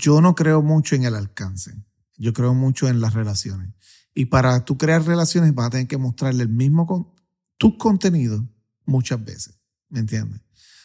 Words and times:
yo 0.00 0.20
no 0.20 0.34
creo 0.34 0.62
mucho 0.62 0.96
en 0.96 1.04
el 1.04 1.14
alcance. 1.14 1.74
Yo 2.16 2.32
creo 2.32 2.54
mucho 2.54 2.88
en 2.88 3.00
las 3.00 3.14
relaciones. 3.14 3.70
Y 4.14 4.26
para 4.26 4.64
tú 4.64 4.76
crear 4.76 5.04
relaciones 5.04 5.54
vas 5.54 5.66
a 5.66 5.70
tener 5.70 5.86
que 5.86 5.98
mostrarle 5.98 6.42
el 6.42 6.48
mismo 6.48 6.86
con 6.86 7.08
tus 7.56 7.76
contenidos 7.76 8.42
muchas 8.86 9.22
veces. 9.24 9.58
¿Me 9.88 10.00
entiendes? 10.00 10.40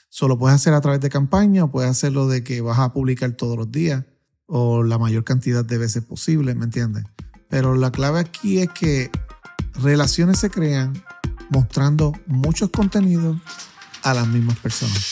Solo 0.10 0.38
puedes 0.38 0.56
hacer 0.56 0.74
a 0.74 0.82
través 0.82 1.02
de 1.02 1.10
campaña 1.10 1.64
o 1.64 1.72
puedes 1.72 1.90
hacerlo 1.90 2.28
de 2.28 2.44
que 2.44 2.62
vas 2.62 2.80
a 2.80 2.94
publicar 2.94 3.32
todos 3.32 3.58
los 3.58 3.72
días 3.72 4.04
o 4.46 4.84
la 4.84 4.98
mayor 4.98 5.24
cantidad 5.24 5.66
de 5.66 5.78
veces 5.78 6.04
posible, 6.04 6.54
¿me 6.54 6.66
entiendes? 6.66 7.04
Pero 7.50 7.76
la 7.76 7.92
clave 7.92 8.20
aquí 8.20 8.60
es 8.60 8.70
que 8.70 9.10
relaciones 9.82 10.40
se 10.40 10.50
crean 10.50 10.94
mostrando 11.50 12.14
muchos 12.28 12.70
contenidos 12.70 13.38
a 14.04 14.14
las 14.14 14.28
mismas 14.28 14.58
personas. 14.60 15.12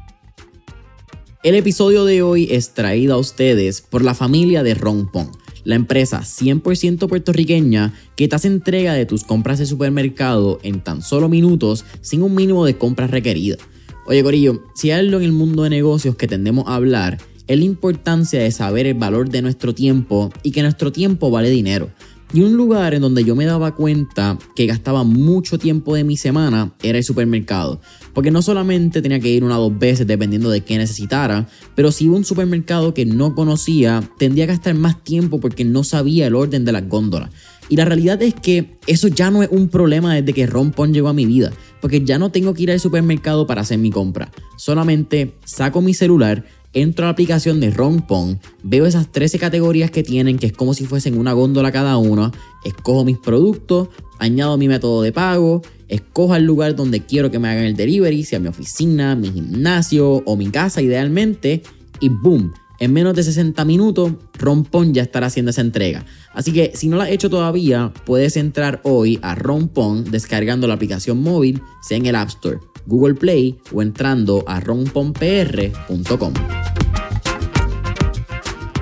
El 1.43 1.55
episodio 1.55 2.05
de 2.05 2.21
hoy 2.21 2.47
es 2.51 2.75
traído 2.75 3.15
a 3.15 3.17
ustedes 3.17 3.81
por 3.81 4.03
la 4.03 4.13
familia 4.13 4.61
de 4.61 4.75
Rompon, 4.75 5.31
la 5.63 5.73
empresa 5.73 6.21
100% 6.21 7.07
puertorriqueña 7.07 7.95
que 8.15 8.27
te 8.27 8.35
hace 8.35 8.47
entrega 8.47 8.93
de 8.93 9.07
tus 9.07 9.23
compras 9.23 9.57
de 9.57 9.65
supermercado 9.65 10.59
en 10.61 10.83
tan 10.83 11.01
solo 11.01 11.29
minutos 11.29 11.83
sin 12.01 12.21
un 12.21 12.35
mínimo 12.35 12.63
de 12.63 12.77
compras 12.77 13.09
requeridas. 13.09 13.57
Oye 14.05 14.21
Corillo, 14.21 14.61
si 14.75 14.91
hay 14.91 14.99
algo 14.99 15.17
en 15.17 15.23
el 15.23 15.31
mundo 15.31 15.63
de 15.63 15.71
negocios 15.71 16.15
que 16.15 16.27
tendemos 16.27 16.67
a 16.67 16.75
hablar, 16.75 17.17
es 17.47 17.57
la 17.57 17.65
importancia 17.65 18.39
de 18.39 18.51
saber 18.51 18.85
el 18.85 18.93
valor 18.93 19.29
de 19.29 19.41
nuestro 19.41 19.73
tiempo 19.73 20.31
y 20.43 20.51
que 20.51 20.61
nuestro 20.61 20.91
tiempo 20.91 21.31
vale 21.31 21.49
dinero. 21.49 21.89
Y 22.33 22.41
un 22.43 22.55
lugar 22.55 22.93
en 22.93 23.01
donde 23.01 23.25
yo 23.25 23.35
me 23.35 23.45
daba 23.45 23.75
cuenta 23.75 24.37
que 24.55 24.67
gastaba 24.67 25.03
mucho 25.03 25.57
tiempo 25.57 25.95
de 25.95 26.03
mi 26.03 26.15
semana 26.17 26.73
era 26.81 26.99
el 26.99 27.03
supermercado. 27.03 27.81
Porque 28.13 28.31
no 28.31 28.41
solamente 28.41 29.01
tenía 29.01 29.19
que 29.19 29.29
ir 29.29 29.43
una 29.43 29.59
o 29.59 29.69
dos 29.69 29.79
veces 29.79 30.07
dependiendo 30.07 30.49
de 30.49 30.61
qué 30.61 30.77
necesitara, 30.77 31.47
pero 31.75 31.91
si 31.91 32.05
iba 32.05 32.15
a 32.15 32.17
un 32.17 32.25
supermercado 32.25 32.93
que 32.93 33.05
no 33.05 33.35
conocía, 33.35 34.03
tendría 34.17 34.45
que 34.45 34.53
gastar 34.53 34.75
más 34.75 35.03
tiempo 35.03 35.39
porque 35.39 35.63
no 35.63 35.83
sabía 35.83 36.27
el 36.27 36.35
orden 36.35 36.65
de 36.65 36.71
las 36.71 36.87
góndolas. 36.87 37.29
Y 37.69 37.77
la 37.77 37.85
realidad 37.85 38.21
es 38.21 38.33
que 38.33 38.77
eso 38.85 39.07
ya 39.07 39.31
no 39.31 39.43
es 39.43 39.49
un 39.49 39.69
problema 39.69 40.13
desde 40.13 40.33
que 40.33 40.45
Rompon 40.45 40.93
llegó 40.93 41.07
a 41.07 41.13
mi 41.13 41.25
vida, 41.25 41.53
porque 41.79 42.03
ya 42.03 42.19
no 42.19 42.29
tengo 42.29 42.53
que 42.53 42.63
ir 42.63 42.71
al 42.71 42.81
supermercado 42.81 43.47
para 43.47 43.61
hacer 43.61 43.77
mi 43.77 43.91
compra. 43.91 44.29
Solamente 44.57 45.35
saco 45.45 45.81
mi 45.81 45.93
celular, 45.93 46.43
entro 46.73 47.05
a 47.05 47.07
la 47.07 47.13
aplicación 47.13 47.61
de 47.61 47.71
Rompon, 47.71 48.41
veo 48.61 48.85
esas 48.85 49.09
13 49.11 49.39
categorías 49.39 49.89
que 49.89 50.03
tienen, 50.03 50.37
que 50.37 50.47
es 50.47 50.53
como 50.53 50.73
si 50.73 50.85
fuesen 50.85 51.17
una 51.17 51.31
góndola 51.31 51.71
cada 51.71 51.95
una, 51.95 52.31
escojo 52.65 53.05
mis 53.05 53.17
productos, 53.17 53.87
añado 54.19 54.57
mi 54.57 54.67
método 54.67 55.01
de 55.01 55.13
pago, 55.13 55.61
escojo 55.91 56.35
el 56.35 56.45
lugar 56.45 56.75
donde 56.75 57.01
quiero 57.01 57.29
que 57.29 57.37
me 57.37 57.49
hagan 57.49 57.65
el 57.65 57.75
delivery, 57.75 58.23
sea 58.23 58.39
mi 58.39 58.47
oficina, 58.47 59.15
mi 59.15 59.31
gimnasio 59.31 60.23
o 60.25 60.35
mi 60.35 60.49
casa 60.49 60.81
idealmente, 60.81 61.61
y 61.99 62.09
boom, 62.09 62.53
en 62.79 62.93
menos 62.93 63.13
de 63.13 63.23
60 63.23 63.63
minutos, 63.65 64.13
Rompon 64.39 64.93
ya 64.93 65.03
estará 65.03 65.27
haciendo 65.27 65.51
esa 65.51 65.61
entrega. 65.61 66.03
Así 66.33 66.51
que 66.51 66.71
si 66.73 66.87
no 66.87 66.97
la 66.97 67.03
has 67.03 67.11
hecho 67.11 67.29
todavía, 67.29 67.93
puedes 68.05 68.37
entrar 68.37 68.79
hoy 68.83 69.19
a 69.21 69.35
Rompon 69.35 70.09
descargando 70.09 70.65
la 70.67 70.73
aplicación 70.73 71.21
móvil, 71.21 71.61
sea 71.87 71.97
en 71.97 72.07
el 72.07 72.15
App 72.15 72.29
Store 72.29 72.57
Google 72.87 73.15
Play 73.15 73.59
o 73.71 73.81
entrando 73.81 74.43
a 74.47 74.59
rompompr.com. 74.59 76.33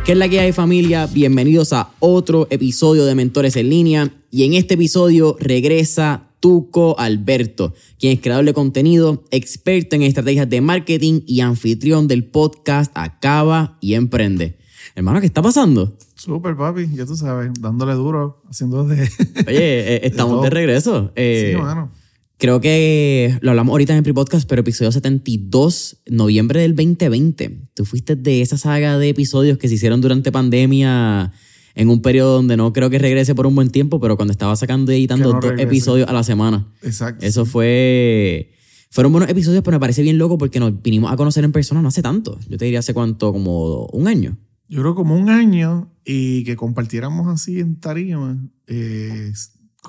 ¿Qué 0.06 0.14
es 0.14 0.18
la 0.18 0.30
que 0.30 0.40
hay 0.40 0.54
familia? 0.54 1.06
Bienvenidos 1.08 1.74
a 1.74 1.92
otro 2.00 2.48
episodio 2.50 3.06
de 3.06 3.16
Mentores 3.16 3.56
en 3.58 3.70
línea 3.70 4.10
y 4.32 4.46
en 4.46 4.54
este 4.54 4.76
episodio 4.76 5.36
regresa 5.40 6.29
Tuco 6.40 6.98
Alberto, 7.00 7.74
quien 8.00 8.14
es 8.14 8.22
creador 8.22 8.46
de 8.46 8.54
contenido, 8.54 9.26
experto 9.32 9.96
en 9.96 10.04
estrategias 10.04 10.50
de 10.50 10.62
marketing 10.62 11.22
y 11.26 11.42
anfitrión 11.42 12.08
del 12.08 12.26
podcast 12.26 12.92
Acaba 12.96 13.78
y 13.82 13.96
Emprende. 13.96 14.58
Hermano, 14.96 15.20
¿qué 15.20 15.28
está 15.28 15.42
pasando? 15.42 15.98
Súper, 16.16 16.56
papi, 16.56 16.88
ya 16.94 17.06
tú 17.06 17.16
sabes, 17.16 17.52
dándole 17.60 17.94
duro, 17.94 18.42
haciendo 18.50 18.86
de... 18.86 19.02
Oye, 19.48 19.96
eh, 19.96 20.02
estamos 20.04 20.44
de, 20.44 20.50
regreso. 20.50 21.12
Eh, 21.16 21.52
sí, 21.52 21.58
hermano. 21.58 21.92
Creo 22.38 22.62
que 22.62 23.38
lo 23.42 23.52
hablamos 23.52 23.74
ahorita 23.74 23.92
en 23.92 23.98
el 23.98 24.04
pre-podcast, 24.04 24.48
pero 24.48 24.62
episodio 24.62 24.94
72, 24.94 26.02
noviembre 26.10 26.62
del 26.62 26.74
2020. 26.74 27.70
Tú 27.74 27.84
fuiste 27.84 28.16
de 28.16 28.42
esa 28.42 28.58
saga 28.58 28.98
de 28.98 29.10
episodios 29.10 29.58
que 29.58 29.68
se 29.68 29.76
hicieron 29.76 30.00
durante 30.00 30.32
pandemia 30.32 31.34
en 31.80 31.90
un 31.90 32.02
periodo 32.02 32.34
donde 32.34 32.58
no 32.58 32.74
creo 32.74 32.90
que 32.90 33.00
regrese 33.00 33.34
por 33.34 33.48
un 33.48 33.56
buen 33.56 33.70
tiempo, 33.70 34.02
pero 34.02 34.18
cuando 34.18 34.34
estaba 34.34 34.54
sacando 34.58 34.92
y 34.92 34.96
editando 34.96 35.32
dos 35.32 35.54
episodios 35.58 36.10
a 36.10 36.14
la 36.14 36.24
semana. 36.24 36.68
Exacto. 36.84 37.26
Eso 37.26 37.46
fue... 37.46 38.52
Fueron 38.92 39.14
buenos 39.14 39.30
episodios, 39.30 39.64
pero 39.64 39.76
me 39.76 39.80
parece 39.80 40.02
bien 40.02 40.18
loco 40.18 40.38
porque 40.38 40.60
nos 40.60 40.82
vinimos 40.82 41.10
a 41.10 41.16
conocer 41.16 41.46
en 41.46 41.54
persona 41.54 41.82
no 41.82 41.88
hace 41.88 42.02
tanto. 42.02 42.38
Yo 42.50 42.58
te 42.58 42.66
diría 42.66 42.80
hace 42.80 42.94
cuánto, 42.94 43.32
como 43.32 43.86
un 43.94 44.10
año. 44.10 44.38
Yo 44.68 44.82
creo 44.82 44.94
como 44.94 45.16
un 45.16 45.30
año 45.30 45.90
y 46.04 46.44
que 46.44 46.58
compartiéramos 46.58 47.30
así 47.30 47.62
en 47.62 47.80
tarima. 47.80 48.38
Eh, 48.68 49.32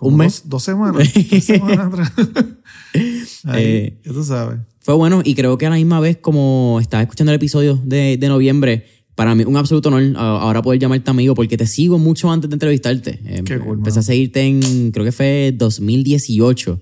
¿Un 0.00 0.16
mes? 0.16 0.42
Dos, 0.44 0.62
semanas. 0.62 1.12
dos 1.12 1.44
semanas 1.44 1.78
atrás. 1.86 2.12
eh, 3.56 4.00
ya 4.04 4.12
tú 4.12 4.22
sabes. 4.22 4.60
Fue 4.78 4.94
bueno 4.94 5.22
y 5.24 5.34
creo 5.34 5.58
que 5.58 5.66
a 5.66 5.70
la 5.70 5.76
misma 5.76 5.98
vez, 5.98 6.18
como 6.18 6.78
estaba 6.80 7.02
escuchando 7.02 7.32
el 7.32 7.36
episodio 7.36 7.80
de, 7.84 8.16
de 8.16 8.28
noviembre, 8.28 8.84
para 9.20 9.34
mí 9.34 9.44
un 9.44 9.54
absoluto 9.58 9.91
honor 9.91 10.14
ahora 10.16 10.62
poder 10.62 10.81
llamarte 10.81 11.10
amigo 11.10 11.34
porque 11.34 11.58
te 11.58 11.66
sigo 11.66 11.98
mucho 11.98 12.32
antes 12.32 12.48
de 12.48 12.54
entrevistarte. 12.54 13.20
Eh, 13.26 13.42
Qué 13.44 13.58
cool, 13.58 13.76
Empecé 13.76 13.98
a 13.98 14.03
seguirte 14.03 14.41
en, 14.41 14.92
creo 14.92 15.04
que 15.04 15.12
fue 15.12 15.53
2018. 15.54 16.81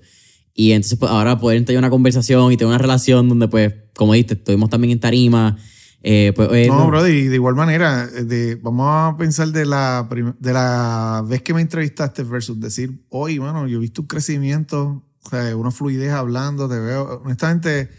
Y 0.53 0.71
entonces 0.71 0.97
pues, 0.97 1.11
ahora 1.11 1.37
poder 1.37 1.57
entrar 1.57 1.73
en 1.73 1.79
una 1.79 1.89
conversación 1.89 2.53
y 2.53 2.55
tener 2.55 2.69
una 2.69 2.77
relación 2.77 3.27
donde, 3.27 3.49
pues, 3.49 3.73
como 3.93 4.13
dijiste, 4.13 4.35
estuvimos 4.35 4.69
también 4.69 4.93
en 4.93 5.01
tarima 5.01 5.57
eh, 6.01 6.31
pues, 6.33 6.47
eh, 6.53 6.67
no, 6.69 6.87
bro, 6.87 7.03
de, 7.03 7.27
de, 7.27 7.35
igual 7.35 7.55
manera, 7.55 8.07
de, 8.07 8.55
vamos 8.55 8.87
a 8.87 9.17
pensar 9.17 9.49
de 9.49 9.65
la, 9.65 10.07
de 10.39 10.53
la 10.53 11.25
vez 11.27 11.41
que 11.41 11.53
me 11.53 11.59
entrevistaste 11.59 12.23
versus 12.23 12.57
decir, 12.57 13.05
hoy, 13.09 13.37
bueno, 13.37 13.67
yo 13.67 13.79
he 13.79 13.81
visto 13.81 14.03
un 14.03 14.07
crecimiento, 14.07 15.03
o 15.25 15.29
sea, 15.29 15.53
una 15.57 15.71
fluidez 15.71 16.13
hablando, 16.13 16.69
te 16.69 16.79
veo, 16.79 17.21
honestamente, 17.25 17.89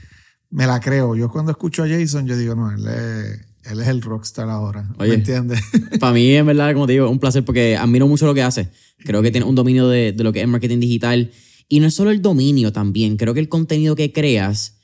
me 0.48 0.66
la 0.66 0.80
creo. 0.80 1.14
Yo 1.14 1.28
cuando 1.28 1.52
escucho 1.52 1.84
a 1.84 1.88
Jason, 1.88 2.26
yo 2.26 2.38
digo, 2.38 2.54
no, 2.54 2.70
él 2.70 2.86
es, 2.88 3.49
él 3.64 3.80
es 3.80 3.88
el 3.88 4.02
rockstar 4.02 4.48
ahora, 4.48 4.88
¿me 4.98 5.14
entiendes? 5.14 5.60
para 6.00 6.12
mí, 6.12 6.34
en 6.34 6.46
verdad, 6.46 6.72
como 6.72 6.86
te 6.86 6.92
digo, 6.92 7.08
un 7.10 7.18
placer 7.18 7.44
porque 7.44 7.76
admiro 7.76 8.08
mucho 8.08 8.26
lo 8.26 8.34
que 8.34 8.42
hace. 8.42 8.70
Creo 8.98 9.22
que 9.22 9.30
tiene 9.30 9.46
un 9.46 9.54
dominio 9.54 9.88
de, 9.88 10.12
de 10.12 10.24
lo 10.24 10.32
que 10.32 10.40
es 10.40 10.48
marketing 10.48 10.80
digital. 10.80 11.30
Y 11.68 11.80
no 11.80 11.86
es 11.86 11.94
solo 11.94 12.10
el 12.10 12.22
dominio 12.22 12.72
también, 12.72 13.16
creo 13.16 13.32
que 13.34 13.40
el 13.40 13.48
contenido 13.48 13.94
que 13.94 14.12
creas 14.12 14.80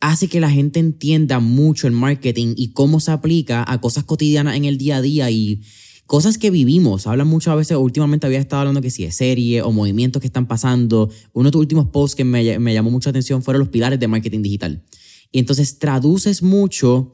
hace 0.00 0.28
que 0.28 0.40
la 0.40 0.50
gente 0.50 0.80
entienda 0.80 1.40
mucho 1.40 1.86
el 1.86 1.92
marketing 1.92 2.54
y 2.56 2.72
cómo 2.72 3.00
se 3.00 3.12
aplica 3.12 3.64
a 3.66 3.80
cosas 3.80 4.04
cotidianas 4.04 4.56
en 4.56 4.64
el 4.64 4.78
día 4.78 4.96
a 4.96 5.02
día 5.02 5.30
y 5.30 5.62
cosas 6.06 6.38
que 6.38 6.50
vivimos. 6.50 7.06
Hablan 7.06 7.28
mucho 7.28 7.50
a 7.50 7.54
veces, 7.54 7.76
últimamente 7.76 8.26
había 8.26 8.38
estado 8.38 8.60
hablando 8.60 8.80
que 8.80 8.90
si 8.90 9.04
es 9.04 9.16
serie 9.16 9.62
o 9.62 9.72
movimientos 9.72 10.20
que 10.20 10.26
están 10.26 10.46
pasando. 10.46 11.10
Uno 11.32 11.48
de 11.48 11.52
tus 11.52 11.60
últimos 11.60 11.88
posts 11.88 12.14
que 12.14 12.24
me, 12.24 12.58
me 12.58 12.74
llamó 12.74 12.90
mucha 12.90 13.10
atención 13.10 13.42
fueron 13.42 13.60
los 13.60 13.68
pilares 13.68 13.98
de 13.98 14.08
marketing 14.08 14.42
digital. 14.42 14.84
Y 15.32 15.38
entonces 15.38 15.78
traduces 15.78 16.42
mucho 16.42 17.12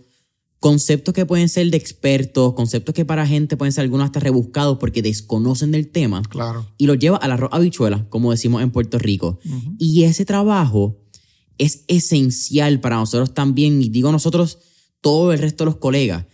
conceptos 0.63 1.13
que 1.13 1.27
pueden 1.27 1.49
ser 1.49 1.69
de 1.73 1.77
expertos, 1.77 2.55
conceptos 2.55 2.95
que 2.95 3.05
para 3.05 3.27
gente 3.27 3.57
pueden 3.57 3.73
ser 3.73 3.83
algunos 3.83 4.07
hasta 4.07 4.21
rebuscados 4.21 4.79
porque 4.79 5.03
desconocen 5.03 5.73
del 5.73 5.89
tema. 5.89 6.23
Claro. 6.23 6.69
Y 6.79 6.87
los 6.87 7.01
lleva 7.01 7.17
a 7.17 7.27
la 7.27 7.35
habichuela, 7.51 8.07
como 8.11 8.31
decimos 8.31 8.63
en 8.63 8.71
Puerto 8.71 9.01
Rico. 9.01 9.41
Uh 9.45 9.49
-huh. 9.49 9.77
Y 9.81 10.05
ese 10.05 10.25
trabajo 10.25 11.01
es 11.59 11.83
esencial 11.89 12.79
para 12.79 12.95
nosotros 12.95 13.35
también, 13.35 13.83
y 13.83 13.89
digo 13.89 14.13
nosotros, 14.13 14.59
todo 15.01 15.33
el 15.33 15.41
resto 15.41 15.65
de 15.65 15.71
los 15.73 15.79
colegas, 15.79 16.27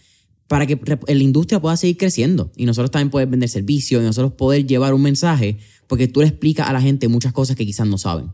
para 0.47 0.67
que 0.67 0.79
la 1.07 1.23
industria 1.23 1.59
pueda 1.59 1.79
seguir 1.79 1.97
creciendo 1.97 2.53
y 2.55 2.67
nosotros 2.67 2.91
también 2.91 3.09
poder 3.09 3.29
vender 3.29 3.49
servicios 3.49 4.03
y 4.03 4.05
nosotros 4.05 4.35
poder 4.35 4.67
llevar 4.67 4.93
un 4.93 5.01
mensaje, 5.01 5.57
porque 5.87 6.07
tú 6.07 6.21
le 6.21 6.27
explicas 6.27 6.69
a 6.69 6.75
la 6.75 6.83
gente 6.83 7.09
muchas 7.09 7.33
cosas 7.33 7.57
que 7.57 7.65
quizás 7.65 7.87
no 7.87 7.97
saben. 7.97 8.31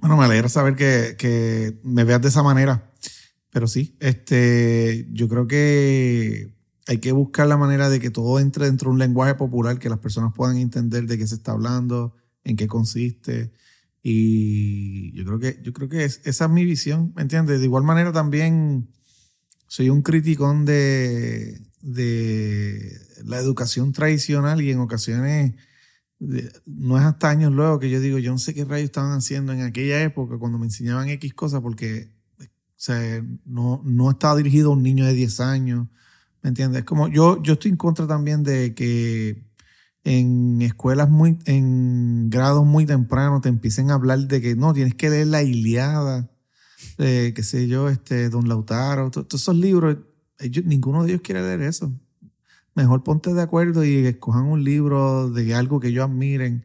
Bueno, 0.00 0.16
me 0.16 0.26
alegra 0.26 0.48
saber 0.48 0.76
que, 0.76 1.16
que 1.18 1.76
me 1.82 2.04
veas 2.04 2.22
de 2.22 2.28
esa 2.28 2.44
manera, 2.44 2.88
pero 3.50 3.66
sí, 3.66 3.96
este, 4.00 5.08
yo 5.10 5.28
creo 5.28 5.46
que 5.46 6.54
hay 6.86 6.98
que 6.98 7.12
buscar 7.12 7.46
la 7.46 7.56
manera 7.56 7.88
de 7.88 8.00
que 8.00 8.10
todo 8.10 8.40
entre 8.40 8.66
dentro 8.66 8.90
de 8.90 8.94
un 8.94 8.98
lenguaje 8.98 9.34
popular, 9.34 9.78
que 9.78 9.88
las 9.88 9.98
personas 9.98 10.32
puedan 10.34 10.56
entender 10.56 11.06
de 11.06 11.18
qué 11.18 11.26
se 11.26 11.36
está 11.36 11.52
hablando, 11.52 12.14
en 12.44 12.56
qué 12.56 12.66
consiste. 12.66 13.52
Y 14.02 15.12
yo 15.12 15.24
creo 15.24 15.38
que, 15.38 15.60
yo 15.62 15.72
creo 15.72 15.88
que 15.88 16.04
es, 16.04 16.20
esa 16.24 16.46
es 16.46 16.50
mi 16.50 16.64
visión, 16.64 17.12
¿me 17.14 17.22
entiendes? 17.22 17.60
De 17.60 17.66
igual 17.66 17.84
manera 17.84 18.12
también 18.12 18.88
soy 19.66 19.90
un 19.90 20.02
criticón 20.02 20.64
de, 20.64 21.60
de 21.80 22.98
la 23.24 23.38
educación 23.38 23.92
tradicional 23.92 24.60
y 24.62 24.70
en 24.70 24.80
ocasiones 24.80 25.54
no 26.66 26.98
es 26.98 27.04
hasta 27.04 27.30
años 27.30 27.52
luego 27.52 27.78
que 27.78 27.88
yo 27.88 28.00
digo, 28.00 28.18
yo 28.18 28.30
no 28.30 28.38
sé 28.38 28.52
qué 28.52 28.64
rayos 28.64 28.86
estaban 28.86 29.12
haciendo 29.12 29.52
en 29.52 29.62
aquella 29.62 30.02
época 30.02 30.38
cuando 30.38 30.58
me 30.58 30.66
enseñaban 30.66 31.08
X 31.08 31.32
cosas 31.34 31.60
porque 31.62 32.10
sea, 32.82 33.24
no, 33.44 33.80
no 33.84 34.10
estaba 34.10 34.36
dirigido 34.36 34.70
a 34.70 34.74
un 34.74 34.82
niño 34.82 35.04
de 35.04 35.14
10 35.14 35.40
años, 35.40 35.88
¿me 36.42 36.48
entiendes? 36.48 36.84
Como 36.84 37.08
yo, 37.08 37.42
yo 37.42 37.54
estoy 37.54 37.72
en 37.72 37.76
contra 37.76 38.06
también 38.06 38.42
de 38.42 38.74
que 38.74 39.44
en 40.04 40.62
escuelas 40.62 41.10
muy, 41.10 41.38
en 41.44 42.30
grados 42.30 42.64
muy 42.64 42.86
tempranos 42.86 43.42
te 43.42 43.48
empiecen 43.48 43.90
a 43.90 43.94
hablar 43.94 44.20
de 44.20 44.40
que 44.40 44.56
no, 44.56 44.72
tienes 44.72 44.94
que 44.94 45.10
leer 45.10 45.26
la 45.28 45.42
Iliada, 45.42 46.30
eh, 46.98 47.32
qué 47.34 47.42
sé 47.42 47.68
yo, 47.68 47.88
este, 47.88 48.30
Don 48.30 48.48
Lautaro, 48.48 49.10
todos 49.10 49.34
esos 49.34 49.56
libros, 49.56 49.98
ninguno 50.64 51.04
de 51.04 51.10
ellos 51.10 51.22
quiere 51.22 51.42
leer 51.42 51.62
eso 51.62 51.92
mejor 52.74 53.02
ponte 53.02 53.34
de 53.34 53.42
acuerdo 53.42 53.84
y 53.84 54.06
escojan 54.06 54.44
un 54.44 54.64
libro 54.64 55.30
de 55.30 55.54
algo 55.54 55.80
que 55.80 55.88
ellos 55.88 56.04
admiren 56.04 56.64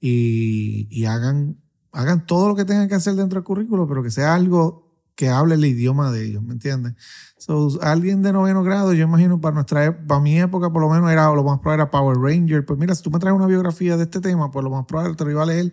y, 0.00 1.04
hagan, 1.06 1.56
hagan 1.92 2.26
todo 2.26 2.48
lo 2.48 2.56
que 2.56 2.66
tengan 2.66 2.88
que 2.88 2.94
hacer 2.94 3.14
dentro 3.14 3.38
del 3.38 3.44
currículo, 3.44 3.88
pero 3.88 4.02
que 4.02 4.10
sea 4.10 4.34
algo 4.34 4.83
que 5.14 5.28
hable 5.28 5.54
el 5.54 5.64
idioma 5.64 6.10
de 6.10 6.26
ellos, 6.26 6.42
¿me 6.42 6.54
entiendes? 6.54 6.94
So, 7.38 7.78
alguien 7.82 8.22
de 8.22 8.32
noveno 8.32 8.62
grado, 8.62 8.92
yo 8.94 9.04
imagino 9.04 9.40
para 9.40 9.54
nuestra 9.54 10.06
para 10.06 10.20
mi 10.20 10.38
época 10.38 10.72
por 10.72 10.82
lo 10.82 10.88
menos 10.88 11.10
era 11.10 11.32
lo 11.32 11.44
más 11.44 11.60
probable 11.60 11.82
era 11.82 11.90
Power 11.90 12.18
Ranger, 12.18 12.64
pues 12.64 12.78
mira, 12.78 12.94
si 12.94 13.02
tú 13.02 13.10
me 13.10 13.18
traes 13.18 13.36
una 13.36 13.46
biografía 13.46 13.96
de 13.96 14.04
este 14.04 14.20
tema, 14.20 14.50
pues 14.50 14.64
lo 14.64 14.70
más 14.70 14.86
probable 14.86 15.14
te 15.16 15.24
lo 15.24 15.30
iba 15.30 15.42
a 15.42 15.46
leer 15.46 15.72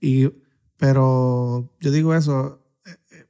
y 0.00 0.30
pero 0.76 1.70
yo 1.78 1.90
digo 1.90 2.14
eso, 2.14 2.64
eh, 2.86 2.96
eh, 3.12 3.26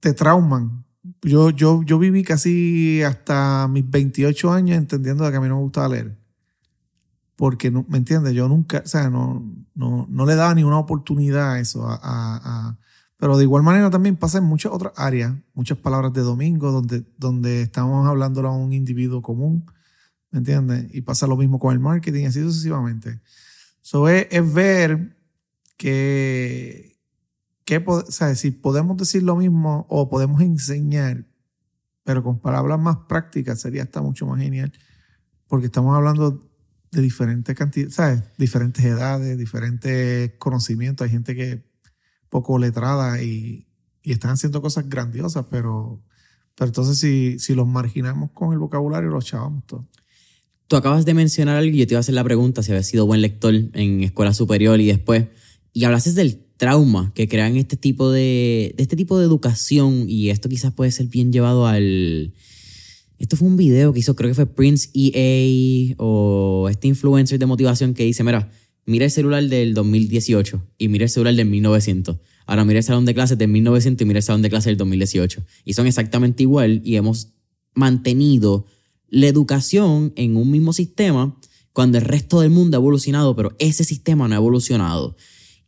te 0.00 0.14
trauman 0.14 0.84
yo, 1.22 1.50
yo, 1.50 1.82
yo 1.82 1.98
viví 1.98 2.22
casi 2.22 3.02
hasta 3.02 3.68
mis 3.68 3.88
28 3.88 4.52
años 4.52 4.78
entendiendo 4.78 5.28
que 5.30 5.36
a 5.36 5.40
mí 5.40 5.48
no 5.48 5.56
me 5.56 5.62
gustaba 5.62 5.88
leer. 5.88 6.16
Porque, 7.36 7.70
no, 7.70 7.84
¿me 7.88 7.98
entiendes? 7.98 8.32
Yo 8.32 8.48
nunca, 8.48 8.82
o 8.84 8.88
sea, 8.88 9.10
no, 9.10 9.42
no, 9.74 10.06
no 10.08 10.26
le 10.26 10.34
daba 10.36 10.54
ni 10.54 10.62
una 10.62 10.78
oportunidad 10.78 11.52
a 11.52 11.60
eso. 11.60 11.86
A, 11.86 11.98
a, 12.02 12.78
pero 13.16 13.36
de 13.36 13.44
igual 13.44 13.62
manera 13.62 13.90
también 13.90 14.16
pasa 14.16 14.38
en 14.38 14.44
muchas 14.44 14.72
otras 14.72 14.92
áreas, 14.96 15.34
muchas 15.54 15.78
palabras 15.78 16.12
de 16.12 16.22
domingo, 16.22 16.72
donde, 16.72 17.04
donde 17.16 17.62
estamos 17.62 18.06
hablando 18.06 18.46
a 18.46 18.56
un 18.56 18.72
individuo 18.72 19.22
común, 19.22 19.66
¿me 20.30 20.38
entiendes? 20.38 20.86
Y 20.92 21.02
pasa 21.02 21.26
lo 21.26 21.36
mismo 21.36 21.58
con 21.58 21.72
el 21.72 21.80
marketing, 21.80 22.26
así 22.26 22.40
sucesivamente. 22.40 23.20
Eso 23.82 24.08
es, 24.08 24.26
es 24.30 24.52
ver 24.52 25.16
que, 25.76 26.98
¿qué, 27.64 27.82
o 27.86 28.10
sea, 28.10 28.34
si 28.34 28.50
podemos 28.50 28.96
decir 28.96 29.22
lo 29.22 29.36
mismo 29.36 29.86
o 29.88 30.08
podemos 30.08 30.40
enseñar, 30.42 31.24
pero 32.02 32.22
con 32.22 32.40
palabras 32.40 32.80
más 32.80 32.98
prácticas, 33.08 33.60
sería 33.60 33.84
hasta 33.84 34.02
mucho 34.02 34.26
más 34.26 34.40
genial, 34.40 34.72
porque 35.46 35.66
estamos 35.66 35.96
hablando 35.96 36.50
de 36.90 37.00
diferentes 37.02 37.54
cantidades, 37.54 37.94
¿sabes? 37.94 38.22
Diferentes 38.38 38.84
edades, 38.84 39.38
diferentes 39.38 40.32
conocimientos. 40.38 41.04
Hay 41.04 41.10
gente 41.10 41.34
que 41.34 41.73
poco 42.34 42.58
letrada 42.58 43.22
y, 43.22 43.64
y 44.02 44.10
están 44.10 44.32
haciendo 44.32 44.60
cosas 44.60 44.88
grandiosas, 44.88 45.46
pero, 45.48 46.02
pero 46.56 46.66
entonces 46.66 46.98
si, 46.98 47.38
si 47.38 47.54
los 47.54 47.64
marginamos 47.64 48.32
con 48.32 48.52
el 48.52 48.58
vocabulario, 48.58 49.08
los 49.08 49.24
chavamos 49.24 49.64
todos. 49.66 49.84
Tú 50.66 50.74
acabas 50.74 51.04
de 51.04 51.14
mencionar 51.14 51.56
algo 51.58 51.76
y 51.76 51.78
yo 51.78 51.86
te 51.86 51.94
iba 51.94 51.98
a 51.98 52.00
hacer 52.00 52.16
la 52.16 52.24
pregunta 52.24 52.64
si 52.64 52.72
habías 52.72 52.88
sido 52.88 53.06
buen 53.06 53.20
lector 53.20 53.54
en 53.54 54.02
escuela 54.02 54.34
superior 54.34 54.80
y 54.80 54.86
después, 54.88 55.26
y 55.72 55.84
hablaste 55.84 56.12
del 56.14 56.40
trauma 56.56 57.12
que 57.14 57.28
crean 57.28 57.54
este 57.54 57.76
tipo 57.76 58.10
de, 58.10 58.74
este 58.78 58.96
tipo 58.96 59.16
de 59.16 59.26
educación 59.26 60.06
y 60.08 60.30
esto 60.30 60.48
quizás 60.48 60.74
puede 60.74 60.90
ser 60.90 61.06
bien 61.06 61.32
llevado 61.32 61.68
al... 61.68 62.34
Esto 63.20 63.36
fue 63.36 63.46
un 63.46 63.56
video 63.56 63.92
que 63.92 64.00
hizo, 64.00 64.16
creo 64.16 64.28
que 64.28 64.34
fue 64.34 64.46
Prince 64.46 64.90
EA 64.92 65.94
o 65.98 66.66
este 66.68 66.88
influencer 66.88 67.38
de 67.38 67.46
motivación 67.46 67.94
que 67.94 68.02
dice, 68.02 68.24
mira, 68.24 68.50
mira 68.86 69.04
el 69.04 69.10
celular 69.10 69.44
del 69.44 69.74
2018 69.74 70.62
y 70.78 70.88
mira 70.88 71.04
el 71.04 71.10
celular 71.10 71.34
del 71.34 71.46
1900. 71.46 72.16
Ahora 72.46 72.64
mira 72.64 72.78
el 72.78 72.84
salón 72.84 73.04
de 73.04 73.14
clases 73.14 73.38
del 73.38 73.48
1900 73.48 74.02
y 74.02 74.04
mira 74.06 74.18
el 74.18 74.22
salón 74.22 74.42
de 74.42 74.50
clases 74.50 74.66
del 74.66 74.76
2018. 74.76 75.42
Y 75.64 75.74
son 75.74 75.86
exactamente 75.86 76.42
igual 76.42 76.82
y 76.84 76.96
hemos 76.96 77.32
mantenido 77.74 78.66
la 79.08 79.26
educación 79.26 80.12
en 80.16 80.36
un 80.36 80.50
mismo 80.50 80.72
sistema 80.72 81.38
cuando 81.72 81.98
el 81.98 82.04
resto 82.04 82.40
del 82.40 82.50
mundo 82.50 82.76
ha 82.76 82.80
evolucionado, 82.80 83.34
pero 83.34 83.54
ese 83.58 83.84
sistema 83.84 84.28
no 84.28 84.34
ha 84.34 84.38
evolucionado. 84.38 85.16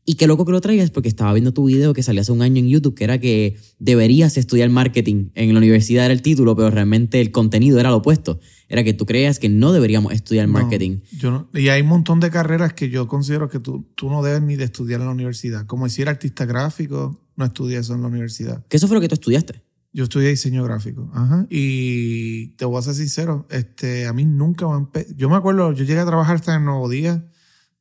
Y 0.08 0.14
qué 0.14 0.28
loco 0.28 0.44
que 0.44 0.52
lo 0.52 0.60
traigas 0.60 0.92
porque 0.92 1.08
estaba 1.08 1.32
viendo 1.32 1.52
tu 1.52 1.64
video 1.64 1.92
que 1.92 2.04
salió 2.04 2.20
hace 2.20 2.30
un 2.30 2.40
año 2.40 2.60
en 2.60 2.68
YouTube, 2.68 2.94
que 2.94 3.02
era 3.02 3.18
que 3.18 3.58
deberías 3.80 4.36
estudiar 4.36 4.70
marketing 4.70 5.30
en 5.34 5.52
la 5.52 5.58
universidad, 5.58 6.04
era 6.04 6.14
el 6.14 6.22
título, 6.22 6.54
pero 6.54 6.70
realmente 6.70 7.20
el 7.20 7.32
contenido 7.32 7.80
era 7.80 7.90
lo 7.90 7.96
opuesto. 7.96 8.38
Era 8.68 8.84
que 8.84 8.92
tú 8.92 9.04
creías 9.04 9.40
que 9.40 9.48
no 9.48 9.72
deberíamos 9.72 10.12
estudiar 10.12 10.46
marketing. 10.46 11.00
yo 11.18 11.48
y 11.52 11.68
hay 11.68 11.82
un 11.82 11.88
montón 11.88 12.20
de 12.20 12.30
carreras 12.30 12.72
que 12.72 12.88
yo 12.88 13.08
considero 13.08 13.48
que 13.48 13.58
tú, 13.58 13.90
tú 13.96 14.08
no 14.08 14.22
debes 14.22 14.42
ni 14.42 14.54
de 14.54 14.64
estudiar 14.64 15.00
en 15.00 15.06
la 15.06 15.12
universidad. 15.12 15.66
Como 15.66 15.86
decir 15.86 16.08
artista 16.08 16.44
gráfico, 16.44 17.20
no 17.34 17.44
estudié 17.44 17.78
eso 17.78 17.94
en 17.94 18.02
la 18.02 18.06
universidad. 18.06 18.64
¿Qué 18.68 18.76
eso 18.76 18.86
fue 18.86 18.94
lo 18.94 19.00
que 19.00 19.08
tú 19.08 19.14
estudiaste? 19.14 19.60
Yo 19.92 20.04
estudié 20.04 20.28
diseño 20.28 20.62
gráfico. 20.62 21.10
Ajá. 21.14 21.46
Y 21.50 22.48
te 22.56 22.64
voy 22.64 22.78
a 22.78 22.82
ser 22.82 22.94
sincero, 22.94 23.48
este, 23.50 24.06
a 24.06 24.12
mí 24.12 24.24
nunca 24.24 24.68
me... 24.68 24.86
Yo 25.16 25.28
me 25.28 25.34
acuerdo, 25.34 25.72
yo 25.72 25.84
llegué 25.84 25.98
a 25.98 26.06
trabajar 26.06 26.36
hasta 26.36 26.54
en 26.54 26.64
Nuevo 26.64 26.88
Día 26.88 27.24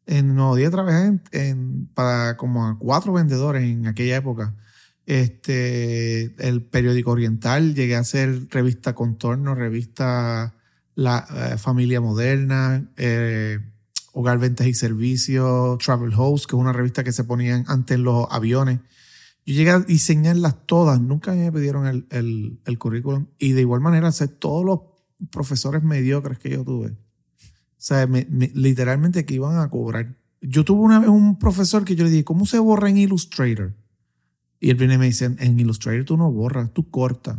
en 0.08 0.36
Nuevo 0.36 0.56
Día 0.56 0.70
trabajé 0.70 1.20
en, 1.32 1.88
para 1.94 2.38
como 2.38 2.68
a 2.68 2.78
cuatro 2.78 3.14
vendedores 3.14 3.64
en 3.64 3.88
aquella 3.88 4.18
época. 4.18 4.56
Este, 5.06 6.34
el 6.48 6.64
periódico 6.64 7.12
Oriental, 7.12 7.76
llegué 7.76 7.96
a 7.96 8.00
hacer 8.00 8.48
revista 8.50 8.94
Contorno, 8.94 9.54
revista 9.54 10.56
La 10.96 11.28
eh, 11.30 11.58
Familia 11.58 12.02
Moderna, 12.02 12.90
eh, 12.98 13.60
Hogar 14.14 14.40
Ventas 14.40 14.68
y 14.68 14.74
Servicios, 14.74 15.78
Travel 15.80 16.14
Host, 16.16 16.46
que 16.46 16.56
es 16.56 16.60
una 16.60 16.74
revista 16.74 17.04
que 17.04 17.12
se 17.12 17.24
ponían 17.24 17.66
antes 17.68 17.96
en 17.96 18.04
los 18.04 18.28
aviones. 18.32 18.80
Yo 19.46 19.54
llegué 19.54 19.70
a 19.70 19.80
diseñarlas 19.80 20.66
todas, 20.66 21.00
nunca 21.00 21.34
me 21.34 21.52
pidieron 21.52 21.86
el, 21.86 22.08
el, 22.10 22.60
el 22.66 22.78
currículum. 22.80 23.28
Y 23.38 23.52
de 23.52 23.62
igual 23.62 23.82
manera, 23.82 24.08
hacer 24.08 24.30
todos 24.30 24.66
los 24.66 24.80
profesores 25.32 25.84
mediocres 25.84 26.40
que 26.40 26.50
yo 26.50 26.64
tuve 26.64 26.96
sea, 27.86 28.08
literalmente 28.08 29.26
que 29.26 29.36
iban 29.36 29.60
a 29.60 29.70
cobrar. 29.70 30.16
Yo 30.42 30.66
tuve 30.66 30.82
una 30.82 31.00
vez 31.00 31.10
un 31.10 31.38
profesor 31.38 31.86
que 31.86 31.96
yo 31.96 32.04
le 32.04 32.10
dije, 32.10 32.24
¿cómo 32.24 32.48
se 32.48 32.58
borra 32.58 32.90
en 32.90 32.98
Illustrator? 32.98 33.76
Y 34.60 34.72
él 34.72 34.76
viene 34.76 34.96
y 34.96 34.98
me 34.98 35.06
dice, 35.06 35.26
en 35.26 35.60
Illustrator 35.60 36.04
tú 36.04 36.18
no 36.18 36.32
borras, 36.32 36.74
tú 36.74 36.90
cortas. 36.90 37.38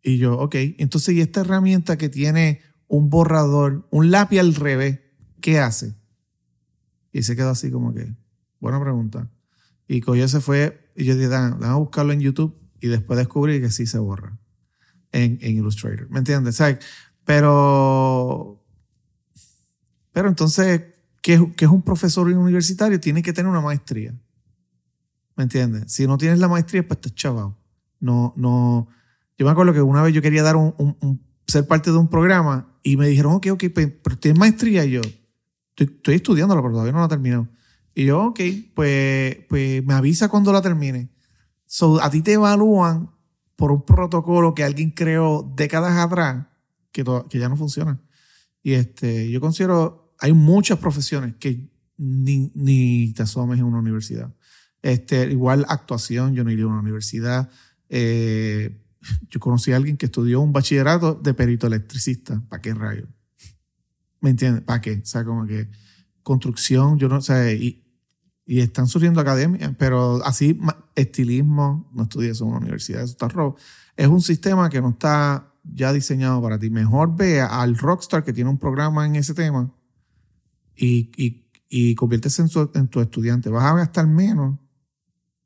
Y 0.00 0.18
yo, 0.18 0.38
ok. 0.38 0.54
Entonces, 0.78 1.16
¿y 1.16 1.20
esta 1.20 1.40
herramienta 1.40 1.98
que 1.98 2.08
tiene 2.08 2.60
un 2.86 3.10
borrador, 3.10 3.88
un 3.90 4.12
lápiz 4.12 4.38
al 4.38 4.54
revés, 4.54 5.00
qué 5.40 5.58
hace? 5.58 5.96
Y 7.10 7.24
se 7.24 7.34
quedó 7.34 7.50
así 7.50 7.72
como 7.72 7.92
que, 7.92 8.14
buena 8.60 8.80
pregunta. 8.80 9.32
Y 9.88 10.00
cogió 10.00 10.28
se 10.28 10.40
fue, 10.40 10.92
y 10.94 11.06
yo 11.06 11.16
dije, 11.16 11.28
déjame 11.28 11.74
buscarlo 11.74 12.12
en 12.12 12.20
YouTube, 12.20 12.56
y 12.80 12.86
después 12.86 13.18
descubrí 13.18 13.60
que 13.60 13.72
sí 13.72 13.86
se 13.86 13.98
borra 13.98 14.38
en, 15.10 15.38
en 15.42 15.56
Illustrator. 15.56 16.08
¿Me 16.08 16.20
entiendes? 16.20 16.60
O 16.60 16.78
pero 17.24 18.61
pero 20.12 20.28
entonces, 20.28 20.82
¿qué, 21.22 21.34
es 21.34 21.68
un 21.68 21.82
profesor 21.82 22.28
universitario? 22.28 23.00
Tiene 23.00 23.22
que 23.22 23.32
tener 23.32 23.50
una 23.50 23.60
maestría. 23.60 24.14
¿Me 25.36 25.44
entiendes? 25.44 25.92
Si 25.92 26.06
no 26.06 26.18
tienes 26.18 26.38
la 26.38 26.48
maestría, 26.48 26.86
pues 26.86 26.98
estás 26.98 27.14
chaval. 27.14 27.54
No, 27.98 28.34
no. 28.36 28.88
Yo 29.38 29.46
me 29.46 29.52
acuerdo 29.52 29.72
que 29.72 29.80
una 29.80 30.02
vez 30.02 30.14
yo 30.14 30.20
quería 30.20 30.42
dar 30.42 30.56
un, 30.56 31.20
ser 31.46 31.66
parte 31.66 31.90
de 31.90 31.96
un 31.96 32.08
programa 32.08 32.78
y 32.82 32.96
me 32.96 33.08
dijeron, 33.08 33.32
ok, 33.34 33.46
ok, 33.52 33.64
pero 33.74 34.18
tienes 34.18 34.38
maestría. 34.38 34.84
Y 34.84 34.92
yo, 34.92 35.00
estoy, 35.00 35.96
estoy 35.96 36.14
estudiándola, 36.16 36.60
pero 36.60 36.72
todavía 36.72 36.92
no 36.92 36.98
la 36.98 37.06
he 37.06 37.08
terminado. 37.08 37.48
Y 37.94 38.06
yo, 38.06 38.26
ok, 38.26 38.40
pues, 38.74 39.38
pues 39.48 39.84
me 39.84 39.94
avisa 39.94 40.28
cuando 40.28 40.52
la 40.52 40.60
termine. 40.60 41.10
So, 41.66 42.02
a 42.02 42.10
ti 42.10 42.20
te 42.20 42.34
evalúan 42.34 43.10
por 43.56 43.72
un 43.72 43.84
protocolo 43.84 44.54
que 44.54 44.64
alguien 44.64 44.90
creó 44.90 45.50
décadas 45.56 45.96
atrás 45.96 46.46
que, 46.90 47.04
que 47.30 47.38
ya 47.38 47.48
no 47.48 47.56
funciona. 47.56 48.00
Y 48.62 48.74
este, 48.74 49.30
yo 49.30 49.40
considero 49.40 50.01
hay 50.22 50.32
muchas 50.32 50.78
profesiones 50.78 51.34
que 51.34 51.68
ni, 51.96 52.52
ni 52.54 53.12
te 53.12 53.24
asomes 53.24 53.58
en 53.58 53.64
una 53.64 53.80
universidad. 53.80 54.32
Este, 54.80 55.28
igual 55.32 55.66
actuación, 55.68 56.32
yo 56.32 56.44
no 56.44 56.50
iría 56.52 56.64
a 56.64 56.68
una 56.68 56.78
universidad. 56.78 57.50
Eh, 57.88 58.80
yo 59.28 59.40
conocí 59.40 59.72
a 59.72 59.76
alguien 59.76 59.96
que 59.96 60.06
estudió 60.06 60.40
un 60.40 60.52
bachillerato 60.52 61.14
de 61.14 61.34
perito 61.34 61.66
electricista. 61.66 62.40
¿Para 62.48 62.62
qué 62.62 62.72
rayo? 62.72 63.08
¿Me 64.20 64.30
entiendes? 64.30 64.62
¿Para 64.62 64.80
qué? 64.80 65.00
O 65.02 65.04
sea, 65.04 65.24
como 65.24 65.44
que 65.44 65.68
construcción, 66.22 67.00
yo 67.00 67.08
no 67.08 67.20
sé, 67.20 67.56
y, 67.56 67.84
y 68.46 68.60
están 68.60 68.86
surgiendo 68.86 69.20
academias, 69.20 69.72
pero 69.76 70.24
así 70.24 70.56
estilismo, 70.94 71.90
no 71.92 72.04
estudié 72.04 72.30
eso 72.30 72.44
en 72.44 72.50
una 72.50 72.60
universidad, 72.60 73.02
eso 73.02 73.10
está 73.10 73.26
rojo. 73.26 73.56
Es 73.96 74.06
un 74.06 74.22
sistema 74.22 74.70
que 74.70 74.80
no 74.80 74.90
está 74.90 75.52
ya 75.64 75.92
diseñado 75.92 76.40
para 76.40 76.60
ti. 76.60 76.70
Mejor 76.70 77.16
ve 77.16 77.40
al 77.40 77.76
rockstar 77.76 78.22
que 78.22 78.32
tiene 78.32 78.50
un 78.50 78.58
programa 78.58 79.04
en 79.04 79.16
ese 79.16 79.34
tema 79.34 79.74
y, 80.82 81.12
y, 81.16 81.44
y 81.68 81.94
conviértese 81.94 82.42
en, 82.42 82.88
tu 82.88 83.00
estudiante. 83.00 83.48
Vas 83.50 83.64
a 83.64 83.76
gastar 83.76 84.06
menos 84.06 84.58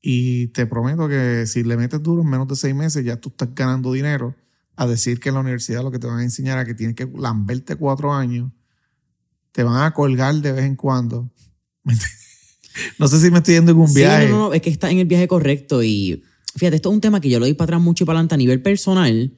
y 0.00 0.48
te 0.48 0.66
prometo 0.66 1.08
que 1.08 1.46
si 1.46 1.62
le 1.62 1.76
metes 1.76 2.02
duro 2.02 2.22
en 2.22 2.28
menos 2.28 2.48
de 2.48 2.56
seis 2.56 2.74
meses 2.74 3.04
ya 3.04 3.16
tú 3.16 3.28
estás 3.28 3.54
ganando 3.54 3.92
dinero 3.92 4.34
a 4.76 4.86
decir 4.86 5.20
que 5.20 5.28
en 5.28 5.34
la 5.34 5.42
universidad 5.42 5.82
lo 5.82 5.90
que 5.90 5.98
te 5.98 6.06
van 6.06 6.20
a 6.20 6.22
enseñar 6.22 6.58
es 6.58 6.64
que 6.64 6.74
tienes 6.74 6.96
que 6.96 7.06
lamberte 7.18 7.76
cuatro 7.76 8.14
años, 8.14 8.50
te 9.52 9.62
van 9.62 9.82
a 9.82 9.92
colgar 9.92 10.34
de 10.36 10.52
vez 10.52 10.64
en 10.64 10.76
cuando. 10.76 11.30
no 12.98 13.08
sé 13.08 13.20
si 13.20 13.30
me 13.30 13.38
estoy 13.38 13.54
yendo 13.54 13.72
en 13.72 13.78
un 13.78 13.92
viaje. 13.92 14.28
No, 14.28 14.32
no, 14.32 14.48
no, 14.48 14.54
es 14.54 14.62
que 14.62 14.70
está 14.70 14.90
en 14.90 14.98
el 14.98 15.06
viaje 15.06 15.28
correcto 15.28 15.82
y 15.82 16.22
fíjate, 16.56 16.76
esto 16.76 16.88
es 16.88 16.94
un 16.94 17.00
tema 17.00 17.20
que 17.20 17.28
yo 17.28 17.38
lo 17.38 17.44
doy 17.44 17.54
para 17.54 17.64
atrás 17.64 17.82
mucho 17.82 18.04
y 18.04 18.06
para 18.06 18.18
adelante 18.18 18.34
a 18.34 18.38
nivel 18.38 18.62
personal, 18.62 19.34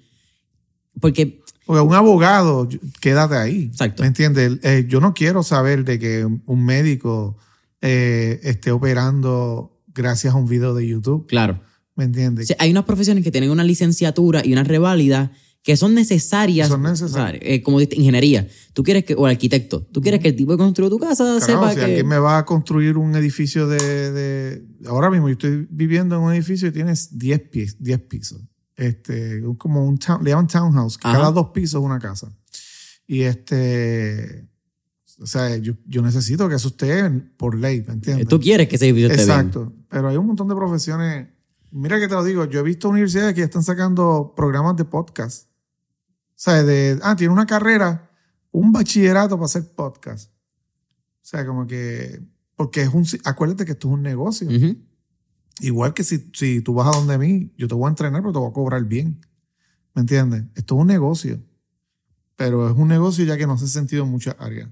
porque... 1.00 1.42
Porque 1.68 1.82
un 1.82 1.92
abogado, 1.92 2.66
quédate 2.98 3.34
ahí. 3.34 3.64
Exacto. 3.64 4.02
¿Me 4.02 4.06
entiendes? 4.06 4.58
Eh, 4.62 4.86
yo 4.88 5.02
no 5.02 5.12
quiero 5.12 5.42
saber 5.42 5.84
de 5.84 5.98
que 5.98 6.24
un 6.24 6.64
médico 6.64 7.36
eh, 7.82 8.40
esté 8.42 8.70
operando 8.70 9.78
gracias 9.88 10.32
a 10.32 10.38
un 10.38 10.48
video 10.48 10.72
de 10.72 10.88
YouTube. 10.88 11.26
Claro. 11.26 11.60
¿Me 11.94 12.04
entiendes? 12.04 12.54
hay 12.58 12.70
unas 12.70 12.84
profesiones 12.84 13.22
que 13.22 13.30
tienen 13.30 13.50
una 13.50 13.64
licenciatura 13.64 14.40
y 14.46 14.54
una 14.54 14.64
reválida 14.64 15.30
que 15.62 15.76
son 15.76 15.94
necesarias. 15.94 16.68
Son 16.68 16.82
necesarias. 16.82 17.42
Eh, 17.44 17.60
como 17.60 17.82
ingeniería. 17.82 18.48
Tú 18.72 18.82
quieres 18.82 19.04
que, 19.04 19.14
o 19.14 19.26
arquitecto, 19.26 19.82
tú 19.82 20.00
quieres 20.00 20.20
que 20.20 20.28
el 20.28 20.36
tipo 20.36 20.52
que 20.52 20.56
construyó 20.56 20.88
tu 20.88 20.98
casa 20.98 21.38
sepa 21.38 21.68
si 21.68 21.76
que. 21.76 21.84
alguien 21.84 22.08
me 22.08 22.18
va 22.18 22.38
a 22.38 22.46
construir 22.46 22.96
un 22.96 23.14
edificio 23.14 23.68
de, 23.68 24.64
Ahora 24.86 25.10
mismo 25.10 25.28
yo 25.28 25.34
estoy 25.34 25.66
viviendo 25.68 26.16
en 26.16 26.22
un 26.22 26.32
edificio 26.32 26.68
y 26.68 26.72
tienes 26.72 27.18
10 27.18 27.40
pies, 27.50 27.76
10 27.78 28.00
pisos. 28.04 28.40
Este, 28.78 29.42
como 29.58 29.84
un 29.84 29.98
town, 29.98 30.24
le 30.24 30.30
llaman 30.30 30.46
townhouse, 30.46 30.96
que 30.96 31.02
cada 31.02 31.30
dos 31.30 31.50
pisos 31.50 31.80
es 31.80 31.84
una 31.84 31.98
casa. 31.98 32.32
Y 33.06 33.22
este. 33.22 34.48
O 35.20 35.26
sea, 35.26 35.56
yo, 35.56 35.74
yo, 35.84 36.00
necesito 36.00 36.48
que 36.48 36.54
eso 36.54 36.68
esté 36.68 37.10
por 37.10 37.56
ley, 37.56 37.84
¿me 37.86 37.94
entiendes? 37.94 38.28
Tú 38.28 38.38
quieres 38.38 38.68
que 38.68 38.76
ese 38.76 38.86
edificio 38.86 39.10
esté 39.10 39.22
Exacto. 39.22 39.72
Pero 39.90 40.08
hay 40.08 40.16
un 40.16 40.26
montón 40.26 40.46
de 40.46 40.54
profesiones 40.54 41.26
Mira 41.70 41.98
que 42.00 42.08
te 42.08 42.14
lo 42.14 42.24
digo, 42.24 42.44
yo 42.46 42.60
he 42.60 42.62
visto 42.62 42.88
universidades 42.88 43.34
que 43.34 43.40
ya 43.40 43.46
están 43.46 43.62
sacando 43.62 44.32
programas 44.34 44.76
de 44.76 44.84
podcast. 44.84 45.48
O 45.48 46.34
sea, 46.40 46.62
de, 46.62 46.98
ah, 47.02 47.16
tiene 47.16 47.32
una 47.32 47.46
carrera, 47.46 48.10
un 48.52 48.72
bachillerato 48.72 49.36
para 49.36 49.46
hacer 49.46 49.74
podcast. 49.74 50.30
O 50.30 51.24
sea, 51.28 51.44
como 51.46 51.66
que, 51.66 52.22
porque 52.56 52.82
es 52.82 52.88
un, 52.88 53.04
acuérdate 53.24 53.66
que 53.66 53.72
esto 53.72 53.88
es 53.88 53.94
un 53.94 54.02
negocio. 54.02 54.48
Igual 55.60 55.94
que 55.94 56.04
si, 56.04 56.30
si 56.32 56.60
tú 56.60 56.74
vas 56.74 56.88
a 56.88 56.98
donde 56.98 57.18
mí, 57.18 57.52
yo 57.56 57.68
te 57.68 57.74
voy 57.74 57.86
a 57.86 57.90
entrenar, 57.90 58.22
pero 58.22 58.32
te 58.32 58.38
voy 58.38 58.50
a 58.50 58.52
cobrar 58.52 58.84
bien. 58.84 59.20
¿Me 59.94 60.00
entiendes? 60.00 60.44
Esto 60.54 60.76
es 60.76 60.80
un 60.80 60.86
negocio. 60.86 61.40
Pero 62.36 62.70
es 62.70 62.76
un 62.76 62.88
negocio 62.88 63.24
ya 63.24 63.36
que 63.36 63.46
no 63.46 63.58
se 63.58 63.64
ha 63.64 63.68
sentido 63.68 64.04
en 64.04 64.10
muchas 64.10 64.36
áreas. 64.38 64.68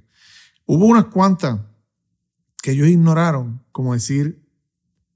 Hubo 0.67 0.87
unas 0.87 1.07
cuantas 1.07 1.61
que 2.63 2.73
ellos 2.73 2.89
ignoraron, 2.89 3.63
como 3.73 3.95
decir, 3.95 4.45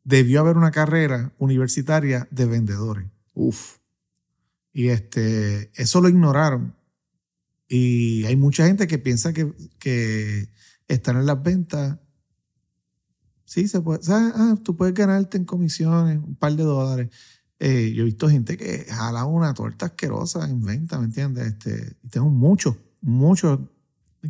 debió 0.05 0.41
haber 0.41 0.57
una 0.57 0.71
carrera 0.71 1.33
universitaria 1.39 2.27
de 2.31 2.47
vendedores. 2.47 3.07
Uf. 3.35 3.79
Y 4.73 4.89
este, 4.89 5.71
eso 5.81 6.01
lo 6.01 6.09
ignoraron. 6.09 6.75
Y 7.69 8.25
hay 8.25 8.37
mucha 8.37 8.67
gente 8.67 8.87
que 8.87 8.99
piensa 8.99 9.33
que, 9.33 9.53
que 9.79 10.49
están 10.89 11.17
en 11.17 11.27
las 11.27 11.43
ventas. 11.43 11.99
Sí, 13.51 13.67
se 13.67 13.81
puede. 13.81 13.99
Ah, 14.13 14.55
tú 14.63 14.77
puedes 14.77 14.95
ganarte 14.95 15.37
en 15.37 15.45
comisiones 15.45 16.21
un 16.25 16.37
par 16.37 16.55
de 16.55 16.63
dólares. 16.63 17.11
Eh, 17.59 17.93
yo 17.93 18.03
he 18.03 18.05
visto 18.05 18.29
gente 18.29 18.57
que 18.57 18.87
jala 18.89 19.25
una 19.25 19.53
torta 19.55 19.87
asquerosa 19.87 20.49
en 20.49 20.65
venta, 20.65 21.01
¿me 21.01 21.07
entiendes? 21.07 21.49
Este, 21.49 21.97
y 22.01 22.09
tengo 22.11 22.31
muchos, 22.31 22.77
muchos. 23.01 23.59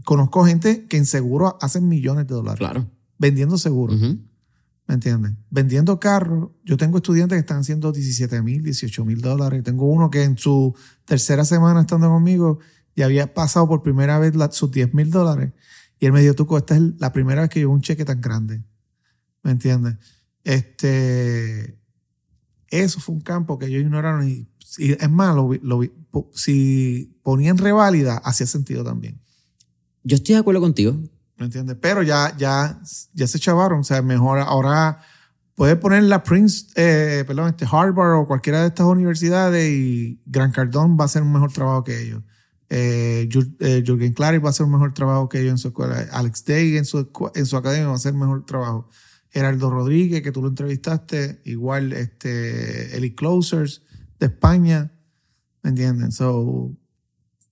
Conozco 0.04 0.46
gente 0.46 0.86
que 0.86 0.96
en 0.96 1.04
seguro 1.04 1.58
hacen 1.60 1.86
millones 1.86 2.28
de 2.28 2.34
dólares. 2.34 2.60
Claro. 2.60 2.90
Vendiendo 3.18 3.58
seguros. 3.58 4.00
¿Me 4.00 4.94
entiendes? 4.94 5.32
Vendiendo 5.50 6.00
carros, 6.00 6.52
yo 6.64 6.78
tengo 6.78 6.96
estudiantes 6.96 7.36
que 7.36 7.40
están 7.40 7.58
haciendo 7.58 7.92
17 7.92 8.40
mil, 8.40 8.64
18 8.64 9.04
mil 9.04 9.20
dólares. 9.20 9.62
Tengo 9.62 9.84
uno 9.84 10.08
que 10.08 10.22
en 10.22 10.38
su 10.38 10.74
tercera 11.04 11.44
semana 11.44 11.82
estando 11.82 12.08
conmigo 12.08 12.58
ya 12.96 13.04
había 13.04 13.34
pasado 13.34 13.68
por 13.68 13.82
primera 13.82 14.18
vez 14.18 14.32
sus 14.52 14.70
10 14.70 14.94
mil 14.94 15.10
dólares. 15.10 15.52
Y 15.98 16.06
él 16.06 16.12
me 16.12 16.22
dijo, 16.22 16.32
tú, 16.32 16.56
esta 16.56 16.74
es 16.74 16.82
la 16.98 17.12
primera 17.12 17.42
vez 17.42 17.50
que 17.50 17.60
llevo 17.60 17.74
un 17.74 17.82
cheque 17.82 18.06
tan 18.06 18.22
grande. 18.22 18.62
¿Me 19.42 19.52
entiendes? 19.52 19.96
Este, 20.44 21.78
eso 22.68 23.00
fue 23.00 23.14
un 23.14 23.20
campo 23.20 23.58
que 23.58 23.66
ellos 23.66 23.82
ignoraron. 23.82 24.28
Y, 24.28 24.46
es 24.78 25.10
más, 25.10 25.36
si 26.32 27.18
ponían 27.22 27.58
reválida, 27.58 28.18
hacía 28.18 28.46
sentido 28.46 28.84
también. 28.84 29.20
Yo 30.02 30.16
estoy 30.16 30.34
de 30.34 30.40
acuerdo 30.40 30.60
contigo. 30.60 30.96
¿Me 31.36 31.46
entiendes? 31.46 31.76
Pero 31.80 32.02
ya, 32.02 32.36
ya, 32.36 32.80
ya 33.14 33.26
se 33.26 33.38
chavaron. 33.38 33.80
O 33.80 33.84
sea, 33.84 34.02
mejor 34.02 34.38
ahora 34.38 35.00
puede 35.54 35.76
poner 35.76 36.04
la 36.04 36.22
Prince, 36.22 36.66
eh, 36.74 37.24
perdón, 37.26 37.48
este 37.48 37.66
Harvard 37.70 38.14
o 38.14 38.26
cualquiera 38.26 38.60
de 38.60 38.68
estas 38.68 38.86
universidades 38.86 39.70
y 39.70 40.20
Gran 40.24 40.52
Cardón 40.52 40.96
va 40.98 41.02
a 41.02 41.06
hacer 41.06 41.22
un 41.22 41.32
mejor 41.32 41.52
trabajo 41.52 41.84
que 41.84 42.00
ellos. 42.00 42.22
Eh, 42.68 43.28
eh 43.58 43.82
Jürgen 43.84 44.14
Klarik 44.14 44.42
va 44.42 44.48
a 44.48 44.50
hacer 44.50 44.64
un 44.64 44.72
mejor 44.72 44.94
trabajo 44.94 45.28
que 45.28 45.40
ellos 45.40 45.50
en 45.50 45.58
su 45.58 45.68
escuela. 45.68 46.06
Alex 46.12 46.44
Day 46.44 46.76
en 46.76 46.84
su, 46.84 47.10
en 47.34 47.46
su 47.46 47.56
academia 47.56 47.88
va 47.88 47.92
a 47.92 47.96
hacer 47.96 48.14
un 48.14 48.20
mejor 48.20 48.46
trabajo. 48.46 48.88
Geraldo 49.30 49.70
Rodríguez, 49.70 50.22
que 50.22 50.32
tú 50.32 50.42
lo 50.42 50.48
entrevistaste, 50.48 51.40
igual 51.44 51.92
este, 51.92 52.96
Eli 52.96 53.14
Closers 53.14 53.82
de 54.18 54.26
España, 54.26 54.92
¿me 55.62 55.70
entienden? 55.70 56.12
So, 56.12 56.76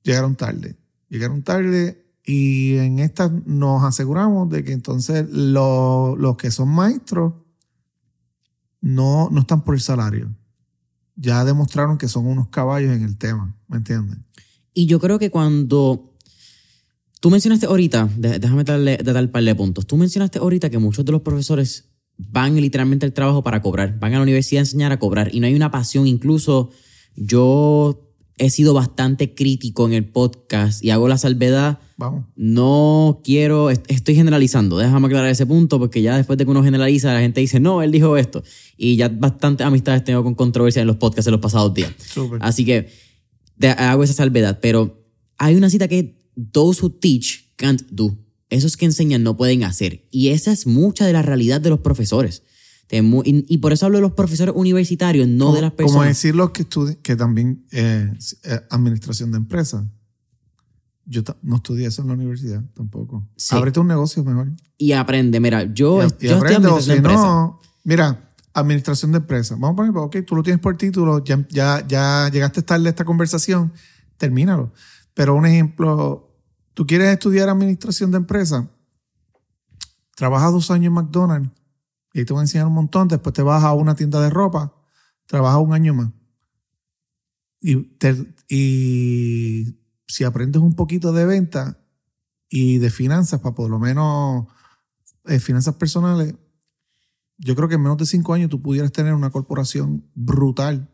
llegaron 0.02 0.36
tarde. 0.36 0.76
Llegaron 1.08 1.42
tarde 1.42 2.04
y 2.24 2.76
en 2.76 2.98
esta 2.98 3.32
nos 3.46 3.84
aseguramos 3.84 4.50
de 4.50 4.64
que 4.64 4.72
entonces 4.72 5.26
los 5.30 6.36
que 6.36 6.50
son 6.50 6.68
maestros 6.68 7.34
no, 8.80 9.30
no 9.30 9.40
están 9.40 9.64
por 9.64 9.74
el 9.74 9.80
salario. 9.80 10.34
Ya 11.16 11.44
demostraron 11.44 11.96
que 11.96 12.08
son 12.08 12.26
unos 12.26 12.48
caballos 12.48 12.92
en 12.92 13.02
el 13.02 13.16
tema, 13.16 13.56
¿me 13.66 13.78
entiendes? 13.78 14.18
Y 14.74 14.86
yo 14.86 15.00
creo 15.00 15.18
que 15.18 15.30
cuando 15.30 16.14
tú 17.20 17.30
mencionaste 17.30 17.66
ahorita, 17.66 18.08
déjame 18.16 18.64
darle, 18.64 18.96
dar 18.98 19.22
un 19.22 19.30
par 19.30 19.42
de 19.42 19.54
puntos, 19.54 19.86
tú 19.86 19.96
mencionaste 19.96 20.38
ahorita 20.38 20.70
que 20.70 20.78
muchos 20.78 21.04
de 21.04 21.12
los 21.12 21.22
profesores 21.22 21.90
van 22.16 22.56
literalmente 22.56 23.06
al 23.06 23.12
trabajo 23.12 23.42
para 23.42 23.62
cobrar, 23.62 23.98
van 23.98 24.14
a 24.14 24.16
la 24.16 24.22
universidad 24.22 24.60
a 24.60 24.62
enseñar 24.62 24.92
a 24.92 24.98
cobrar 24.98 25.34
y 25.34 25.40
no 25.40 25.46
hay 25.46 25.54
una 25.54 25.70
pasión, 25.70 26.06
incluso 26.06 26.70
yo 27.16 28.08
he 28.38 28.50
sido 28.50 28.72
bastante 28.72 29.34
crítico 29.34 29.86
en 29.86 29.92
el 29.92 30.04
podcast 30.04 30.82
y 30.82 30.90
hago 30.90 31.08
la 31.08 31.18
salvedad. 31.18 31.80
Vamos. 31.96 32.26
No 32.36 33.20
quiero, 33.24 33.70
estoy 33.70 34.14
generalizando, 34.14 34.78
déjame 34.78 35.08
aclarar 35.08 35.30
ese 35.30 35.44
punto 35.44 35.78
porque 35.78 36.00
ya 36.02 36.16
después 36.16 36.38
de 36.38 36.44
que 36.44 36.50
uno 36.50 36.62
generaliza, 36.62 37.12
la 37.12 37.20
gente 37.20 37.40
dice, 37.40 37.58
no, 37.58 37.82
él 37.82 37.90
dijo 37.90 38.16
esto. 38.16 38.42
Y 38.76 38.96
ya 38.96 39.08
bastante 39.08 39.64
amistades 39.64 40.04
tengo 40.04 40.22
con 40.22 40.36
controversia 40.36 40.80
en 40.80 40.86
los 40.86 40.96
podcasts 40.96 41.26
en 41.26 41.32
los 41.32 41.40
pasados 41.40 41.74
días. 41.74 41.92
Así 42.40 42.64
que 42.64 42.88
hago 43.76 44.04
esa 44.04 44.14
salvedad. 44.14 44.60
Pero 44.62 45.04
hay 45.36 45.56
una 45.56 45.68
cita 45.70 45.88
que 45.88 46.17
those 46.52 46.84
who 46.84 46.90
teach 46.90 47.52
can't 47.56 47.82
do. 47.90 48.16
Esos 48.50 48.76
que 48.76 48.86
enseñan 48.86 49.22
no 49.22 49.36
pueden 49.36 49.64
hacer. 49.64 50.06
Y 50.10 50.28
esa 50.28 50.52
es 50.52 50.66
mucha 50.66 51.04
de 51.06 51.12
la 51.12 51.22
realidad 51.22 51.60
de 51.60 51.70
los 51.70 51.80
profesores. 51.80 52.42
Y 52.90 53.58
por 53.58 53.72
eso 53.72 53.86
hablo 53.86 53.98
de 53.98 54.02
los 54.02 54.12
profesores 54.12 54.54
universitarios, 54.56 55.28
no 55.28 55.52
de 55.52 55.60
las 55.60 55.72
personas. 55.72 55.94
Como 55.94 56.04
decir 56.04 56.34
los 56.34 56.50
que 56.50 56.62
estudian, 56.62 56.96
que 57.02 57.16
también 57.16 57.66
eh, 57.70 58.10
eh, 58.44 58.60
administración 58.70 59.30
de 59.30 59.36
empresas. 59.36 59.84
Yo 61.04 61.22
no 61.42 61.56
estudié 61.56 61.86
eso 61.86 62.02
en 62.02 62.08
la 62.08 62.14
universidad 62.14 62.62
tampoco. 62.74 63.26
Sí. 63.36 63.54
Ábrete 63.56 63.80
un 63.80 63.88
negocio 63.88 64.24
mejor. 64.24 64.52
Y 64.76 64.92
aprende. 64.92 65.40
Mira, 65.40 65.72
yo, 65.72 66.00
y, 66.20 66.28
aprende, 66.28 66.68
o 66.68 66.80
si 66.80 67.00
no, 67.00 67.60
mira, 67.84 68.30
administración 68.54 69.12
de 69.12 69.18
empresas. 69.18 69.58
Vamos 69.58 69.72
a 69.72 69.76
poner, 69.76 69.96
ok, 69.96 70.26
tú 70.26 70.36
lo 70.36 70.42
tienes 70.42 70.60
por 70.60 70.76
título, 70.76 71.22
ya, 71.24 71.46
ya, 71.50 71.86
ya 71.86 72.30
llegaste 72.30 72.62
tarde 72.62 72.88
a 72.88 72.90
esta 72.90 73.04
conversación, 73.04 73.72
termínalo. 74.16 74.72
Pero 75.14 75.34
un 75.34 75.46
ejemplo, 75.46 76.27
tú 76.78 76.86
quieres 76.86 77.08
estudiar 77.08 77.48
administración 77.48 78.12
de 78.12 78.18
empresas, 78.18 78.64
trabajas 80.14 80.52
dos 80.52 80.70
años 80.70 80.86
en 80.86 80.92
McDonald's 80.92 81.50
y 82.14 82.24
te 82.24 82.32
voy 82.32 82.38
a 82.38 82.42
enseñar 82.42 82.68
un 82.68 82.74
montón. 82.74 83.08
Después 83.08 83.32
te 83.32 83.42
vas 83.42 83.64
a 83.64 83.72
una 83.72 83.96
tienda 83.96 84.20
de 84.20 84.30
ropa, 84.30 84.72
trabajas 85.26 85.60
un 85.60 85.72
año 85.72 85.92
más. 85.92 86.10
Y, 87.60 87.90
y 88.48 89.76
si 90.06 90.22
aprendes 90.22 90.62
un 90.62 90.76
poquito 90.76 91.12
de 91.12 91.26
venta 91.26 91.80
y 92.48 92.78
de 92.78 92.90
finanzas, 92.90 93.40
para 93.40 93.56
por 93.56 93.68
lo 93.68 93.80
menos 93.80 94.46
eh, 95.24 95.40
finanzas 95.40 95.74
personales, 95.74 96.36
yo 97.38 97.56
creo 97.56 97.68
que 97.68 97.74
en 97.74 97.82
menos 97.82 97.98
de 97.98 98.06
cinco 98.06 98.34
años 98.34 98.50
tú 98.50 98.62
pudieras 98.62 98.92
tener 98.92 99.14
una 99.14 99.30
corporación 99.30 100.08
brutal. 100.14 100.88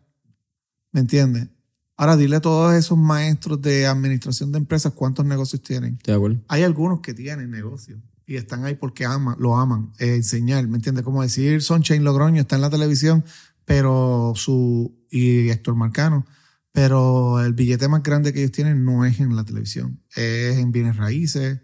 ¿Me 0.93 1.01
entiendes? 1.01 1.51
Ahora 1.97 2.17
dile 2.17 2.37
a 2.37 2.41
todos 2.41 2.75
esos 2.75 2.99
maestros 2.99 3.63
de 3.63 3.87
administración 3.87 4.51
de 4.51 4.59
empresas 4.59 4.93
cuántos 4.93 5.25
negocios 5.25 5.63
tienen. 5.63 5.99
De 6.05 6.13
acuerdo. 6.13 6.41
Hay 6.49 6.63
algunos 6.63 7.01
que 7.01 7.15
tienen 7.15 7.51
negocios 7.51 8.01
y 8.27 8.37
están 8.37 8.65
ahí 8.65 8.75
porque 8.75 9.05
aman, 9.05 9.37
lo 9.39 9.57
aman, 9.57 9.93
eh, 9.99 10.15
enseñar, 10.17 10.67
¿me 10.67 10.77
entiendes? 10.77 11.05
Como 11.05 11.23
decir 11.23 11.63
Sunshine 11.63 12.05
Logroño 12.05 12.41
está 12.41 12.57
en 12.57 12.63
la 12.63 12.71
televisión, 12.71 13.25
pero 13.65 14.33
su, 14.35 14.97
y 15.11 15.49
Héctor 15.51 15.75
Marcano, 15.75 16.27
pero 16.73 17.41
el 17.45 17.53
billete 17.53 17.87
más 17.87 18.03
grande 18.03 18.33
que 18.33 18.41
ellos 18.41 18.53
tienen 18.53 18.85
no 18.85 19.05
es 19.05 19.21
en 19.21 19.37
la 19.37 19.45
televisión, 19.45 20.01
es 20.17 20.57
en 20.57 20.73
bienes 20.73 20.97
raíces. 20.97 21.61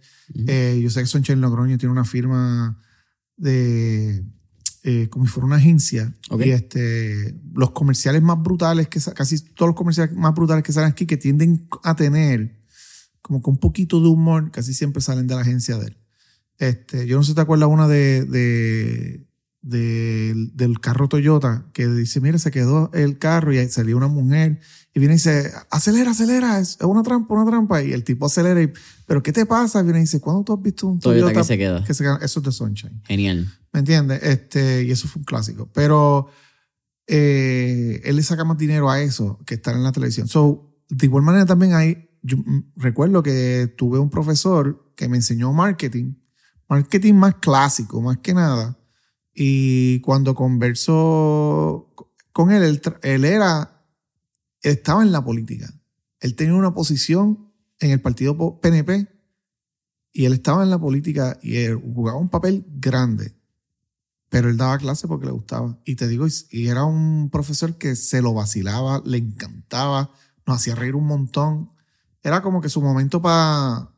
Eh, 0.46 0.78
yo 0.80 0.90
sé 0.90 1.00
que 1.00 1.06
Sunshine 1.06 1.40
Logroño 1.40 1.76
tiene 1.78 1.92
una 1.92 2.04
firma 2.04 2.78
de, 3.36 4.24
eh, 4.82 5.08
como 5.10 5.26
si 5.26 5.32
fuera 5.32 5.46
una 5.46 5.56
agencia. 5.56 6.14
Ok. 6.30 6.46
Y 6.46 6.50
este, 6.50 7.34
los 7.54 7.70
comerciales 7.72 8.22
más 8.22 8.42
brutales, 8.42 8.88
que 8.88 9.00
casi 9.14 9.38
todos 9.40 9.68
los 9.70 9.76
comerciales 9.76 10.14
más 10.16 10.34
brutales 10.34 10.62
que 10.64 10.72
salen 10.72 10.90
aquí, 10.90 11.06
que 11.06 11.16
tienden 11.16 11.68
a 11.84 11.94
tener 11.96 12.58
como 13.22 13.42
que 13.42 13.50
un 13.50 13.58
poquito 13.58 14.00
de 14.00 14.08
humor, 14.08 14.50
casi 14.50 14.72
siempre 14.74 15.02
salen 15.02 15.26
de 15.26 15.34
la 15.34 15.42
agencia 15.42 15.76
de 15.78 15.86
él. 15.88 15.96
Este, 16.58 17.06
yo 17.06 17.16
no 17.16 17.22
sé 17.22 17.30
si 17.30 17.34
te 17.34 17.40
acuerdas 17.42 17.68
una 17.70 17.86
de, 17.88 18.24
de, 18.24 19.26
de- 19.62 20.34
del 20.54 20.80
carro 20.80 21.08
Toyota 21.08 21.66
que 21.72 21.86
dice, 21.88 22.20
mira, 22.20 22.38
se 22.38 22.50
quedó 22.50 22.90
el 22.92 23.18
carro 23.18 23.52
y 23.52 23.68
salió 23.68 23.96
una 23.96 24.08
mujer 24.08 24.58
y 24.94 24.98
viene 24.98 25.14
y 25.14 25.16
dice, 25.18 25.50
acelera, 25.70 26.10
acelera, 26.10 26.58
es 26.58 26.78
una 26.82 27.02
trampa, 27.02 27.34
una 27.34 27.48
trampa. 27.48 27.82
Y 27.82 27.92
el 27.92 28.02
tipo 28.04 28.26
acelera 28.26 28.62
y, 28.62 28.72
pero 29.06 29.22
¿qué 29.22 29.32
te 29.32 29.46
pasa? 29.46 29.82
Viene 29.82 29.98
y 29.98 30.02
dice, 30.02 30.20
¿cuándo 30.20 30.42
tú 30.42 30.52
has 30.54 30.62
visto 30.62 30.86
un 30.86 30.98
Toyota 30.98 31.26
Toyota, 31.26 31.40
que 31.40 31.44
se 31.46 31.58
queda. 31.58 31.84
que 31.84 31.94
se 31.94 32.02
queda? 32.04 32.18
Eso 32.22 32.40
es 32.40 32.44
de 32.46 32.52
Sunshine. 32.52 33.02
Genial. 33.06 33.46
¿Me 33.72 33.80
entiendes? 33.80 34.22
Este, 34.22 34.84
y 34.84 34.90
eso 34.90 35.08
fue 35.08 35.20
un 35.20 35.24
clásico. 35.24 35.70
Pero 35.72 36.28
eh, 37.06 38.00
él 38.04 38.16
le 38.16 38.22
saca 38.22 38.44
más 38.44 38.58
dinero 38.58 38.90
a 38.90 39.00
eso 39.00 39.38
que 39.46 39.54
estar 39.54 39.74
en 39.74 39.82
la 39.82 39.92
televisión. 39.92 40.28
So, 40.28 40.76
de 40.88 41.06
igual 41.06 41.24
manera 41.24 41.46
también 41.46 41.74
hay, 41.74 42.08
yo 42.22 42.36
recuerdo 42.76 43.22
que 43.22 43.72
tuve 43.76 43.98
un 43.98 44.10
profesor 44.10 44.92
que 44.96 45.08
me 45.08 45.16
enseñó 45.16 45.52
marketing, 45.52 46.14
marketing 46.68 47.14
más 47.14 47.36
clásico, 47.36 48.00
más 48.00 48.18
que 48.18 48.34
nada. 48.34 48.78
Y 49.34 50.00
cuando 50.00 50.34
conversó 50.34 51.94
con 52.32 52.50
él, 52.50 52.62
él, 52.62 52.82
él 53.02 53.24
era, 53.24 53.84
estaba 54.62 55.02
en 55.02 55.12
la 55.12 55.24
política. 55.24 55.72
Él 56.20 56.34
tenía 56.34 56.54
una 56.54 56.74
posición 56.74 57.52
en 57.78 57.90
el 57.90 58.00
partido 58.00 58.60
PNP 58.60 59.08
y 60.12 60.24
él 60.26 60.34
estaba 60.34 60.62
en 60.62 60.70
la 60.70 60.78
política 60.78 61.38
y 61.42 61.56
él 61.56 61.76
jugaba 61.76 62.18
un 62.18 62.28
papel 62.28 62.66
grande. 62.68 63.39
Pero 64.30 64.48
él 64.48 64.56
daba 64.56 64.78
clase 64.78 65.06
porque 65.06 65.26
le 65.26 65.32
gustaba. 65.32 65.76
Y 65.84 65.96
te 65.96 66.08
digo, 66.08 66.26
y- 66.50 66.66
era 66.68 66.84
un 66.84 67.28
profesor 67.30 67.76
que 67.76 67.94
se 67.96 68.22
lo 68.22 68.32
vacilaba, 68.32 69.02
le 69.04 69.18
encantaba, 69.18 70.10
nos 70.46 70.56
hacía 70.56 70.74
reír 70.74 70.94
un 70.94 71.06
montón. 71.06 71.70
Era 72.22 72.40
como 72.42 72.60
que 72.60 72.68
su 72.68 72.80
momento 72.80 73.20
para... 73.20 73.90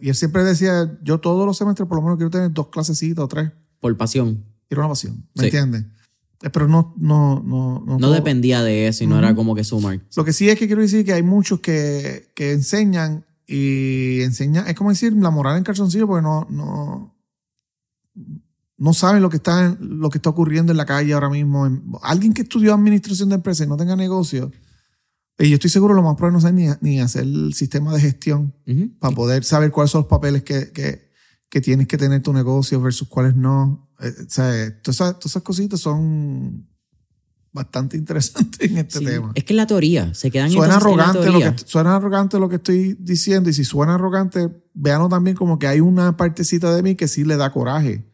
y 0.00 0.08
él 0.08 0.14
siempre 0.14 0.44
decía, 0.44 0.96
yo 1.02 1.18
todos 1.20 1.44
los 1.46 1.56
semestres 1.58 1.88
por 1.88 1.96
lo 1.96 2.02
menos 2.02 2.16
quiero 2.18 2.30
tener 2.30 2.52
dos 2.52 2.68
clasecitas 2.68 3.24
o 3.24 3.28
tres. 3.28 3.50
Por 3.80 3.96
pasión. 3.96 4.44
Era 4.70 4.80
una 4.82 4.88
pasión, 4.90 5.26
¿me 5.34 5.42
Sí. 5.42 5.46
entiendes? 5.46 5.84
Eh, 6.42 6.50
Pero 6.50 6.68
no... 6.68 6.94
No, 6.98 7.42
no, 7.44 7.82
no, 7.86 7.92
No 7.94 7.98
todo- 7.98 8.12
dependía 8.12 8.62
de 8.62 8.86
eso 8.88 9.02
y 9.02 9.06
no 9.06 9.18
era 9.18 9.34
como 9.34 9.54
que 9.54 9.64
su 9.64 9.80
mark. 9.80 10.02
Lo 10.16 10.24
que 10.24 10.32
sí 10.32 10.48
es 10.48 10.58
que 10.58 10.66
quiero 10.66 10.82
decir 10.82 11.04
que 11.04 11.12
hay 11.14 11.22
muchos 11.22 11.60
que, 11.60 12.30
que 12.36 12.52
enseñan 12.52 13.24
y 13.46 14.20
enseñan, 14.22 14.66
es 14.68 14.74
como 14.74 14.90
decir 14.90 15.12
la 15.14 15.30
moral 15.30 15.56
en 15.58 15.64
calzoncillo 15.64 16.06
porque 16.06 16.22
no, 16.22 16.46
no, 16.50 17.13
no 18.84 18.92
saben 18.92 19.22
lo 19.22 19.30
que 19.30 19.36
está, 19.38 19.64
en- 19.64 19.78
lo 19.98 20.10
que 20.10 20.18
está 20.18 20.28
ocurriendo 20.28 20.70
en 20.72 20.76
la 20.76 20.84
calle 20.84 21.14
ahora 21.14 21.30
mismo. 21.30 21.66
En- 21.66 21.82
alguien 22.02 22.34
que 22.34 22.42
estudió 22.42 22.74
administración 22.74 23.30
de 23.30 23.36
empresas 23.36 23.66
y 23.66 23.68
no 23.70 23.76
tenga 23.78 23.96
negocio, 23.96 24.52
y 25.38 25.48
yo 25.48 25.54
estoy 25.54 25.70
seguro 25.70 25.94
lo 25.94 26.02
más 26.02 26.16
probable 26.16 26.34
no 26.36 26.40
sabe 26.42 26.52
ni, 26.52 26.68
ni 26.82 27.00
hacer 27.00 27.22
el 27.22 27.54
sistema 27.54 27.94
de 27.94 28.00
gestión 28.00 28.54
Ujú. 28.66 28.90
para 29.00 29.14
poder 29.16 29.42
saber 29.42 29.70
cuáles 29.72 29.90
son 29.90 30.02
los 30.02 30.08
papeles 30.08 30.42
que, 30.44 30.70
que, 30.70 31.10
que 31.48 31.60
tienes 31.62 31.88
que 31.88 31.96
tener 31.96 32.22
tu 32.22 32.32
negocio 32.32 32.80
versus 32.80 33.08
cuáles 33.08 33.34
no. 33.34 33.88
Eh, 34.00 34.12
o 34.26 34.30
sea, 34.30 34.80
todas 34.82 34.96
esas, 34.96 35.18
todas 35.18 35.26
esas 35.32 35.42
cositas 35.42 35.80
son 35.80 36.68
bastante 37.52 37.96
interesantes 37.96 38.68
en 38.68 38.78
este 38.78 38.98
Sí. 38.98 39.04
tema. 39.06 39.32
Es 39.34 39.44
que 39.44 39.52
es 39.52 39.56
la 39.56 39.66
teoría. 39.66 40.12
Se 40.14 40.30
quedan 40.30 40.50
Suena 40.50 40.74
entonces 40.74 40.90
en 40.92 40.96
la 40.98 41.04
arrogante, 41.04 41.30
lo 41.32 41.56
que, 41.56 41.62
suena 41.66 41.96
arrogante 41.96 42.38
lo 42.38 42.48
que 42.48 42.56
estoy 42.56 42.96
diciendo. 43.00 43.48
Y 43.48 43.52
si 43.54 43.64
suena 43.64 43.94
arrogante, 43.94 44.50
véanlo 44.74 45.08
también 45.08 45.36
como 45.36 45.58
que 45.58 45.68
hay 45.68 45.80
una 45.80 46.16
partecita 46.16 46.74
de 46.74 46.82
mí 46.82 46.96
que 46.96 47.06
sí 47.08 47.24
le 47.24 47.36
da 47.36 47.50
coraje. 47.52 48.04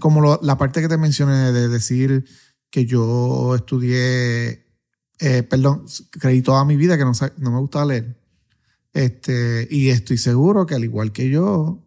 Como 0.00 0.20
lo- 0.20 0.40
la 0.42 0.58
parte 0.58 0.80
que 0.80 0.88
te 0.88 0.98
mencioné 0.98 1.52
de 1.52 1.68
decir 1.68 2.24
que 2.70 2.86
yo 2.86 3.54
estudié, 3.54 4.66
eh, 5.18 5.42
perdón, 5.42 5.84
creí 6.12 6.42
toda 6.42 6.64
mi 6.64 6.76
vida 6.76 6.96
que 6.98 7.04
no, 7.04 7.12
no 7.38 7.50
me 7.50 7.58
gustaba 7.60 7.86
leer. 7.86 8.20
Este, 8.92 9.66
y 9.70 9.88
estoy 9.88 10.18
seguro 10.18 10.66
que 10.66 10.74
al 10.74 10.84
igual 10.84 11.12
que 11.12 11.28
yo, 11.30 11.86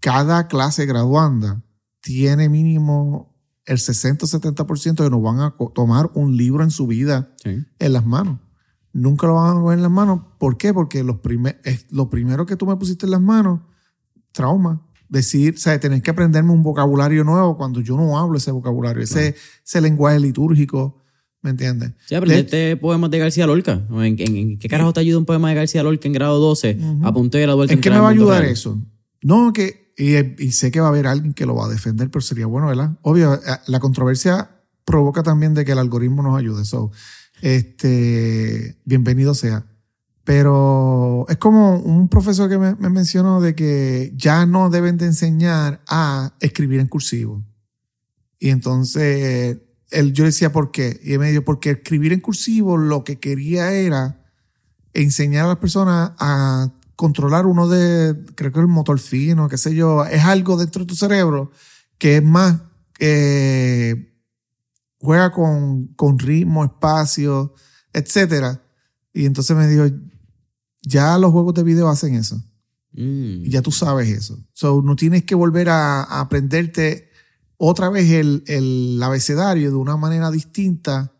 cada 0.00 0.48
clase 0.48 0.86
graduanda 0.86 1.62
tiene 2.00 2.48
mínimo 2.48 3.34
el 3.66 3.78
60 3.78 4.26
o 4.26 4.28
70% 4.28 5.04
que 5.04 5.10
nos 5.10 5.22
van 5.22 5.40
a 5.40 5.54
tomar 5.74 6.10
un 6.14 6.36
libro 6.36 6.62
en 6.62 6.70
su 6.70 6.86
vida 6.86 7.34
Sí. 7.42 7.64
en 7.78 7.92
las 7.92 8.04
manos. 8.04 8.40
Nunca 8.92 9.26
lo 9.26 9.34
van 9.36 9.56
a 9.56 9.60
coger 9.60 9.78
en 9.78 9.82
las 9.82 9.90
manos. 9.90 10.20
¿Por 10.38 10.56
qué? 10.58 10.74
Porque 10.74 11.02
los 11.02 11.20
primer, 11.20 11.60
es, 11.64 11.86
lo 11.90 12.10
primero 12.10 12.44
que 12.46 12.56
tú 12.56 12.66
me 12.66 12.76
pusiste 12.76 13.06
en 13.06 13.12
las 13.12 13.20
manos, 13.22 13.60
trauma. 14.32 14.86
Decir, 15.08 15.54
o 15.54 15.58
sea, 15.58 15.78
tener 15.78 16.02
que 16.02 16.10
aprenderme 16.10 16.52
un 16.52 16.62
vocabulario 16.62 17.24
nuevo 17.24 17.56
cuando 17.56 17.80
yo 17.80 17.96
no 17.96 18.18
hablo 18.18 18.38
ese 18.38 18.50
vocabulario, 18.50 19.02
ese, 19.02 19.34
ese 19.64 19.80
lenguaje 19.80 20.18
litúrgico, 20.18 21.02
¿me 21.42 21.50
entiendes? 21.50 21.92
Sí, 22.06 22.14
aprendiste 22.14 22.76
poemas 22.78 23.10
de 23.10 23.18
García 23.18 23.46
Lorca. 23.46 23.82
¿En, 23.90 24.02
en- 24.18 24.36
en 24.36 24.58
qué 24.58 24.68
carajo 24.68 24.92
te 24.92 25.00
ayuda 25.00 25.18
un 25.18 25.24
poema 25.26 25.50
de 25.50 25.54
García 25.56 25.82
Lorca 25.82 26.08
en 26.08 26.14
grado 26.14 26.38
12? 26.40 26.78
Ujú. 26.80 27.06
A 27.06 27.12
punto 27.12 27.38
de 27.38 27.46
la 27.46 27.54
vuelta 27.54 27.74
¿En 27.74 27.80
qué 27.80 27.90
me 27.90 27.98
va 27.98 28.08
a 28.08 28.10
ayudar 28.10 28.40
real? 28.40 28.52
eso? 28.52 28.80
No, 29.22 29.52
que, 29.52 29.92
y, 29.96 30.16
y 30.42 30.52
sé 30.52 30.70
que 30.70 30.80
va 30.80 30.86
a 30.86 30.88
haber 30.90 31.06
alguien 31.06 31.34
que 31.34 31.46
lo 31.46 31.54
va 31.54 31.66
a 31.66 31.68
defender, 31.68 32.10
pero 32.10 32.22
sería 32.22 32.46
bueno, 32.46 32.66
¿verdad? 32.68 32.92
Obvio, 33.02 33.34
eh, 33.34 33.38
la 33.66 33.78
controversia 33.80 34.50
provoca 34.84 35.22
también 35.22 35.54
de 35.54 35.64
que 35.64 35.72
el 35.72 35.78
algoritmo 35.78 36.22
nos 36.22 36.38
ayude. 36.38 36.64
So, 36.64 36.90
este, 37.42 38.76
bienvenido 38.84 39.34
sea. 39.34 39.66
Pero 40.24 41.26
es 41.28 41.36
como 41.36 41.78
un 41.78 42.08
profesor 42.08 42.48
que 42.48 42.58
me, 42.58 42.74
me 42.76 42.88
mencionó 42.88 43.40
de 43.40 43.54
que 43.54 44.12
ya 44.16 44.46
no 44.46 44.70
deben 44.70 44.96
de 44.96 45.06
enseñar 45.06 45.82
a 45.86 46.34
escribir 46.40 46.80
en 46.80 46.88
cursivo. 46.88 47.44
Y 48.38 48.50
entonces 48.50 49.58
él, 49.90 50.12
yo 50.12 50.24
decía, 50.24 50.52
¿por 50.52 50.70
qué? 50.70 51.00
Y 51.02 51.12
él 51.12 51.18
me 51.18 51.30
dijo, 51.30 51.42
porque 51.42 51.70
escribir 51.70 52.12
en 52.12 52.20
cursivo 52.20 52.76
lo 52.76 53.04
que 53.04 53.18
quería 53.18 53.72
era 53.72 54.22
enseñar 54.92 55.44
a 55.44 55.48
las 55.48 55.58
personas 55.58 56.12
a 56.18 56.72
controlar 56.96 57.46
uno 57.46 57.68
de, 57.68 58.24
creo 58.34 58.52
que 58.52 58.60
el 58.60 58.66
motor 58.68 58.98
fino, 58.98 59.48
qué 59.48 59.58
sé 59.58 59.74
yo, 59.74 60.04
es 60.04 60.24
algo 60.24 60.56
dentro 60.56 60.80
de 60.80 60.86
tu 60.86 60.94
cerebro 60.94 61.50
que 61.98 62.16
es 62.16 62.22
más, 62.22 62.60
eh, 62.98 64.12
juega 64.98 65.30
con, 65.32 65.88
con 65.94 66.18
ritmo, 66.18 66.64
espacio, 66.64 67.54
etcétera. 67.92 68.62
Y 69.12 69.26
entonces 69.26 69.56
me 69.56 69.68
dijo, 69.68 69.84
ya 70.84 71.18
los 71.18 71.32
juegos 71.32 71.54
de 71.54 71.62
video 71.64 71.88
hacen 71.88 72.14
eso. 72.14 72.36
Mm. 72.92 73.44
Y 73.44 73.50
ya 73.50 73.60
tú 73.62 73.72
sabes 73.72 74.08
eso. 74.08 74.38
So, 74.52 74.80
no 74.82 74.94
tienes 74.94 75.24
que 75.24 75.34
volver 75.34 75.68
a, 75.68 76.02
a 76.04 76.20
aprenderte 76.20 77.08
otra 77.56 77.88
vez 77.88 78.10
el, 78.10 78.44
el 78.46 79.00
abecedario 79.02 79.70
de 79.70 79.76
una 79.76 79.96
manera 79.96 80.30
distinta 80.30 81.10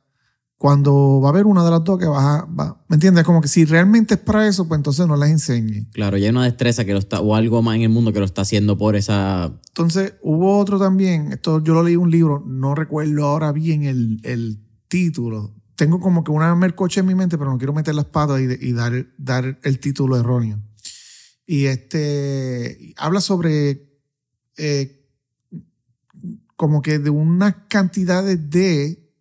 cuando 0.57 1.21
va 1.21 1.29
a 1.29 1.33
haber 1.33 1.47
una 1.47 1.65
de 1.65 1.71
las 1.71 1.85
dos 1.85 1.99
que 1.99 2.07
vas 2.07 2.25
a... 2.25 2.45
va- 2.47 2.83
¿Me 2.89 2.95
entiendes? 2.95 3.25
Como 3.25 3.41
que 3.41 3.49
si 3.49 3.65
realmente 3.65 4.15
es 4.15 4.21
para 4.21 4.47
eso, 4.47 4.67
pues 4.69 4.79
entonces 4.79 5.07
no 5.07 5.17
las 5.17 5.29
enseñe. 5.31 5.89
Claro, 5.93 6.17
ya 6.17 6.27
hay 6.27 6.31
una 6.31 6.45
destreza 6.45 6.85
que 6.85 6.93
lo 6.93 6.99
está, 7.01 7.21
o 7.21 7.35
algo 7.35 7.61
más 7.61 7.77
en 7.77 7.83
el 7.83 7.89
mundo 7.91 8.13
que 8.13 8.21
lo 8.21 8.25
está 8.25 8.43
haciendo 8.43 8.79
por 8.79 8.95
esa. 8.97 9.53
Entonces 9.69 10.15
hubo 10.23 10.59
otro 10.59 10.79
también, 10.79 11.33
esto 11.33 11.63
yo 11.63 11.75
lo 11.75 11.83
leí 11.83 11.95
en 11.95 12.01
un 12.01 12.11
libro, 12.11 12.43
no 12.47 12.75
recuerdo 12.75 13.25
ahora 13.27 13.53
bien 13.53 13.83
el, 13.83 14.21
el 14.23 14.61
título. 14.89 15.55
Tengo 15.77 15.99
como 16.01 16.23
que 16.25 16.31
una 16.31 16.55
mercoche 16.55 17.01
en 17.01 17.07
mi 17.07 17.15
mente, 17.15 17.37
pero 17.39 17.51
no 17.51 17.59
quiero 17.59 17.73
meter 17.73 17.95
las 17.95 18.05
patas 18.07 18.41
y, 18.41 18.73
dar, 18.73 19.07
dar 19.19 19.59
el 19.63 19.79
título 19.81 20.17
erróneo. 20.19 20.63
Y 21.47 21.67
este 21.67 22.95
habla 22.97 23.21
sobre 23.21 23.91
eh, 24.57 25.05
como 26.57 26.81
que 26.81 26.99
de 26.99 27.11
unas 27.11 27.55
cantidades 27.69 28.49
de 28.51 29.13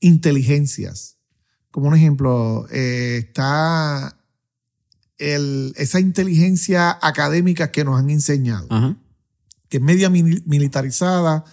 inteligencias. 0.00 1.16
Como 1.70 1.88
un 1.88 1.94
ejemplo, 1.94 2.66
eh, 2.70 3.24
está 3.28 4.18
el- 5.18 5.72
esa 5.76 5.98
inteligencia 6.00 6.98
académica 7.02 7.70
que 7.72 7.84
nos 7.84 7.98
han 7.98 8.10
enseñado 8.10 8.66
Ajá. 8.70 8.96
que 9.68 9.78
es 9.78 9.82
media 9.82 10.10
mili- 10.10 10.42
militarizada. 10.46 11.44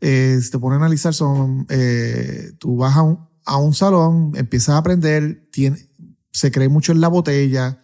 Eh, 0.00 0.38
si 0.42 0.50
te 0.50 0.58
pones 0.58 0.74
a 0.74 0.80
analizar, 0.80 1.14
son, 1.14 1.66
eh, 1.70 2.52
tú 2.58 2.76
vas 2.76 2.96
a 2.96 3.02
un, 3.02 3.20
a 3.44 3.56
un 3.58 3.74
salón, 3.74 4.32
empiezas 4.34 4.70
a 4.70 4.78
aprender, 4.78 5.48
tiene, 5.50 5.78
se 6.32 6.50
cree 6.50 6.68
mucho 6.68 6.92
en 6.92 7.00
la 7.00 7.08
botella. 7.08 7.82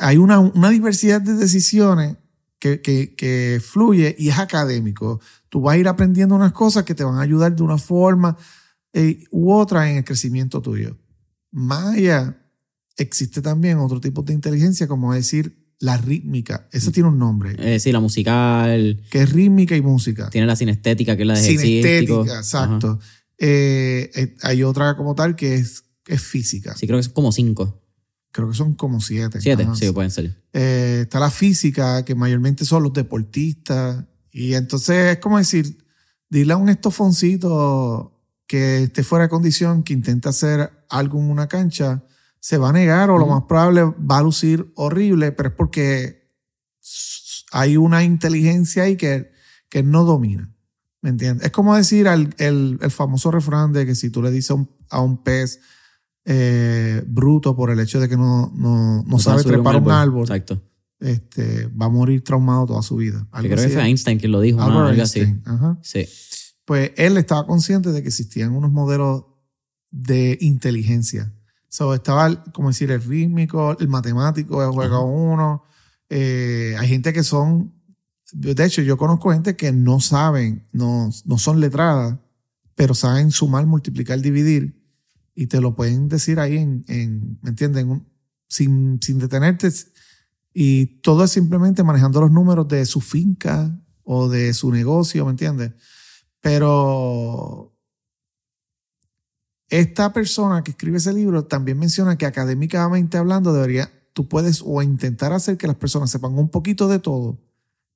Hay 0.00 0.16
una, 0.16 0.38
una 0.38 0.70
diversidad 0.70 1.20
de 1.20 1.34
decisiones 1.34 2.16
que, 2.58 2.80
que, 2.80 3.14
que 3.14 3.60
fluye 3.62 4.14
y 4.18 4.28
es 4.28 4.38
académico. 4.38 5.20
Tú 5.48 5.62
vas 5.62 5.74
a 5.74 5.78
ir 5.78 5.88
aprendiendo 5.88 6.34
unas 6.34 6.52
cosas 6.52 6.84
que 6.84 6.94
te 6.94 7.04
van 7.04 7.16
a 7.16 7.22
ayudar 7.22 7.54
de 7.54 7.62
una 7.62 7.78
forma 7.78 8.36
eh, 8.92 9.24
u 9.30 9.52
otra 9.52 9.90
en 9.90 9.98
el 9.98 10.04
crecimiento 10.04 10.62
tuyo. 10.62 10.96
Más 11.50 11.94
allá, 11.94 12.38
existe 12.96 13.42
también 13.42 13.78
otro 13.78 14.00
tipo 14.00 14.22
de 14.22 14.34
inteligencia, 14.34 14.86
como 14.86 15.12
decir 15.12 15.74
la 15.80 15.96
rítmica. 15.96 16.68
Eso 16.70 16.92
tiene 16.92 17.08
un 17.08 17.18
nombre 17.18 17.50
Es 17.52 17.64
decir, 17.64 17.92
la 17.92 18.00
musical, 18.00 19.02
que 19.10 19.22
es 19.22 19.32
rítmica 19.32 19.74
y 19.74 19.82
música. 19.82 20.30
tiene 20.30 20.46
la 20.46 20.56
sinestética, 20.56 21.16
que 21.16 21.22
es 21.22 21.28
la 21.28 21.34
de. 21.34 21.42
Sinestética, 21.42 22.36
exacto. 22.36 23.00
Eh, 23.00 23.21
eh, 23.44 24.36
hay 24.42 24.62
otra 24.62 24.96
como 24.96 25.16
tal 25.16 25.34
que 25.34 25.56
es, 25.56 25.84
física. 26.18 26.76
Sí, 26.76 26.86
creo 26.86 26.98
que 26.98 27.04
son 27.04 27.12
como 27.12 27.32
cinco. 27.32 27.82
Creo 28.30 28.48
que 28.48 28.54
son 28.54 28.74
como 28.74 29.00
siete. 29.00 29.40
Siete, 29.40 29.66
sí, 29.74 29.90
pueden 29.90 30.10
ser. 30.10 30.36
Eh, 30.52 31.00
está 31.02 31.18
la 31.18 31.30
física, 31.30 32.04
que 32.04 32.14
mayormente 32.14 32.64
son 32.64 32.82
los 32.82 32.92
deportistas. 32.92 34.04
Y 34.30 34.54
entonces 34.54 35.12
es 35.12 35.18
como 35.18 35.38
decir, 35.38 35.84
dile 36.28 36.52
a 36.52 36.56
un 36.56 36.68
estofoncito 36.68 38.20
que 38.46 38.84
esté 38.84 39.02
fuera 39.02 39.24
de 39.24 39.28
condición, 39.30 39.82
que 39.82 39.92
intenta 39.92 40.28
hacer 40.28 40.70
algo 40.88 41.18
en 41.18 41.30
una 41.30 41.48
cancha, 41.48 42.04
se 42.38 42.58
va 42.58 42.68
a 42.68 42.72
negar 42.72 43.10
o 43.10 43.18
lo 43.18 43.26
más 43.26 43.44
probable 43.48 43.82
va 43.82 44.18
a 44.18 44.22
lucir 44.22 44.72
horrible, 44.76 45.32
pero 45.32 45.48
es 45.48 45.54
porque 45.54 46.30
hay 47.50 47.76
una 47.76 48.04
inteligencia 48.04 48.84
ahí 48.84 48.96
que, 48.96 49.32
que 49.68 49.82
no 49.82 50.04
domina. 50.04 50.52
¿Me 51.02 51.10
entiendes? 51.10 51.46
Es 51.46 51.52
como 51.52 51.76
decir 51.76 52.06
el, 52.06 52.32
el, 52.38 52.90
famoso 52.90 53.30
refrán 53.30 53.72
de 53.72 53.84
que 53.84 53.94
si 53.96 54.08
tú 54.10 54.22
le 54.22 54.30
dices 54.30 54.56
a 54.88 55.00
un, 55.00 55.22
pez 55.22 55.60
eh, 56.24 57.02
bruto 57.06 57.56
por 57.56 57.70
el 57.70 57.80
hecho 57.80 58.00
de 58.00 58.08
que 58.08 58.16
no, 58.16 58.52
no, 58.54 59.02
no 59.02 59.18
sabe 59.18 59.42
trepar 59.42 59.76
un 59.82 59.90
árbol, 59.90 60.22
Exacto. 60.22 60.62
Este, 61.00 61.66
va 61.66 61.86
a 61.86 61.88
morir 61.88 62.22
traumado 62.22 62.64
toda 62.66 62.82
su 62.82 62.94
vida. 62.94 63.26
Yo 63.34 63.40
creo 63.40 63.56
que 63.56 63.68
fue 63.70 63.82
Einstein 63.82 64.20
quien 64.20 64.30
lo 64.30 64.40
dijo. 64.40 64.62
algo 64.62 65.02
así. 65.02 65.34
Sí. 65.82 66.06
Pues 66.64 66.92
él 66.96 67.16
estaba 67.16 67.44
consciente 67.44 67.90
de 67.90 68.02
que 68.02 68.08
existían 68.08 68.52
unos 68.52 68.70
modelos 68.70 69.24
de 69.90 70.38
inteligencia. 70.40 71.34
So, 71.68 71.92
estaba, 71.94 72.44
como 72.52 72.68
decir, 72.68 72.92
el 72.92 73.02
rítmico, 73.02 73.76
el 73.80 73.88
matemático, 73.88 74.62
el 74.62 74.70
juego 74.70 75.04
uno. 75.06 75.64
Eh, 76.08 76.76
hay 76.78 76.88
gente 76.88 77.12
que 77.12 77.24
son 77.24 77.72
de 78.32 78.64
hecho, 78.64 78.82
yo 78.82 78.96
conozco 78.96 79.30
gente 79.30 79.56
que 79.56 79.72
no 79.72 80.00
saben, 80.00 80.66
no, 80.72 81.10
no 81.24 81.38
son 81.38 81.60
letradas, 81.60 82.18
pero 82.74 82.94
saben 82.94 83.30
sumar, 83.30 83.66
multiplicar, 83.66 84.20
dividir 84.20 84.82
y 85.34 85.46
te 85.46 85.60
lo 85.60 85.74
pueden 85.76 86.08
decir 86.08 86.40
ahí 86.40 86.56
en, 86.56 87.38
¿me 87.42 87.50
entienden? 87.50 88.06
Sin, 88.48 89.00
sin 89.02 89.18
detenerte. 89.18 89.70
Y 90.54 91.00
todo 91.00 91.24
es 91.24 91.30
simplemente 91.30 91.82
manejando 91.82 92.20
los 92.20 92.30
números 92.30 92.68
de 92.68 92.84
su 92.86 93.00
finca 93.00 93.78
o 94.02 94.28
de 94.28 94.52
su 94.54 94.72
negocio, 94.72 95.24
¿me 95.26 95.30
entiendes? 95.32 95.72
Pero 96.40 97.74
esta 99.68 100.12
persona 100.12 100.62
que 100.64 100.72
escribe 100.72 100.98
ese 100.98 101.12
libro 101.12 101.44
también 101.44 101.78
menciona 101.78 102.16
que 102.16 102.26
académicamente 102.26 103.16
hablando 103.16 103.52
debería, 103.52 103.90
tú 104.12 104.28
puedes 104.28 104.62
o 104.64 104.82
intentar 104.82 105.32
hacer 105.32 105.56
que 105.56 105.66
las 105.66 105.76
personas 105.76 106.10
sepan 106.10 106.36
un 106.38 106.50
poquito 106.50 106.88
de 106.88 106.98
todo 106.98 107.51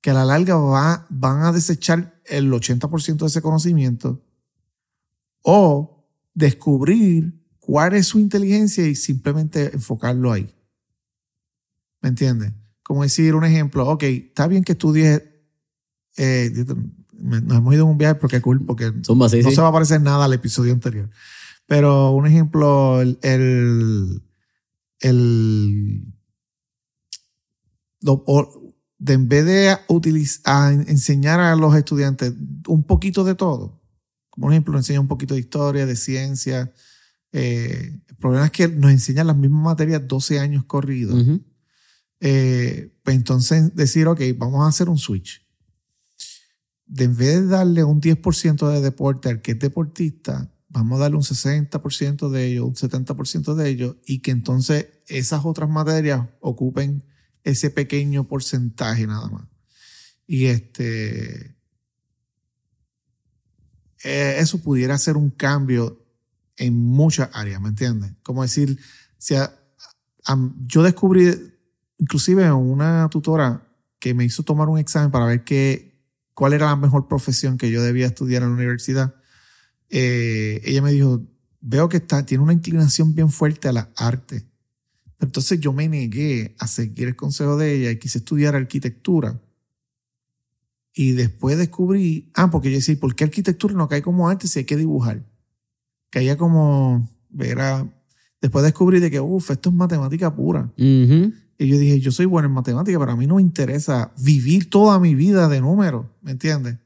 que 0.07 0.11
a 0.11 0.13
la 0.13 0.23
larga 0.23 0.55
va, 0.55 1.05
van 1.09 1.43
a 1.43 1.51
desechar 1.51 2.21
el 2.23 2.49
80% 2.49 3.17
de 3.17 3.25
ese 3.25 3.41
conocimiento 3.41 4.23
o 5.41 6.07
descubrir 6.33 7.43
cuál 7.59 7.93
es 7.93 8.07
su 8.07 8.17
inteligencia 8.17 8.87
y 8.87 8.95
simplemente 8.95 9.69
enfocarlo 9.73 10.31
ahí. 10.31 10.49
¿Me 11.99 12.07
entiendes? 12.07 12.53
Como 12.83 13.03
decir 13.03 13.35
un 13.35 13.43
ejemplo, 13.43 13.85
ok, 13.85 14.03
está 14.03 14.47
bien 14.47 14.63
que 14.63 14.71
estudies, 14.71 15.23
eh, 16.15 16.53
nos 17.11 17.57
hemos 17.57 17.73
ido 17.73 17.83
en 17.83 17.89
un 17.89 17.97
viaje 17.97 18.15
porque 18.15 18.39
cool, 18.39 18.65
porque 18.65 18.93
no 19.09 19.27
se 19.27 19.61
va 19.61 19.67
a 19.67 19.73
parecer 19.73 19.99
nada 19.99 20.23
al 20.23 20.31
episodio 20.31 20.71
anterior. 20.71 21.09
Pero 21.65 22.11
un 22.11 22.25
ejemplo, 22.25 23.01
el, 23.01 23.19
el, 23.23 24.23
el 25.01 26.13
de 28.99 29.13
en 29.13 29.27
vez 29.27 29.45
de 29.45 29.77
utilizar, 29.87 30.73
enseñar 30.73 31.39
a 31.39 31.55
los 31.55 31.75
estudiantes 31.75 32.33
un 32.67 32.83
poquito 32.83 33.23
de 33.23 33.35
todo, 33.35 33.79
como 34.29 34.51
ejemplo, 34.51 34.77
enseña 34.77 34.99
un 34.99 35.07
poquito 35.07 35.33
de 35.33 35.39
historia, 35.39 35.85
de 35.85 35.95
ciencia, 35.95 36.71
eh, 37.31 37.99
el 38.07 38.15
problema 38.17 38.45
es 38.45 38.51
que 38.51 38.67
nos 38.67 38.91
enseñan 38.91 39.27
las 39.27 39.37
mismas 39.37 39.63
materias 39.63 40.07
12 40.07 40.39
años 40.39 40.63
corridos. 40.65 41.39
Eh, 42.19 42.95
pues 43.03 43.15
entonces 43.15 43.75
decir, 43.75 44.07
ok, 44.07 44.21
vamos 44.37 44.63
a 44.63 44.67
hacer 44.67 44.89
un 44.89 44.97
switch. 44.97 45.45
De 46.85 47.05
en 47.05 47.17
vez 47.17 47.41
de 47.41 47.47
darle 47.47 47.83
un 47.83 47.99
10% 47.99 48.71
de 48.71 48.81
deporte 48.81 49.29
al 49.29 49.41
que 49.41 49.51
es 49.51 49.59
deportista, 49.59 50.53
vamos 50.69 50.97
a 50.97 51.01
darle 51.01 51.17
un 51.17 51.23
60% 51.23 52.29
de 52.29 52.45
ellos, 52.45 52.65
un 52.65 52.75
70% 52.75 53.55
de 53.55 53.69
ellos, 53.69 53.95
y 54.05 54.19
que 54.19 54.31
entonces 54.31 54.87
esas 55.07 55.45
otras 55.45 55.69
materias 55.69 56.27
ocupen 56.39 57.03
ese 57.47 57.69
pequeño 57.69 58.27
porcentaje 58.27 59.07
nada 59.07 59.29
más. 59.29 59.47
Y 60.25 60.47
este, 60.47 61.55
eh, 64.03 64.35
eso 64.39 64.61
pudiera 64.61 64.97
ser 64.97 65.15
un 65.15 65.29
cambio 65.29 66.05
en 66.57 66.75
muchas 66.75 67.29
áreas, 67.33 67.61
¿me 67.61 67.69
entiendes? 67.69 68.11
Como 68.21 68.41
decir, 68.41 68.77
sea, 69.17 69.57
yo 70.65 70.83
descubrí, 70.83 71.33
inclusive 71.97 72.51
una 72.51 73.07
tutora 73.09 73.65
que 73.99 74.13
me 74.13 74.25
hizo 74.25 74.43
tomar 74.43 74.67
un 74.67 74.77
examen 74.77 75.09
para 75.09 75.25
ver 75.25 75.45
qué, 75.45 76.03
cuál 76.33 76.51
era 76.51 76.65
la 76.65 76.75
mejor 76.75 77.07
profesión 77.07 77.57
que 77.57 77.71
yo 77.71 77.81
debía 77.81 78.07
estudiar 78.07 78.43
en 78.43 78.49
la 78.49 78.55
universidad. 78.55 79.15
Eh, 79.89 80.61
ella 80.65 80.81
me 80.81 80.91
dijo, 80.91 81.25
veo 81.61 81.87
que 81.87 81.97
está, 81.97 82.25
tiene 82.25 82.43
una 82.43 82.53
inclinación 82.53 83.15
bien 83.15 83.31
fuerte 83.31 83.69
a 83.69 83.71
la 83.71 83.89
arte. 83.95 84.45
Entonces 85.19 85.59
yo 85.59 85.73
me 85.73 85.87
negué 85.87 86.55
a 86.59 86.67
seguir 86.67 87.07
el 87.07 87.15
consejo 87.15 87.57
de 87.57 87.75
ella 87.75 87.91
y 87.91 87.99
quise 87.99 88.19
estudiar 88.19 88.55
arquitectura. 88.55 89.41
Y 90.93 91.11
después 91.11 91.57
descubrí, 91.57 92.31
ah, 92.35 92.49
porque 92.49 92.69
yo 92.69 92.77
decía, 92.77 92.99
¿por 92.99 93.15
qué 93.15 93.23
arquitectura 93.23 93.73
no 93.73 93.87
cae 93.87 94.01
como 94.01 94.29
arte 94.29 94.47
si 94.47 94.59
hay 94.59 94.65
que 94.65 94.77
dibujar? 94.77 95.23
Caía 96.09 96.37
como, 96.37 97.09
era, 97.39 97.87
después 98.41 98.63
descubrí 98.63 98.99
de 98.99 99.11
que, 99.11 99.19
uff, 99.19 99.51
esto 99.51 99.69
es 99.69 99.75
matemática 99.75 100.35
pura. 100.35 100.71
Y 100.75 101.67
yo 101.67 101.77
dije, 101.77 101.99
yo 101.99 102.11
soy 102.11 102.25
bueno 102.25 102.47
en 102.47 102.53
matemática, 102.53 102.99
pero 102.99 103.11
a 103.11 103.15
mí 103.15 103.25
no 103.25 103.35
me 103.35 103.41
interesa 103.41 104.11
vivir 104.19 104.69
toda 104.69 104.99
mi 104.99 105.15
vida 105.15 105.47
de 105.49 105.61
números, 105.61 106.05
¿me 106.21 106.31
entiendes? 106.31 106.77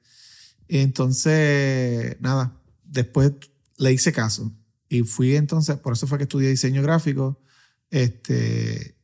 Y 0.68 0.80
entonces, 0.80 2.16
nada, 2.22 2.58
después 2.86 3.34
le 3.78 3.92
hice 3.92 4.14
caso. 4.14 4.54
Y 4.88 5.04
fui 5.04 5.36
entonces, 5.36 5.78
por 5.78 5.94
eso 5.94 6.08
fue 6.08 6.18
que 6.18 6.24
estudié 6.24 6.50
diseño 6.50 6.82
gráfico 6.82 7.42
este, 7.92 8.96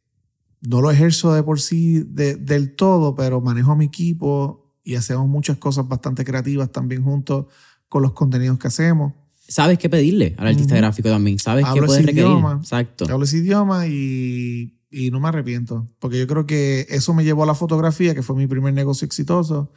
no 0.62 0.82
lo 0.82 0.90
ejerzo 0.90 1.34
de 1.34 1.44
por 1.44 1.60
sí 1.60 2.04
del 2.04 2.76
todo, 2.76 3.16
pero 3.16 3.42
manejo 3.42 3.74
a 3.74 3.76
mi 3.76 3.86
equipo 3.86 4.74
y 4.84 4.96
hacemos 4.96 5.28
muchas 5.28 5.58
cosas 5.58 5.88
bastante 5.88 6.26
creativas 6.26 6.72
también 6.72 7.04
juntos 7.04 7.46
con 7.90 8.02
los 8.02 8.14
contenidos 8.14 8.58
que 8.58 8.68
hacemos. 8.68 9.14
Sabes 9.48 9.78
qué 9.78 9.90
pedirle 9.90 10.36
al 10.38 10.48
artista 10.48 10.76
gráfico 10.76 11.10
también. 11.10 11.40
Sabes 11.40 11.66
qué 11.74 11.82
puedes 11.82 12.06
requerir. 12.06 12.26
Idioma, 12.26 12.60
Exacto. 12.62 13.06
Hablo 13.10 13.24
ese 13.24 13.38
idioma 13.38 13.88
y, 13.88 14.78
y 14.90 15.12
no 15.12 15.20
me 15.20 15.30
arrepiento. 15.30 15.90
Porque 16.00 16.20
yo 16.20 16.28
creo 16.28 16.46
que 16.46 16.86
eso 16.90 17.14
me 17.14 17.24
llevó 17.24 17.44
a 17.44 17.46
la 17.46 17.56
fotografía, 17.56 18.14
que 18.14 18.24
fue 18.24 18.36
mi 18.36 18.48
primer 18.48 18.74
negocio 18.74 19.06
exitoso. 19.06 19.72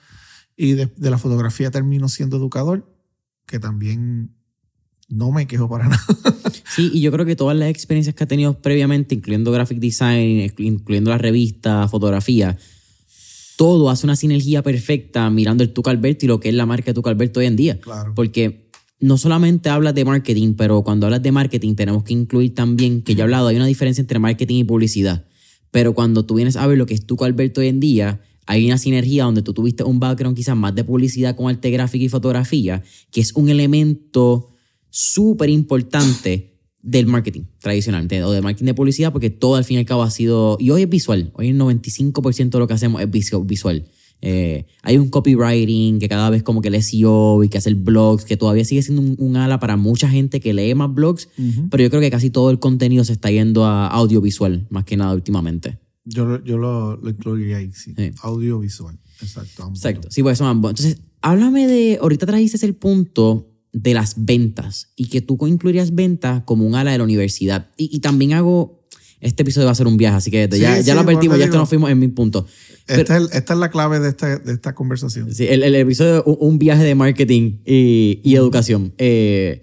Y 0.56 0.72
de, 0.72 0.86
de 0.96 1.10
la 1.10 1.18
fotografía 1.18 1.70
termino 1.70 2.08
siendo 2.08 2.36
educador, 2.36 2.92
que 3.46 3.60
también 3.60 4.34
no 5.10 5.30
me 5.32 5.46
quejo 5.46 5.68
para 5.68 5.84
nada. 5.88 6.02
Sí, 6.74 6.90
y 6.94 7.00
yo 7.00 7.12
creo 7.12 7.26
que 7.26 7.36
todas 7.36 7.56
las 7.56 7.68
experiencias 7.68 8.14
que 8.14 8.24
ha 8.24 8.26
tenido 8.26 8.54
previamente, 8.54 9.14
incluyendo 9.14 9.52
graphic 9.52 9.78
design, 9.78 10.50
incluyendo 10.58 11.10
la 11.10 11.18
revista, 11.18 11.86
fotografía, 11.88 12.56
todo 13.56 13.90
hace 13.90 14.06
una 14.06 14.16
sinergia 14.16 14.62
perfecta 14.62 15.28
mirando 15.28 15.62
el 15.62 15.72
Tuca 15.72 15.90
Alberto 15.90 16.24
y 16.24 16.28
lo 16.28 16.40
que 16.40 16.48
es 16.48 16.54
la 16.54 16.64
marca 16.64 16.94
Tuca 16.94 17.10
Alberto 17.10 17.40
hoy 17.40 17.46
en 17.46 17.56
día. 17.56 17.78
Claro. 17.80 18.14
Porque 18.14 18.70
no 19.00 19.18
solamente 19.18 19.68
hablas 19.68 19.94
de 19.94 20.04
marketing, 20.04 20.54
pero 20.54 20.82
cuando 20.82 21.06
hablas 21.06 21.22
de 21.22 21.32
marketing 21.32 21.74
tenemos 21.74 22.04
que 22.04 22.12
incluir 22.12 22.54
también, 22.54 23.02
que 23.02 23.14
ya 23.14 23.20
he 23.20 23.24
hablado, 23.24 23.48
hay 23.48 23.56
una 23.56 23.66
diferencia 23.66 24.00
entre 24.00 24.18
marketing 24.18 24.56
y 24.56 24.64
publicidad. 24.64 25.26
Pero 25.70 25.94
cuando 25.94 26.24
tú 26.24 26.36
vienes 26.36 26.56
a 26.56 26.66
ver 26.66 26.78
lo 26.78 26.86
que 26.86 26.94
es 26.94 27.04
Tuca 27.04 27.26
Alberto 27.26 27.60
hoy 27.60 27.68
en 27.68 27.80
día, 27.80 28.20
hay 28.46 28.66
una 28.66 28.78
sinergia 28.78 29.24
donde 29.24 29.42
tú 29.42 29.52
tuviste 29.52 29.84
un 29.84 30.00
background 30.00 30.36
quizás 30.36 30.56
más 30.56 30.74
de 30.74 30.82
publicidad 30.82 31.36
con 31.36 31.48
arte 31.48 31.70
gráfico 31.70 32.04
y 32.04 32.08
fotografía, 32.08 32.82
que 33.10 33.20
es 33.20 33.32
un 33.34 33.48
elemento 33.48 34.49
súper 34.90 35.48
importante 35.48 36.50
del 36.82 37.06
marketing 37.06 37.42
tradicional 37.58 38.08
o 38.24 38.30
del 38.32 38.42
marketing 38.42 38.66
de 38.66 38.74
publicidad, 38.74 39.12
porque 39.12 39.30
todo 39.30 39.56
al 39.56 39.64
fin 39.64 39.76
y 39.76 39.80
al 39.80 39.86
cabo 39.86 40.02
ha 40.02 40.10
sido, 40.10 40.56
y 40.60 40.70
hoy 40.70 40.82
es 40.82 40.88
visual, 40.88 41.30
hoy 41.34 41.48
el 41.48 41.58
95% 41.58 42.50
de 42.50 42.58
lo 42.58 42.66
que 42.66 42.74
hacemos 42.74 43.02
es 43.02 43.10
visual. 43.10 43.84
Eh, 44.22 44.66
hay 44.82 44.98
un 44.98 45.08
copywriting 45.08 45.98
que 45.98 46.08
cada 46.08 46.28
vez 46.28 46.42
como 46.42 46.60
que 46.60 46.68
el 46.68 46.82
SEO 46.82 47.42
y 47.42 47.48
que 47.48 47.56
hacer 47.56 47.74
blogs, 47.74 48.24
que 48.24 48.36
todavía 48.36 48.64
sigue 48.64 48.82
siendo 48.82 49.02
un, 49.16 49.36
ala 49.36 49.58
para 49.60 49.76
mucha 49.76 50.10
gente 50.10 50.40
que 50.40 50.52
lee 50.52 50.74
más 50.74 50.92
blogs, 50.92 51.28
pero 51.70 51.82
yo 51.82 51.90
creo 51.90 52.02
que 52.02 52.10
casi 52.10 52.30
todo 52.30 52.50
el 52.50 52.58
contenido 52.58 53.04
se 53.04 53.12
está 53.12 53.30
yendo 53.30 53.64
a 53.64 53.86
audiovisual, 53.86 54.66
más 54.70 54.84
que 54.84 54.96
nada 54.96 55.14
últimamente. 55.14 55.78
Yo, 56.04 56.42
yo 56.44 56.58
lo, 56.58 56.96
lo 56.96 57.10
incluiría 57.10 57.58
ahí, 57.58 57.70
sí. 57.72 57.94
Audiovisual, 58.22 58.98
exacto. 59.22 59.68
Exacto, 59.68 60.10
sí, 60.10 60.22
pues 60.22 60.38
eso. 60.38 60.50
Entonces, 60.50 61.00
háblame 61.22 61.66
de, 61.66 61.98
ahorita 62.00 62.26
trajiste 62.26 62.64
el 62.66 62.74
punto 62.74 63.49
de 63.72 63.94
las 63.94 64.14
ventas 64.24 64.92
y 64.96 65.08
que 65.08 65.20
tú 65.20 65.38
incluirías 65.46 65.94
ventas 65.94 66.42
como 66.44 66.66
un 66.66 66.74
ala 66.74 66.92
de 66.92 66.98
la 66.98 67.04
universidad. 67.04 67.70
Y, 67.76 68.00
también 68.00 68.32
hago, 68.32 68.82
este 69.20 69.42
episodio 69.42 69.66
va 69.66 69.72
a 69.72 69.76
ser 69.76 69.86
un 69.86 69.96
viaje, 69.96 70.16
así 70.16 70.30
que 70.30 70.48
ya, 70.48 70.80
ya 70.80 70.94
lo 70.94 71.00
advertimos, 71.00 71.38
ya 71.38 71.44
esto 71.44 71.58
nos 71.58 71.68
fuimos 71.68 71.90
en 71.90 71.98
mi 71.98 72.08
punto. 72.08 72.46
Esta, 72.86 73.18
es, 73.18 73.50
la 73.50 73.70
clave 73.70 74.00
de 74.00 74.08
esta, 74.08 74.38
de 74.38 74.52
esta 74.52 74.74
conversación. 74.74 75.32
Sí, 75.32 75.46
el, 75.48 75.62
el 75.62 75.74
episodio 75.76 76.24
un, 76.24 76.58
viaje 76.58 76.82
de 76.82 76.94
marketing 76.94 77.58
y, 77.64 78.20
y 78.24 78.34
educación. 78.34 78.92
Eh, 78.98 79.62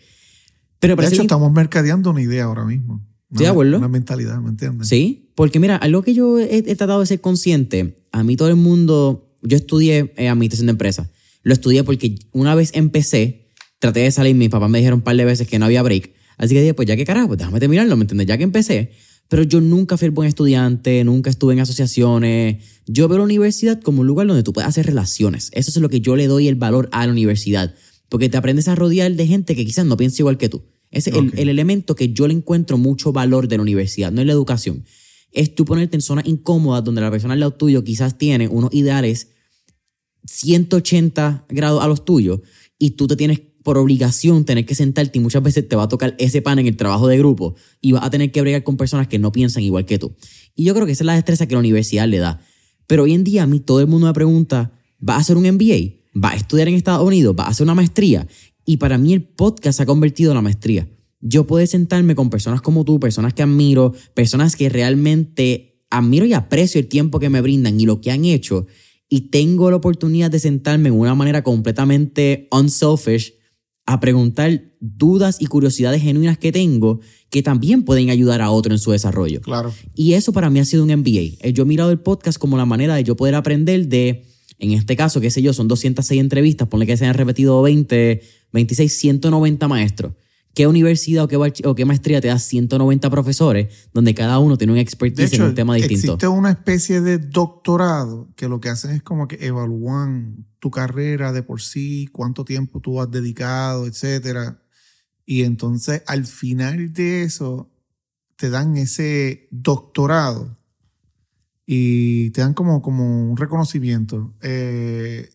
pero 0.79 0.95
de 0.95 1.07
hecho, 1.07 1.21
estamos 1.21 1.51
mercadeando 1.51 2.11
una 2.11 2.21
idea 2.21 2.45
ahora 2.45 2.63
mismo. 2.63 3.05
Una, 3.29 3.41
de 3.41 3.47
acuerdo. 3.47 3.77
Una 3.77 3.87
mentalidad, 3.87 4.39
¿me 4.39 4.49
entiendes? 4.49 4.87
Sí, 4.87 5.31
porque 5.35 5.59
mira, 5.59 5.75
algo 5.75 6.01
que 6.01 6.13
yo 6.13 6.39
he, 6.39 6.61
tratado 6.75 6.99
de 6.99 7.05
ser 7.05 7.21
consciente, 7.21 7.97
a 8.11 8.23
mí 8.23 8.37
todo 8.37 8.47
el 8.49 8.55
mundo, 8.55 9.35
yo 9.41 9.57
estudié 9.57 10.13
eh, 10.17 10.29
administración 10.29 10.67
de 10.67 10.71
empresas 10.71 11.09
Lo 11.43 11.53
estudié 11.53 11.83
porque 11.83 12.15
una 12.31 12.55
vez 12.55 12.71
empecé, 12.73 13.46
traté 13.79 14.01
de 14.01 14.11
salir, 14.11 14.35
mis 14.35 14.49
papás 14.49 14.69
me 14.69 14.79
dijeron 14.79 14.99
un 14.99 15.03
par 15.03 15.15
de 15.15 15.25
veces 15.25 15.47
que 15.47 15.59
no 15.59 15.65
había 15.65 15.83
break. 15.83 16.13
Así 16.37 16.53
que 16.53 16.61
dije, 16.61 16.73
pues 16.73 16.87
ya 16.87 16.95
que 16.95 17.05
carajo, 17.05 17.27
pues 17.27 17.39
déjame 17.39 17.59
terminarlo, 17.59 17.95
¿me 17.97 18.03
entiendes? 18.03 18.27
Ya 18.27 18.37
que 18.37 18.43
empecé. 18.43 18.91
Pero 19.27 19.43
yo 19.43 19.59
nunca 19.59 19.97
fui 19.97 20.09
buen 20.09 20.29
estudiante, 20.29 21.03
nunca 21.03 21.29
estuve 21.29 21.53
en 21.53 21.59
asociaciones. 21.59 22.63
Yo 22.85 23.07
veo 23.07 23.17
la 23.17 23.23
universidad 23.25 23.81
como 23.81 24.01
un 24.01 24.07
lugar 24.07 24.27
donde 24.27 24.43
tú 24.43 24.53
puedes 24.53 24.69
hacer 24.69 24.85
relaciones. 24.85 25.49
Eso 25.53 25.71
es 25.71 25.77
lo 25.77 25.89
que 25.89 25.99
yo 25.99 26.15
le 26.15 26.27
doy 26.27 26.47
el 26.47 26.55
valor 26.55 26.87
a 26.91 27.05
la 27.05 27.11
universidad. 27.11 27.73
Porque 28.07 28.29
te 28.29 28.37
aprendes 28.37 28.67
a 28.69 28.75
rodear 28.75 29.11
de 29.11 29.27
gente 29.27 29.55
que 29.55 29.65
quizás 29.65 29.85
no 29.85 29.97
piensa 29.97 30.21
igual 30.21 30.37
que 30.37 30.47
tú. 30.47 30.63
Ese 30.91 31.09
es 31.09 31.17
el, 31.17 31.33
el 31.37 31.49
elemento 31.49 31.95
que 31.95 32.13
yo 32.13 32.27
le 32.27 32.33
encuentro 32.33 32.77
mucho 32.77 33.11
valor 33.11 33.49
de 33.49 33.57
la 33.57 33.63
universidad, 33.63 34.11
no 34.11 34.21
es 34.21 34.27
la 34.27 34.33
educación. 34.33 34.85
Es 35.33 35.53
tú 35.53 35.65
ponerte 35.65 35.97
en 35.97 36.01
zonas 36.01 36.25
incómodas 36.25 36.85
donde 36.85 37.01
la 37.01 37.11
persona 37.11 37.33
al 37.33 37.41
lado 37.41 37.53
tuyo 37.53 37.83
quizás 37.83 38.17
tiene 38.17 38.47
unos 38.47 38.73
ideales 38.73 39.31
180 40.25 41.45
grados 41.49 41.83
a 41.83 41.87
los 41.87 42.05
tuyos 42.05 42.39
y 42.79 42.91
tú 42.91 43.07
te 43.07 43.15
tienes 43.15 43.41
por 43.67 43.77
obligación 43.77 44.45
tener 44.45 44.65
que 44.65 44.75
sentarte 44.75 45.19
y 45.19 45.21
muchas 45.21 45.43
veces 45.43 45.67
te 45.67 45.75
va 45.75 45.83
a 45.83 45.87
tocar 45.89 46.15
ese 46.19 46.41
pan 46.41 46.57
en 46.57 46.67
el 46.67 46.77
trabajo 46.77 47.05
de 47.09 47.17
grupo 47.17 47.53
y 47.81 47.91
vas 47.91 48.05
a 48.05 48.09
tener 48.09 48.31
que 48.31 48.39
bregar 48.39 48.63
con 48.63 48.77
personas 48.77 49.09
que 49.09 49.19
no 49.19 49.33
piensan 49.33 49.61
igual 49.61 49.83
que 49.83 49.99
tú. 49.99 50.15
Y 50.55 50.63
yo 50.63 50.73
creo 50.73 50.85
que 50.85 50.93
esa 50.93 51.03
es 51.03 51.05
la 51.05 51.15
destreza 51.15 51.47
que 51.47 51.53
la 51.53 51.59
universidad 51.59 52.07
le 52.07 52.19
da. 52.19 52.39
Pero 52.87 53.03
hoy 53.03 53.13
en 53.13 53.25
día 53.25 53.43
a 53.43 53.45
mí 53.45 53.59
todo 53.59 53.81
el 53.81 53.87
mundo 53.87 54.07
me 54.07 54.13
pregunta, 54.13 54.71
¿vas 54.99 55.17
a 55.17 55.19
hacer 55.19 55.35
un 55.35 55.43
MBA? 55.43 55.97
¿Vas 56.13 56.35
a 56.35 56.37
estudiar 56.37 56.69
en 56.69 56.75
Estados 56.75 57.05
Unidos? 57.05 57.35
¿Vas 57.35 57.47
a 57.47 57.49
hacer 57.49 57.65
una 57.65 57.75
maestría? 57.75 58.25
Y 58.63 58.77
para 58.77 58.97
mí 58.97 59.11
el 59.11 59.23
podcast 59.23 59.75
se 59.75 59.83
ha 59.83 59.85
convertido 59.85 60.31
en 60.31 60.35
la 60.35 60.41
maestría. 60.41 60.87
Yo 61.19 61.45
puedo 61.45 61.67
sentarme 61.67 62.15
con 62.15 62.29
personas 62.29 62.61
como 62.61 62.85
tú, 62.85 63.01
personas 63.01 63.33
que 63.33 63.43
admiro, 63.43 63.93
personas 64.13 64.55
que 64.55 64.69
realmente 64.69 65.83
admiro 65.89 66.25
y 66.25 66.31
aprecio 66.31 66.79
el 66.79 66.87
tiempo 66.87 67.19
que 67.19 67.27
me 67.27 67.41
brindan 67.41 67.81
y 67.81 67.85
lo 67.85 67.99
que 67.99 68.11
han 68.11 68.23
hecho 68.23 68.65
y 69.09 69.29
tengo 69.29 69.69
la 69.69 69.77
oportunidad 69.77 70.31
de 70.31 70.39
sentarme 70.39 70.89
en 70.89 70.95
una 70.95 71.15
manera 71.15 71.43
completamente 71.43 72.47
unselfish 72.51 73.36
a 73.87 74.01
preguntar 74.01 74.61
dudas 74.81 75.37
y 75.39 75.45
curiosidades 75.45 76.03
genuinas 76.03 76.37
que 76.37 76.51
tengo 76.51 76.99
que 77.29 77.41
también 77.41 77.83
pueden 77.83 78.09
ayudar 78.09 78.41
a 78.41 78.51
otro 78.51 78.73
en 78.73 78.79
su 78.79 78.91
desarrollo. 78.91 79.41
Claro. 79.41 79.73
Y 79.95 80.13
eso 80.13 80.33
para 80.33 80.49
mí 80.49 80.59
ha 80.59 80.65
sido 80.65 80.83
un 80.83 80.93
MBA. 80.93 81.39
Eh, 81.41 81.53
Yo 81.53 81.63
he 81.63 81.65
mirado 81.65 81.89
el 81.89 81.99
podcast 81.99 82.37
como 82.37 82.57
la 82.57 82.65
manera 82.65 82.95
de 82.95 83.05
yo 83.05 83.15
poder 83.15 83.35
aprender 83.35 83.87
de, 83.87 84.25
en 84.59 84.71
este 84.71 84.97
caso, 84.97 85.21
qué 85.21 85.31
sé 85.31 85.41
yo, 85.41 85.53
son 85.53 85.69
206 85.69 86.19
entrevistas, 86.19 86.67
ponle 86.67 86.85
que 86.85 86.97
se 86.97 87.05
hayan 87.05 87.15
repetido 87.15 87.61
20, 87.61 88.21
26, 88.51 88.93
190 88.93 89.67
maestros. 89.69 90.13
¿Qué 90.57 90.65
universidad 90.65 91.25
o 91.25 91.27
qué, 91.27 91.37
bach- 91.37 91.61
o 91.65 91.75
qué 91.75 91.85
maestría 91.85 92.19
te 92.19 92.29
da 92.29 92.39
190 92.39 93.11
profesores 93.11 93.89
donde 93.93 94.15
cada 94.15 94.39
uno 94.39 94.57
tiene 94.57 94.73
un 94.73 94.79
expertise 94.79 95.33
en 95.33 95.43
un 95.43 95.53
tema 95.53 95.75
distinto? 95.75 96.13
existe 96.13 96.27
una 96.27 96.49
especie 96.49 96.99
de 96.99 97.19
doctorado 97.19 98.33
que 98.35 98.49
lo 98.49 98.59
que 98.59 98.69
hacen 98.69 98.89
es 98.89 99.03
como 99.03 99.27
que 99.27 99.37
evalúan 99.45 100.47
tu 100.57 100.71
carrera 100.71 101.31
de 101.31 101.43
por 101.43 101.61
sí, 101.61 102.07
cuánto 102.11 102.43
tiempo 102.43 102.79
tú 102.79 102.99
has 102.99 103.11
dedicado, 103.11 103.85
etcétera. 103.85 104.63
Y 105.27 105.43
entonces 105.43 106.01
al 106.07 106.25
final 106.25 106.91
de 106.91 107.21
eso 107.21 107.69
te 108.35 108.49
dan 108.49 108.77
ese 108.77 109.47
doctorado 109.51 110.57
y 111.67 112.31
te 112.31 112.41
dan 112.41 112.55
como, 112.55 112.81
como 112.81 113.29
un 113.29 113.37
reconocimiento. 113.37 114.33
Eh, 114.41 115.29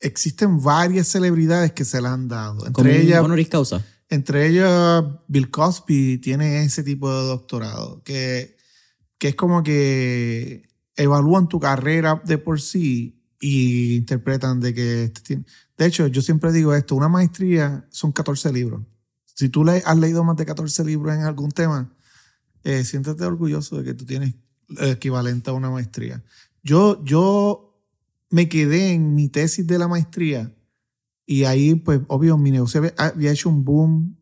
existen 0.00 0.60
varias 0.60 1.06
celebridades 1.06 1.70
que 1.70 1.84
se 1.84 2.00
la 2.00 2.12
han 2.12 2.26
dado. 2.26 2.66
Entre 2.66 3.00
ellas, 3.00 3.22
honoris 3.22 3.48
causa. 3.48 3.84
Entre 4.08 4.48
ellas, 4.48 5.04
Bill 5.28 5.50
Cosby 5.50 6.18
tiene 6.18 6.62
ese 6.64 6.82
tipo 6.82 7.10
de 7.10 7.26
doctorado, 7.26 8.02
que, 8.02 8.56
que 9.18 9.28
es 9.28 9.34
como 9.34 9.62
que 9.62 10.68
evalúan 10.94 11.48
tu 11.48 11.58
carrera 11.60 12.22
de 12.24 12.38
por 12.38 12.60
sí 12.60 13.22
y 13.40 13.96
interpretan 13.96 14.60
de 14.60 14.74
que... 14.74 15.04
este 15.04 15.44
De 15.76 15.86
hecho, 15.86 16.06
yo 16.06 16.22
siempre 16.22 16.52
digo 16.52 16.74
esto, 16.74 16.94
una 16.94 17.08
maestría 17.08 17.86
son 17.90 18.12
14 18.12 18.52
libros. 18.52 18.82
Si 19.24 19.48
tú 19.48 19.64
le 19.64 19.82
has 19.84 19.98
leído 19.98 20.24
más 20.24 20.36
de 20.36 20.46
14 20.46 20.84
libros 20.84 21.14
en 21.14 21.22
algún 21.22 21.50
tema, 21.50 21.92
eh, 22.64 22.84
orgulloso 23.20 23.78
de 23.78 23.84
que 23.84 23.94
tú 23.94 24.04
tienes 24.04 24.34
el 24.78 24.90
equivalente 24.90 25.50
a 25.50 25.52
una 25.52 25.70
maestría. 25.70 26.24
Yo, 26.62 27.04
yo 27.04 27.80
me 28.30 28.48
quedé 28.48 28.92
en 28.92 29.14
mi 29.14 29.28
tesis 29.28 29.66
de 29.66 29.78
la 29.78 29.88
maestría 29.88 30.55
y 31.26 31.44
ahí, 31.44 31.74
pues, 31.74 32.00
obvio, 32.06 32.38
mi 32.38 32.52
negocio 32.52 32.82
había, 32.96 33.32
hecho 33.32 33.48
un 33.48 33.64
boom. 33.64 34.16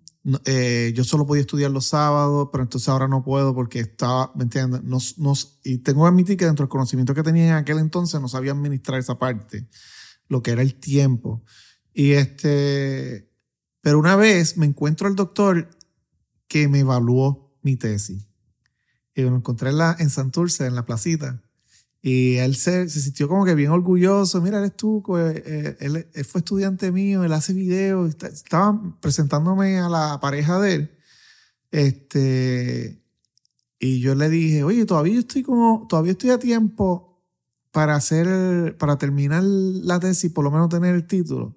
Eh, 0.47 0.93
yo 0.97 1.05
solo 1.05 1.27
podía 1.27 1.43
estudiar 1.43 1.71
los 1.71 1.85
sábados, 1.85 2.49
pero 2.51 2.65
entonces 2.65 2.89
ahora 2.89 3.07
no 3.09 3.23
puedo 3.23 3.55
porque 3.55 3.81
estaba, 3.81 4.33
¿me 4.35 4.45
entiendes? 4.45 4.83
No, 4.83 4.97
no- 5.19 5.35
y 5.63 5.79
tengo 5.79 6.05
que 6.05 6.09
admitir 6.09 6.39
que 6.39 6.47
dentro 6.47 6.65
del 6.65 6.71
conocimiento 6.71 7.15
que 7.15 7.23
tenía 7.23 7.47
en 7.49 7.53
aquel 7.53 7.79
entonces 7.79 8.19
no 8.23 8.29
sabía 8.29 8.53
administrar 8.53 8.99
esa 8.99 9.19
parte, 9.19 9.69
lo 10.29 10.43
que 10.43 10.53
era 10.53 10.63
el 10.63 10.77
tiempo. 10.77 11.45
Y 11.93 12.13
este, 12.13 13.31
pero 13.83 13.99
una 13.99 14.17
vez 14.17 14.57
me 14.57 14.65
encuentro 14.65 15.07
al 15.07 15.15
doctor 15.15 15.69
que 16.49 16.69
me 16.69 16.81
evaluó 16.81 17.55
mi 17.63 17.77
tesis. 17.77 18.27
Y 19.15 19.23
lo 19.23 19.37
encontré 19.37 19.71
en, 19.71 19.79
la, 19.79 19.95
en 19.99 20.09
Santurce, 20.09 20.67
en 20.67 20.75
la 20.75 20.87
placita. 20.87 21.44
Y 22.07 22.37
él 22.37 22.55
se, 22.55 22.87
sintió 22.91 23.29
como 23.29 23.47
que 23.47 23.55
bien 23.55 23.71
orgulloso. 23.71 24.43
Mira, 24.43 24.59
eres 24.59 24.77
tú, 24.77 25.03
eh, 25.17 25.43
eh, 25.47 25.77
él, 25.81 26.25
fue 26.27 26.41
estudiante 26.41 26.93
mío, 26.93 27.25
él 27.25 27.33
hace 27.33 27.55
videos. 27.55 28.11
está- 28.11 28.27
Estaba 28.29 28.79
presentándome 29.01 29.79
a 29.79 29.89
la 29.89 30.21
pareja 30.21 30.61
de 30.61 30.75
él. 30.75 30.91
Este, 31.71 33.03
y 33.79 34.01
yo 34.01 34.15
le 34.15 34.29
dije, 34.29 34.65
oye, 34.65 34.85
todavía 34.85 35.19
estoy 35.19 35.43
como, 35.43 35.87
todavía 35.89 36.13
estoy 36.13 36.29
a 36.29 36.39
tiempo 36.39 37.23
para 37.71 37.95
hacer, 37.97 38.77
para 38.77 38.99
terminar 38.99 39.43
la 39.43 39.99
tesis, 39.99 40.31
por 40.31 40.45
lo 40.45 40.51
menos 40.51 40.69
tener 40.69 40.95
el 40.95 41.07
título. 41.07 41.57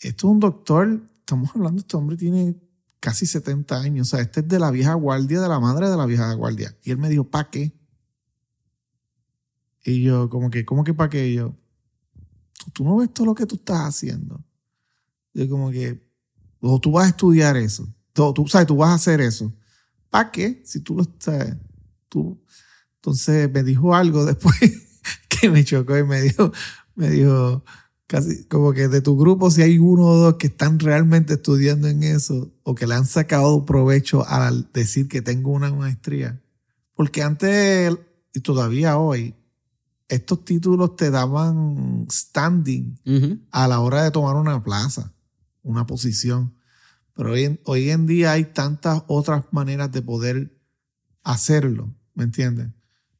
Esto 0.00 0.28
es 0.28 0.32
un 0.32 0.40
doctor, 0.40 1.02
estamos 1.18 1.50
hablando, 1.54 1.82
este 1.82 1.94
hombre 1.94 2.16
tiene 2.16 2.56
casi 3.00 3.26
70 3.26 3.78
años. 3.80 4.08
O 4.08 4.10
sea, 4.16 4.22
este 4.22 4.40
es 4.40 4.48
de 4.48 4.58
la 4.58 4.70
vieja 4.70 4.94
guardia, 4.94 5.42
de 5.42 5.48
la 5.48 5.60
madre 5.60 5.90
de 5.90 5.96
la 5.98 6.06
vieja 6.06 6.32
guardia. 6.32 6.74
Y 6.82 6.90
él 6.90 6.96
me 6.96 7.10
dijo, 7.10 7.24
¿para 7.24 7.50
qué? 7.50 7.77
Y 9.88 10.02
yo, 10.02 10.28
como 10.28 10.50
que, 10.50 10.66
¿cómo 10.66 10.84
que 10.84 10.92
para 10.92 11.08
qué? 11.08 11.28
Y 11.28 11.34
yo, 11.36 11.56
¿tú, 12.74 12.84
no 12.84 12.98
ves 12.98 13.10
todo 13.14 13.28
lo 13.28 13.34
que 13.34 13.46
tú 13.46 13.54
estás 13.54 13.86
haciendo. 13.86 14.44
Yo, 15.32 15.48
como 15.48 15.70
que, 15.70 16.06
o 16.60 16.78
tú 16.78 16.92
vas 16.92 17.06
a 17.06 17.08
estudiar 17.08 17.56
eso. 17.56 17.88
Tú, 18.12 18.34
tú 18.34 18.46
sabes, 18.48 18.66
tú 18.66 18.76
vas 18.76 18.90
a 18.90 18.94
hacer 18.94 19.22
eso. 19.22 19.50
¿Para 20.10 20.30
qué? 20.30 20.60
Si 20.66 20.80
tú 20.80 20.94
lo 20.94 21.06
sabes. 21.18 21.56
Tú. 22.10 22.38
Entonces 22.96 23.50
me 23.50 23.62
dijo 23.62 23.94
algo 23.94 24.24
después 24.26 24.58
que 25.28 25.48
me 25.48 25.64
chocó 25.64 25.96
y 25.96 26.04
me 26.04 26.20
dijo, 26.20 26.52
me 26.94 27.08
dijo, 27.08 27.64
casi 28.06 28.44
como 28.44 28.74
que 28.74 28.88
de 28.88 29.00
tu 29.00 29.16
grupo, 29.16 29.50
si 29.50 29.62
hay 29.62 29.78
uno 29.78 30.06
o 30.06 30.16
dos 30.16 30.34
que 30.34 30.48
están 30.48 30.78
realmente 30.80 31.34
estudiando 31.34 31.88
en 31.88 32.02
eso 32.02 32.52
o 32.62 32.74
que 32.74 32.86
le 32.86 32.94
han 32.94 33.06
sacado 33.06 33.64
provecho 33.64 34.26
al 34.26 34.70
decir 34.74 35.08
que 35.08 35.22
tengo 35.22 35.50
una 35.50 35.72
maestría. 35.72 36.42
Porque 36.94 37.22
antes 37.22 37.96
y 38.34 38.40
todavía 38.40 38.98
hoy, 38.98 39.34
estos 40.08 40.44
títulos 40.44 40.96
te 40.96 41.10
daban 41.10 42.06
standing 42.10 42.98
a 43.50 43.68
la 43.68 43.80
hora 43.80 44.02
de 44.02 44.10
tomar 44.10 44.36
una 44.36 44.62
plaza, 44.62 45.12
una 45.62 45.86
posición. 45.86 46.54
Pero 47.14 47.32
hoy 47.32 47.44
en, 47.44 47.60
hoy 47.64 47.90
en 47.90 48.06
día 48.06 48.32
hay 48.32 48.44
tantas 48.44 49.02
otras 49.06 49.44
maneras 49.50 49.92
de 49.92 50.02
poder 50.02 50.58
hacerlo, 51.22 51.94
¿me 52.14 52.24
entiendes? 52.24 52.70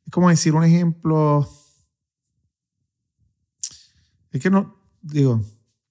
Es 0.07 0.13
como 0.13 0.31
decir 0.31 0.55
un 0.55 0.65
ejemplo. 0.65 1.47
Es 4.31 4.41
que 4.41 4.51
no, 4.51 4.77
digo, 5.03 5.45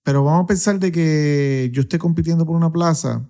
pero 0.03 0.23
vamos 0.23 0.45
a 0.45 0.47
pensar 0.47 0.79
de 0.79 0.91
que 0.91 1.69
yo 1.73 1.81
esté 1.81 1.99
compitiendo 1.99 2.45
por 2.45 2.55
una 2.55 2.71
plaza 2.71 3.29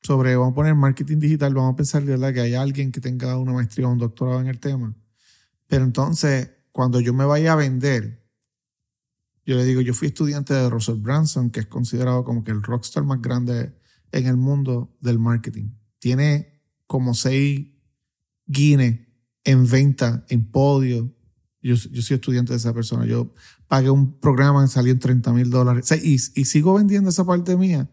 sobre, 0.00 0.36
vamos 0.36 0.52
a 0.52 0.54
poner 0.54 0.74
marketing 0.74 1.18
digital, 1.18 1.52
vamos 1.52 1.74
a 1.74 1.76
pensar 1.76 2.04
de 2.04 2.12
verdad 2.12 2.32
que 2.32 2.40
hay 2.40 2.54
alguien 2.54 2.92
que 2.92 3.00
tenga 3.00 3.36
una 3.36 3.52
maestría 3.52 3.88
o 3.88 3.90
un 3.90 3.98
doctorado 3.98 4.40
en 4.40 4.46
el 4.46 4.58
tema. 4.58 4.94
Pero 5.66 5.84
entonces, 5.84 6.50
cuando 6.78 7.00
yo 7.00 7.12
me 7.12 7.24
vaya 7.24 7.54
a 7.54 7.56
vender, 7.56 8.24
yo 9.44 9.56
le 9.56 9.64
digo, 9.64 9.80
yo 9.80 9.94
fui 9.94 10.06
estudiante 10.06 10.54
de 10.54 10.70
Russell 10.70 11.00
Branson, 11.00 11.50
que 11.50 11.58
es 11.58 11.66
considerado 11.66 12.22
como 12.22 12.44
que 12.44 12.52
el 12.52 12.62
rockstar 12.62 13.02
más 13.02 13.20
grande 13.20 13.74
en 14.12 14.26
el 14.28 14.36
mundo 14.36 14.96
del 15.00 15.18
marketing. 15.18 15.70
Tiene 15.98 16.62
como 16.86 17.14
seis 17.14 17.66
Guinness 18.46 19.00
en 19.42 19.68
venta, 19.68 20.24
en 20.28 20.52
podio. 20.52 21.12
Yo, 21.60 21.74
yo 21.74 22.00
soy 22.00 22.14
estudiante 22.14 22.52
de 22.52 22.58
esa 22.58 22.72
persona. 22.72 23.06
Yo 23.06 23.34
pagué 23.66 23.90
un 23.90 24.20
programa 24.20 24.62
que 24.62 24.68
salió 24.70 24.92
en 24.92 25.00
30 25.00 25.32
mil 25.32 25.50
dólares. 25.50 25.82
O 25.82 25.88
sea, 25.88 25.96
y, 25.96 26.14
y 26.14 26.44
sigo 26.44 26.74
vendiendo 26.74 27.10
esa 27.10 27.24
parte 27.24 27.56
mía. 27.56 27.90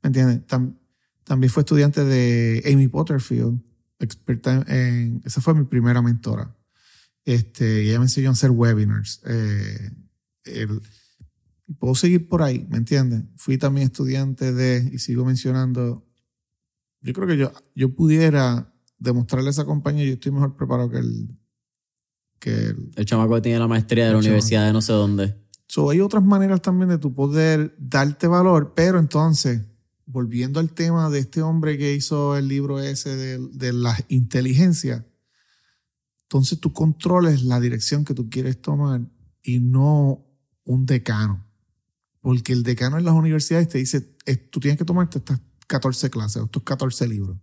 ¿Me 0.00 0.06
entiendes? 0.10 0.46
Tam- 0.46 0.78
también 1.24 1.52
fue 1.52 1.62
estudiante 1.62 2.04
de 2.04 2.62
Amy 2.72 2.86
Potterfield, 2.86 3.60
experta 3.98 4.64
en- 4.68 5.22
esa 5.24 5.40
fue 5.40 5.54
mi 5.54 5.64
primera 5.64 6.00
mentora. 6.02 6.54
Este, 7.28 7.84
y 7.84 7.88
ella 7.90 7.98
me 7.98 8.06
enseñó 8.06 8.30
a 8.30 8.32
hacer 8.32 8.50
webinars. 8.50 9.20
Eh, 9.26 9.90
el- 10.44 10.80
puedo 11.78 11.94
seguir 11.94 12.26
por 12.26 12.40
ahí, 12.42 12.66
¿me 12.70 12.78
entiendes? 12.78 13.24
Fui 13.36 13.58
también 13.58 13.88
estudiante 13.88 14.54
de, 14.54 14.90
y 14.90 14.98
sigo 14.98 15.26
mencionando, 15.26 16.08
yo 17.02 17.12
creo 17.12 17.26
que 17.28 17.36
yo, 17.36 17.52
yo 17.74 17.94
pudiera 17.94 18.72
demostrarle 18.98 19.48
a 19.48 19.50
esa 19.50 19.66
compañía, 19.66 20.06
yo 20.06 20.14
estoy 20.14 20.32
mejor 20.32 20.56
preparado 20.56 20.88
que 20.88 20.98
el... 20.98 21.38
Que 22.38 22.68
el 22.68 22.90
El 22.96 23.04
chamaco 23.04 23.34
que 23.34 23.42
tiene 23.42 23.58
la 23.58 23.68
maestría 23.68 24.06
de 24.06 24.12
la 24.12 24.18
El 24.20 24.24
universidad 24.24 24.64
de 24.66 24.72
no 24.72 24.80
sé 24.80 24.94
dónde. 24.94 25.36
So, 25.66 25.90
hay 25.90 26.00
otras 26.00 26.24
maneras 26.24 26.62
también 26.62 26.88
de 26.88 26.96
tu 26.96 27.12
poder 27.12 27.76
darte 27.78 28.26
valor, 28.26 28.72
pero 28.74 28.98
entonces, 28.98 29.60
volviendo 30.06 30.60
al 30.60 30.72
tema 30.72 31.10
de 31.10 31.18
este 31.18 31.42
hombre 31.42 31.76
que 31.76 31.92
hizo 31.92 32.38
el 32.38 32.48
libro 32.48 32.80
ese 32.80 33.14
de, 33.14 33.38
de 33.52 33.74
la 33.74 33.94
inteligencia, 34.08 35.04
entonces 36.28 36.60
tú 36.60 36.74
controles 36.74 37.42
la 37.42 37.58
dirección 37.58 38.04
que 38.04 38.12
tú 38.12 38.28
quieres 38.28 38.60
tomar 38.60 39.00
y 39.42 39.60
no 39.60 40.26
un 40.64 40.84
decano. 40.84 41.46
Porque 42.20 42.52
el 42.52 42.64
decano 42.64 42.98
en 42.98 43.06
las 43.06 43.14
universidades 43.14 43.68
te 43.68 43.78
dice, 43.78 44.02
tú 44.50 44.60
tienes 44.60 44.76
que 44.76 44.84
tomarte 44.84 45.18
estas 45.18 45.40
14 45.66 46.10
clases, 46.10 46.42
estos 46.42 46.62
14 46.64 47.08
libros. 47.08 47.38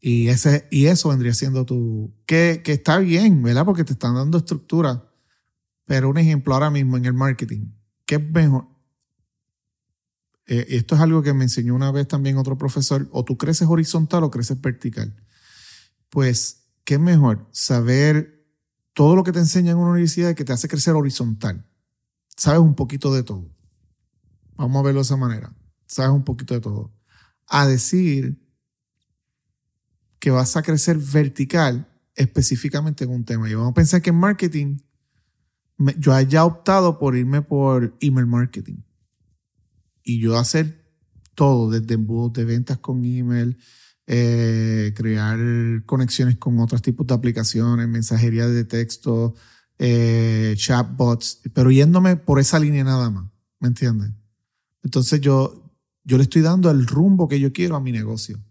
Y, 0.00 0.28
ese, 0.28 0.66
y 0.70 0.86
eso 0.86 1.10
vendría 1.10 1.34
siendo 1.34 1.66
tu... 1.66 2.14
Que, 2.24 2.62
que 2.64 2.72
está 2.72 2.96
bien, 3.00 3.42
¿verdad? 3.42 3.66
Porque 3.66 3.84
te 3.84 3.92
están 3.92 4.14
dando 4.14 4.38
estructura. 4.38 5.12
Pero 5.84 6.08
un 6.08 6.16
ejemplo 6.16 6.54
ahora 6.54 6.70
mismo 6.70 6.96
en 6.96 7.04
el 7.04 7.12
marketing, 7.12 7.66
¿qué 8.06 8.14
es 8.14 8.30
mejor? 8.30 8.66
Eh, 10.46 10.64
esto 10.70 10.94
es 10.94 11.02
algo 11.02 11.22
que 11.22 11.34
me 11.34 11.44
enseñó 11.44 11.74
una 11.74 11.92
vez 11.92 12.08
también 12.08 12.38
otro 12.38 12.56
profesor, 12.56 13.06
o 13.12 13.26
tú 13.26 13.36
creces 13.36 13.68
horizontal 13.68 14.24
o 14.24 14.30
creces 14.30 14.58
vertical. 14.58 15.14
Pues 16.08 16.57
¿qué 16.88 16.98
mejor? 16.98 17.46
Saber 17.52 18.48
todo 18.94 19.14
lo 19.14 19.22
que 19.22 19.30
te 19.30 19.38
enseña 19.38 19.72
en 19.72 19.76
una 19.76 19.90
universidad 19.90 20.34
que 20.34 20.42
te 20.42 20.54
hace 20.54 20.68
crecer 20.68 20.94
horizontal. 20.94 21.68
Sabes 22.34 22.60
un 22.60 22.74
poquito 22.74 23.12
de 23.12 23.22
todo. 23.22 23.54
Vamos 24.56 24.80
a 24.80 24.82
verlo 24.84 25.00
de 25.00 25.02
esa 25.02 25.18
manera. 25.18 25.54
Sabes 25.84 26.12
un 26.12 26.24
poquito 26.24 26.54
de 26.54 26.60
todo. 26.60 26.90
A 27.46 27.66
decir 27.66 28.42
que 30.18 30.30
vas 30.30 30.56
a 30.56 30.62
crecer 30.62 30.96
vertical 30.96 31.92
específicamente 32.14 33.04
en 33.04 33.10
un 33.10 33.26
tema. 33.26 33.50
Y 33.50 33.54
vamos 33.54 33.72
a 33.72 33.74
pensar 33.74 34.00
que 34.00 34.08
en 34.08 34.16
marketing 34.16 34.78
yo 35.98 36.14
haya 36.14 36.46
optado 36.46 36.98
por 36.98 37.18
irme 37.18 37.42
por 37.42 37.98
email 38.00 38.26
marketing. 38.26 38.78
Y 40.02 40.22
yo 40.22 40.38
hacer 40.38 40.90
todo, 41.34 41.68
desde 41.68 41.96
embudos 41.96 42.32
de 42.32 42.46
ventas 42.46 42.78
con 42.78 43.04
email, 43.04 43.58
eh, 44.10 44.94
crear 44.96 45.38
conexiones 45.84 46.38
con 46.38 46.58
otros 46.60 46.80
tipos 46.80 47.06
de 47.06 47.12
aplicaciones, 47.12 47.86
mensajería 47.86 48.48
de 48.48 48.64
texto, 48.64 49.34
eh, 49.78 50.54
chatbots, 50.56 51.42
pero 51.52 51.70
yéndome 51.70 52.16
por 52.16 52.40
esa 52.40 52.58
línea 52.58 52.84
nada 52.84 53.10
más, 53.10 53.30
¿me 53.60 53.68
entiendes? 53.68 54.10
Entonces 54.82 55.20
yo, 55.20 55.70
yo 56.04 56.16
le 56.16 56.22
estoy 56.22 56.40
dando 56.40 56.70
el 56.70 56.86
rumbo 56.86 57.28
que 57.28 57.38
yo 57.38 57.52
quiero 57.52 57.76
a 57.76 57.80
mi 57.80 57.92
negocio. 57.92 58.42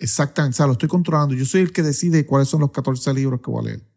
Exactamente, 0.00 0.56
o 0.56 0.58
sea, 0.58 0.66
lo 0.66 0.72
estoy 0.72 0.88
controlando. 0.88 1.36
Yo 1.36 1.46
soy 1.46 1.60
el 1.60 1.72
que 1.72 1.84
decide 1.84 2.26
cuáles 2.26 2.48
son 2.48 2.60
los 2.60 2.72
14 2.72 3.14
libros 3.14 3.40
que 3.40 3.50
voy 3.52 3.60
a 3.60 3.68
leer. 3.68 3.88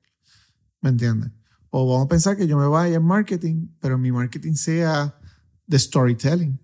¿Me 0.82 0.92
entiendes? 0.92 1.32
O 1.72 1.92
vamos 1.92 2.06
a 2.06 2.10
pensar 2.10 2.38
que 2.38 2.46
yo 2.46 2.60
me 2.60 2.68
vaya 2.68 2.98
en 2.98 3.04
marketing, 3.04 3.70
pero 3.80 3.98
mi 3.98 4.12
marketing 4.12 4.54
sea 4.54 5.20
de 5.66 5.80
storytelling. 5.80 6.60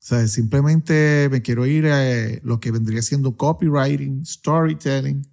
O 0.00 0.06
sea, 0.08 0.26
simplemente 0.28 1.28
me 1.30 1.42
quiero 1.42 1.66
ir 1.66 1.86
a 1.86 2.38
lo 2.42 2.60
que 2.60 2.70
vendría 2.70 3.02
siendo 3.02 3.36
copywriting, 3.36 4.24
storytelling. 4.24 5.28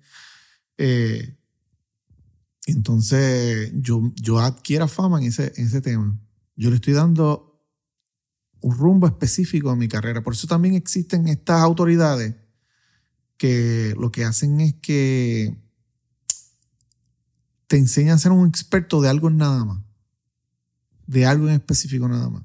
Eh, 0.78 1.38
entonces, 2.66 3.72
yo, 3.76 4.40
adquiera 4.40 4.88
fama 4.88 5.20
en 5.20 5.28
ese, 5.28 5.54
en 5.56 5.68
ese 5.68 5.82
tema. 5.82 6.20
Yo 6.56 6.70
le 6.70 6.78
estoy 6.78 6.94
dando 6.94 7.62
un 8.62 8.76
rumbo 8.76 9.06
específico 9.06 9.70
a 9.70 9.76
mi 9.76 9.88
carrera. 9.88 10.24
Por 10.24 10.34
eso 10.34 10.48
también 10.48 10.74
existen 10.74 11.28
estas 11.28 11.62
autoridades 11.62 12.36
que 13.38 13.94
lo 14.00 14.12
que 14.12 14.26
hacen 14.26 14.60
es 14.62 14.74
que 14.82 15.56
te 17.68 17.78
enseñan 17.78 18.16
a 18.16 18.20
ser 18.20 18.32
un 18.32 18.48
experto 18.48 19.02
de 19.02 19.10
algo 19.10 19.30
nada 19.30 19.64
más. 19.64 19.84
De 21.06 21.26
algo 21.28 21.48
en 21.48 21.56
específico 21.56 22.08
nada 22.08 22.30
más. 22.30 22.45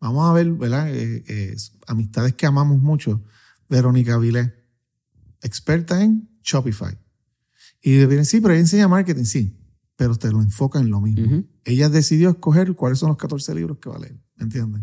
Vamos 0.00 0.28
a 0.28 0.32
ver, 0.32 0.50
¿verdad? 0.52 0.94
Eh, 0.94 1.24
eh, 1.26 1.56
amistades 1.86 2.34
que 2.34 2.46
amamos 2.46 2.80
mucho. 2.80 3.22
Verónica 3.68 4.16
Vilé, 4.18 4.54
experta 5.42 6.02
en 6.02 6.28
Shopify. 6.42 6.96
Y 7.82 7.96
vienen, 8.06 8.24
sí, 8.24 8.40
pero 8.40 8.54
ella 8.54 8.60
enseña 8.60 8.88
marketing, 8.88 9.24
sí, 9.24 9.56
pero 9.96 10.16
te 10.16 10.30
lo 10.30 10.40
enfoca 10.40 10.78
en 10.80 10.90
lo 10.90 11.00
mismo. 11.00 11.44
Ella 11.64 11.88
decidió 11.88 12.30
escoger 12.30 12.74
cuáles 12.74 12.98
son 12.98 13.08
los 13.08 13.18
14 13.18 13.54
libros 13.54 13.78
que 13.78 13.88
va 13.88 13.96
a 13.96 14.00
leer, 14.00 14.18
¿me 14.36 14.44
entiendes? 14.44 14.82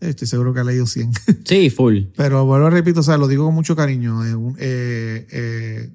Estoy 0.00 0.26
seguro 0.26 0.52
que 0.52 0.60
ha 0.60 0.64
leído 0.64 0.86
100. 0.86 1.12
Sí, 1.44 1.70
full. 1.70 2.06
pero 2.16 2.44
vuelvo 2.44 2.68
repito, 2.70 3.00
o 3.00 3.02
sea, 3.04 3.16
lo 3.16 3.28
digo 3.28 3.44
con 3.44 3.54
mucho 3.54 3.76
cariño. 3.76 4.20
Eh, 4.58 5.92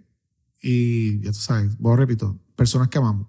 y 0.62 1.20
ya 1.20 1.32
tú 1.32 1.40
sabes, 1.40 1.78
vuelvo 1.78 1.98
repito, 1.98 2.40
personas 2.56 2.88
que 2.88 2.98
amamos. 2.98 3.28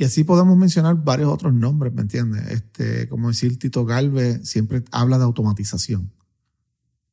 Y 0.00 0.04
así 0.04 0.24
podemos 0.24 0.56
mencionar 0.56 1.04
varios 1.04 1.30
otros 1.30 1.52
nombres, 1.52 1.92
¿me 1.92 2.00
entiendes? 2.00 2.50
Este, 2.50 3.06
como 3.06 3.28
decir 3.28 3.58
Tito 3.58 3.84
Galvez, 3.84 4.48
siempre 4.48 4.82
habla 4.92 5.18
de 5.18 5.24
automatización. 5.24 6.10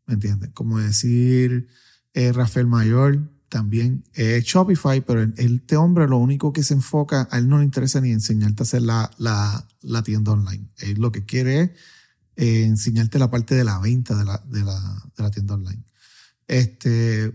¿Me 0.05 0.13
entiendes? 0.13 0.51
Como 0.53 0.79
decir 0.79 1.67
eh, 2.13 2.31
Rafael 2.31 2.65
Mayor, 2.65 3.29
también 3.49 4.05
es 4.13 4.45
Shopify, 4.45 5.01
pero 5.01 5.21
este 5.35 5.75
hombre 5.75 6.07
lo 6.07 6.15
único 6.15 6.53
que 6.53 6.63
se 6.63 6.75
enfoca, 6.75 7.27
a 7.29 7.39
él 7.39 7.49
no 7.49 7.57
le 7.57 7.65
interesa 7.65 7.99
ni 7.99 8.13
enseñarte 8.13 8.61
a 8.61 8.63
hacer 8.63 8.83
la, 8.83 9.11
la, 9.17 10.03
tienda 10.03 10.31
online. 10.31 10.69
Él 10.77 11.01
lo 11.01 11.11
que 11.11 11.25
quiere 11.25 11.63
es 11.63 11.71
eh, 12.37 12.63
enseñarte 12.63 13.19
la 13.19 13.29
parte 13.29 13.53
de 13.53 13.65
la 13.65 13.79
venta 13.79 14.15
de 14.15 14.23
la, 14.23 14.41
de 14.47 14.63
la, 14.63 15.03
de 15.17 15.23
la 15.23 15.29
tienda 15.29 15.55
online. 15.55 15.83
Este, 16.47 17.33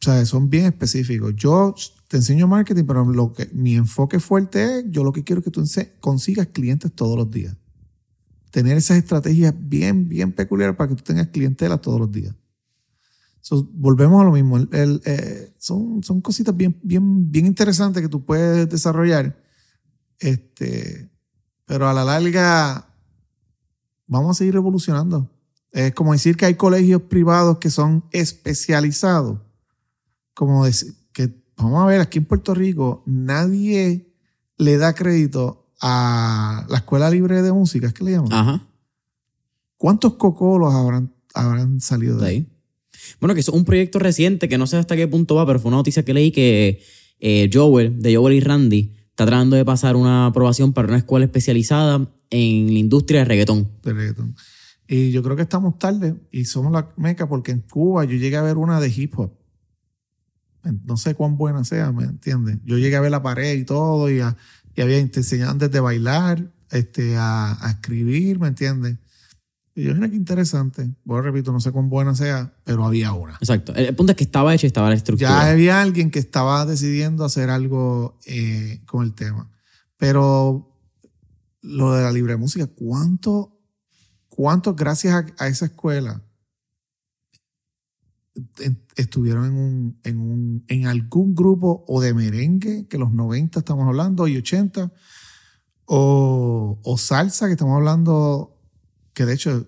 o 0.00 0.04
sea, 0.04 0.24
son 0.24 0.48
bien 0.48 0.64
específicos. 0.64 1.34
Yo 1.36 1.74
te 2.08 2.16
enseño 2.16 2.48
marketing, 2.48 2.84
pero 2.86 3.04
lo 3.04 3.34
que, 3.34 3.50
mi 3.52 3.74
enfoque 3.74 4.18
fuerte 4.18 4.78
es, 4.78 4.84
yo 4.88 5.04
lo 5.04 5.12
que 5.12 5.24
quiero 5.24 5.40
es 5.40 5.44
que 5.44 5.50
tú 5.50 5.62
consigas 6.00 6.46
clientes 6.46 6.90
todos 6.92 7.18
los 7.18 7.30
días. 7.30 7.54
Tener 8.50 8.78
esas 8.78 8.96
estrategias 8.96 9.54
bien, 9.56 10.08
bien 10.08 10.32
peculiares 10.32 10.74
para 10.74 10.88
que 10.88 10.94
tú 10.96 11.04
tengas 11.04 11.28
clientela 11.28 11.78
todos 11.78 12.00
los 12.00 12.10
días. 12.10 12.34
volvemos 13.74 14.22
a 14.22 14.24
lo 14.24 14.32
mismo. 14.32 14.58
Eh, 14.72 15.52
son, 15.58 16.02
son 16.02 16.22
cositas 16.22 16.56
bien, 16.56 16.78
bien, 16.82 17.30
bien 17.30 17.44
interesantes 17.44 18.02
que 18.02 18.08
tú 18.08 18.24
puedes 18.24 18.70
desarrollar. 18.70 19.38
Este, 20.18 21.10
pero 21.66 21.88
a 21.88 21.92
la 21.92 22.04
larga 22.04 22.88
vamos 24.06 24.30
a 24.30 24.38
seguir 24.38 24.56
evolucionando. 24.56 25.30
Es 25.72 25.92
como 25.92 26.12
decir 26.12 26.38
que 26.38 26.46
hay 26.46 26.54
colegios 26.54 27.02
privados 27.02 27.58
que 27.58 27.68
son 27.68 28.04
especializados. 28.12 29.40
Como 30.34 30.64
decir, 30.64 30.94
vamos 31.62 31.82
a 31.82 31.86
ver, 31.86 32.00
aquí 32.00 32.18
en 32.18 32.24
Puerto 32.24 32.54
Rico 32.54 33.02
nadie 33.06 34.14
le 34.56 34.76
da 34.76 34.94
crédito 34.94 35.72
a 35.80 36.66
la 36.68 36.78
Escuela 36.78 37.10
Libre 37.10 37.42
de 37.42 37.52
Música, 37.52 37.86
¿es 37.86 37.94
que 37.94 38.04
le 38.04 38.12
llaman? 38.12 38.32
Ajá. 38.32 38.66
¿Cuántos 39.76 40.14
cocolos 40.14 40.74
habrán, 40.74 41.14
habrán 41.34 41.80
salido 41.80 42.18
de, 42.18 42.26
ahí? 42.26 42.48
Bueno, 43.18 43.34
que 43.34 43.40
es 43.40 43.48
un 43.48 43.64
proyecto 43.64 43.98
reciente 43.98 44.48
que 44.48 44.58
no 44.58 44.66
sé 44.66 44.76
hasta 44.76 44.96
qué 44.96 45.08
punto 45.08 45.36
va, 45.36 45.46
pero 45.46 45.58
fue 45.58 45.70
una 45.70 45.78
noticia 45.78 46.04
que 46.04 46.12
leí 46.12 46.32
que 46.32 46.82
eh, 47.18 47.48
Joel, 47.52 48.00
de 48.00 48.14
Joel 48.14 48.34
y 48.34 48.40
Randy, 48.40 48.94
está 49.08 49.24
tratando 49.24 49.56
de 49.56 49.64
pasar 49.64 49.96
una 49.96 50.26
aprobación 50.26 50.74
para 50.74 50.88
una 50.88 50.98
escuela 50.98 51.24
especializada 51.24 52.12
en 52.28 52.66
la 52.66 52.78
industria 52.78 53.20
de 53.20 53.24
reggaetón. 53.24 53.70
De 53.82 53.94
reggaetón. 53.94 54.36
Y 54.86 55.12
yo 55.12 55.22
creo 55.22 55.36
que 55.36 55.42
estamos 55.42 55.78
tarde 55.78 56.14
y 56.30 56.44
somos 56.44 56.72
la 56.72 56.92
meca 56.96 57.28
porque 57.28 57.52
en 57.52 57.60
Cuba 57.60 58.04
yo 58.04 58.16
llegué 58.16 58.36
a 58.36 58.42
ver 58.42 58.58
una 58.58 58.80
de 58.80 58.92
hip 58.94 59.18
hop 59.18 59.39
no 60.62 60.96
sé 60.96 61.14
cuán 61.14 61.36
buena 61.36 61.64
sea, 61.64 61.92
¿me 61.92 62.04
entiendes? 62.04 62.58
Yo 62.64 62.78
llegué 62.78 62.96
a 62.96 63.00
ver 63.00 63.10
la 63.10 63.22
pared 63.22 63.56
y 63.56 63.64
todo 63.64 64.10
y, 64.10 64.18
y 64.18 64.80
había, 64.80 65.10
te 65.10 65.20
enseñaban 65.20 65.58
desde 65.58 65.80
bailar 65.80 66.50
este, 66.70 67.16
a, 67.16 67.56
escribir, 67.70 68.38
¿me 68.38 68.48
entiendes? 68.48 68.96
Y 69.74 69.84
yo, 69.84 69.94
mira 69.94 70.08
qué 70.08 70.16
interesante. 70.16 70.90
Bueno, 71.04 71.22
repito, 71.22 71.52
no 71.52 71.60
sé 71.60 71.70
cuán 71.70 71.88
buena 71.88 72.14
sea, 72.14 72.52
pero 72.64 72.84
había 72.84 73.12
una. 73.12 73.34
Exacto. 73.34 73.74
El 73.74 73.94
punto 73.94 74.12
es 74.12 74.16
que 74.16 74.24
estaba 74.24 74.54
hecha 74.54 74.66
y 74.66 74.68
estaba 74.68 74.88
la 74.88 74.96
estructura. 74.96 75.30
Ya 75.30 75.50
había 75.50 75.80
alguien 75.80 76.10
que 76.10 76.18
estaba 76.18 76.66
decidiendo 76.66 77.24
hacer 77.24 77.50
algo 77.50 78.18
eh, 78.26 78.80
con 78.86 79.04
el 79.04 79.14
tema. 79.14 79.48
Pero 79.96 80.76
lo 81.62 81.92
de 81.92 82.02
la 82.02 82.10
libre 82.10 82.36
música, 82.36 82.66
¿cuánto, 82.66 83.58
cuánto 84.28 84.74
gracias 84.74 85.24
a 85.38 85.48
esa 85.48 85.66
escuela 85.66 86.22
estuvieron 88.96 89.46
en, 89.46 89.52
un, 89.52 90.00
en, 90.04 90.20
un, 90.20 90.64
en 90.68 90.86
algún 90.86 91.34
grupo 91.34 91.84
o 91.86 92.00
de 92.00 92.14
merengue, 92.14 92.86
que 92.88 92.98
los 92.98 93.12
90 93.12 93.60
estamos 93.60 93.86
hablando, 93.86 94.28
y 94.28 94.36
80, 94.36 94.92
o, 95.86 96.80
o 96.82 96.98
salsa, 96.98 97.46
que 97.46 97.52
estamos 97.52 97.76
hablando, 97.76 98.56
que 99.12 99.26
de 99.26 99.34
hecho 99.34 99.66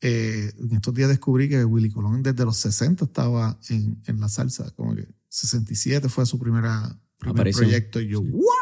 eh, 0.00 0.52
en 0.58 0.72
estos 0.72 0.94
días 0.94 1.08
descubrí 1.08 1.48
que 1.48 1.64
Willy 1.64 1.90
Colón 1.90 2.22
desde 2.22 2.44
los 2.44 2.58
60 2.58 3.06
estaba 3.06 3.58
en, 3.68 4.00
en 4.06 4.20
la 4.20 4.28
salsa, 4.28 4.70
como 4.76 4.94
que 4.94 5.08
67 5.28 6.08
fue 6.08 6.26
su 6.26 6.38
primera, 6.38 6.98
primer 7.18 7.52
proyecto, 7.52 8.00
y 8.00 8.08
yo, 8.08 8.20
¿what? 8.20 8.54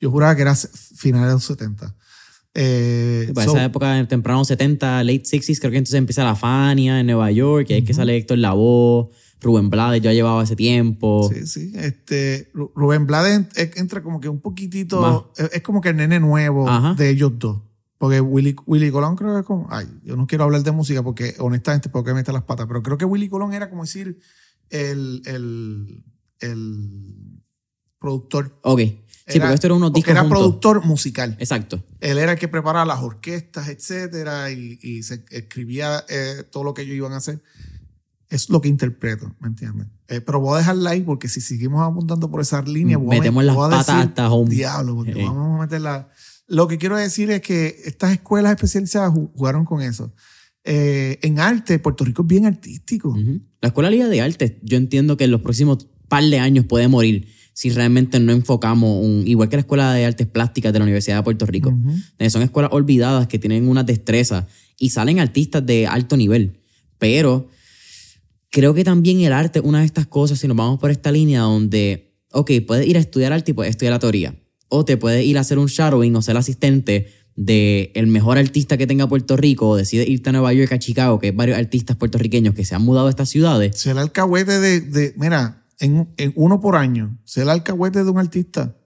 Yo 0.00 0.10
juraba 0.10 0.36
que 0.36 0.42
era 0.42 0.54
finales 0.54 1.28
de 1.28 1.32
los 1.34 1.44
70. 1.44 1.94
Eh, 2.58 3.30
Para 3.34 3.50
esa 3.50 3.64
época, 3.64 4.08
temprano 4.08 4.42
70, 4.42 5.04
late 5.04 5.22
60s, 5.24 5.58
creo 5.58 5.70
que 5.70 5.76
entonces 5.76 5.98
empieza 5.98 6.24
la 6.24 6.34
Fania 6.34 7.00
en 7.00 7.06
Nueva 7.06 7.30
York, 7.30 7.66
y 7.68 7.74
ahí 7.74 7.80
es 7.80 7.84
que 7.84 7.92
sale 7.92 8.16
Héctor 8.16 8.38
Lavoe, 8.38 9.10
Rubén 9.42 9.68
Blades 9.68 10.00
ya 10.00 10.14
llevaba 10.14 10.42
ese 10.42 10.56
tiempo. 10.56 11.30
Sí, 11.32 11.46
sí. 11.46 11.72
Este, 11.74 12.50
Rubén 12.54 13.06
Blades 13.06 13.46
entra 13.76 14.02
como 14.02 14.20
que 14.20 14.30
un 14.30 14.40
poquitito. 14.40 15.32
Es, 15.36 15.60
como 15.60 15.82
que 15.82 15.90
el 15.90 15.96
nene 15.96 16.18
nuevo 16.18 16.66
de 16.96 17.10
ellos 17.10 17.32
dos. 17.38 17.60
Porque 17.98 18.20
Willy, 18.20 18.56
Willy 18.66 18.90
Colón 18.90 19.16
creo 19.16 19.34
que 19.34 19.40
es 19.40 19.46
como. 19.46 19.66
Ay, 19.70 19.86
yo 20.04 20.16
no 20.16 20.26
quiero 20.26 20.44
hablar 20.44 20.62
de 20.62 20.70
música 20.70 21.02
porque 21.02 21.34
honestamente, 21.38 21.88
porque 21.88 22.10
me 22.10 22.16
mete 22.16 22.32
las 22.32 22.42
patas. 22.42 22.66
Pero 22.66 22.82
creo 22.82 22.98
que 22.98 23.04
Willy 23.04 23.28
Colón 23.28 23.52
era 23.52 23.70
como 23.70 23.82
decir 23.82 24.18
el, 24.70 25.22
el, 25.26 26.04
el 26.40 27.42
productor. 27.98 28.58
Ok. 28.62 28.80
Sí, 29.26 29.40
porque 29.40 29.54
esto 29.54 29.66
era 29.66 29.74
unos 29.74 29.92
discos. 29.92 30.12
Era 30.12 30.28
productor 30.28 30.84
musical. 30.84 31.36
Exacto. 31.40 31.82
Él 32.00 32.18
era 32.18 32.32
el 32.32 32.38
que 32.38 32.46
preparaba 32.46 32.84
las 32.84 33.00
orquestas, 33.00 33.68
etcétera, 33.68 34.52
y, 34.52 34.78
y 34.80 35.02
se 35.02 35.24
escribía 35.30 36.04
eh, 36.08 36.44
todo 36.50 36.62
lo 36.62 36.74
que 36.74 36.82
ellos 36.82 36.94
iban 36.94 37.12
a 37.12 37.16
hacer. 37.16 37.42
Es 38.28 38.50
lo 38.50 38.60
que 38.60 38.68
interpreto, 38.68 39.34
¿me 39.40 39.48
entiendes? 39.48 39.88
Eh, 40.08 40.20
pero 40.20 40.40
voy 40.40 40.54
a 40.54 40.58
dejarla 40.58 40.90
ahí 40.90 41.00
porque 41.02 41.28
si 41.28 41.40
seguimos 41.40 41.82
apuntando 41.82 42.30
por 42.30 42.40
esa 42.40 42.62
línea, 42.62 42.98
metemos 42.98 43.44
las 43.44 43.56
patas 43.56 43.88
hasta 43.88 44.30
home. 44.30 44.50
Diablo, 44.50 44.94
porque 44.96 45.24
vamos 45.24 45.58
a 45.58 45.62
meterla. 45.62 46.08
Lo 46.46 46.68
que 46.68 46.78
quiero 46.78 46.96
decir 46.96 47.30
es 47.30 47.40
que 47.40 47.80
estas 47.84 48.12
escuelas 48.12 48.52
especializadas 48.52 49.12
jugaron 49.12 49.64
con 49.64 49.82
eso. 49.82 50.12
Eh, 50.62 51.18
en 51.22 51.40
arte, 51.40 51.78
Puerto 51.80 52.04
Rico 52.04 52.22
es 52.22 52.28
bien 52.28 52.46
artístico. 52.46 53.16
La 53.60 53.68
Escuela 53.68 53.90
Liga 53.90 54.08
de 54.08 54.20
Arte, 54.20 54.60
yo 54.62 54.76
entiendo 54.76 55.16
que 55.16 55.24
en 55.24 55.32
los 55.32 55.40
próximos 55.40 55.88
par 56.08 56.22
de 56.22 56.38
años 56.38 56.66
puede 56.66 56.86
morir 56.86 57.28
si 57.56 57.70
realmente 57.70 58.20
no 58.20 58.32
enfocamos, 58.32 59.02
un, 59.02 59.22
igual 59.26 59.48
que 59.48 59.56
la 59.56 59.60
Escuela 59.60 59.94
de 59.94 60.04
Artes 60.04 60.26
Plásticas 60.26 60.74
de 60.74 60.78
la 60.78 60.84
Universidad 60.84 61.16
de 61.16 61.22
Puerto 61.22 61.46
Rico. 61.46 61.74
Eh, 62.18 62.28
son 62.28 62.42
escuelas 62.42 62.70
olvidadas 62.70 63.28
que 63.28 63.38
tienen 63.38 63.66
una 63.66 63.82
destreza 63.82 64.46
y 64.78 64.90
salen 64.90 65.20
artistas 65.20 65.64
de 65.64 65.86
alto 65.86 66.18
nivel. 66.18 66.60
Pero 66.98 67.48
creo 68.50 68.74
que 68.74 68.84
también 68.84 69.22
el 69.22 69.32
arte 69.32 69.60
es 69.60 69.64
una 69.64 69.80
de 69.80 69.86
estas 69.86 70.06
cosas, 70.06 70.38
si 70.38 70.46
nos 70.46 70.54
vamos 70.54 70.78
por 70.78 70.90
esta 70.90 71.10
línea 71.10 71.40
donde, 71.40 72.20
ok, 72.30 72.50
puedes 72.66 72.86
ir 72.86 72.98
a 72.98 73.00
estudiar 73.00 73.32
arte 73.32 73.52
y 73.52 73.54
puedes 73.54 73.70
estudiar 73.70 73.94
la 73.94 74.00
teoría. 74.00 74.34
O 74.68 74.84
te 74.84 74.98
puedes 74.98 75.24
ir 75.24 75.38
a 75.38 75.40
hacer 75.40 75.58
un 75.58 75.68
shadowing 75.68 76.14
o 76.14 76.20
ser 76.20 76.36
asistente 76.36 77.06
de 77.36 77.90
el 77.94 78.06
mejor 78.06 78.36
artista 78.36 78.76
que 78.76 78.86
tenga 78.86 79.08
Puerto 79.08 79.34
Rico 79.38 79.70
o 79.70 79.76
decide 79.76 80.06
irte 80.06 80.28
a 80.28 80.32
Nueva 80.32 80.52
York, 80.52 80.72
a 80.72 80.78
Chicago, 80.78 81.18
que 81.18 81.28
hay 81.28 81.32
varios 81.32 81.56
artistas 81.56 81.96
puertorriqueños 81.96 82.54
que 82.54 82.66
se 82.66 82.74
han 82.74 82.82
mudado 82.82 83.06
a 83.06 83.10
estas 83.10 83.30
ciudades. 83.30 83.78
Ser 83.78 83.96
alcahuete 83.96 84.60
de, 84.60 84.82
de 84.82 85.14
mira, 85.16 85.65
en, 85.78 86.12
en, 86.16 86.32
uno 86.36 86.60
por 86.60 86.76
año, 86.76 87.18
ser 87.24 87.48
alcahuete 87.48 88.04
de 88.04 88.10
un 88.10 88.18
artista, 88.18 88.76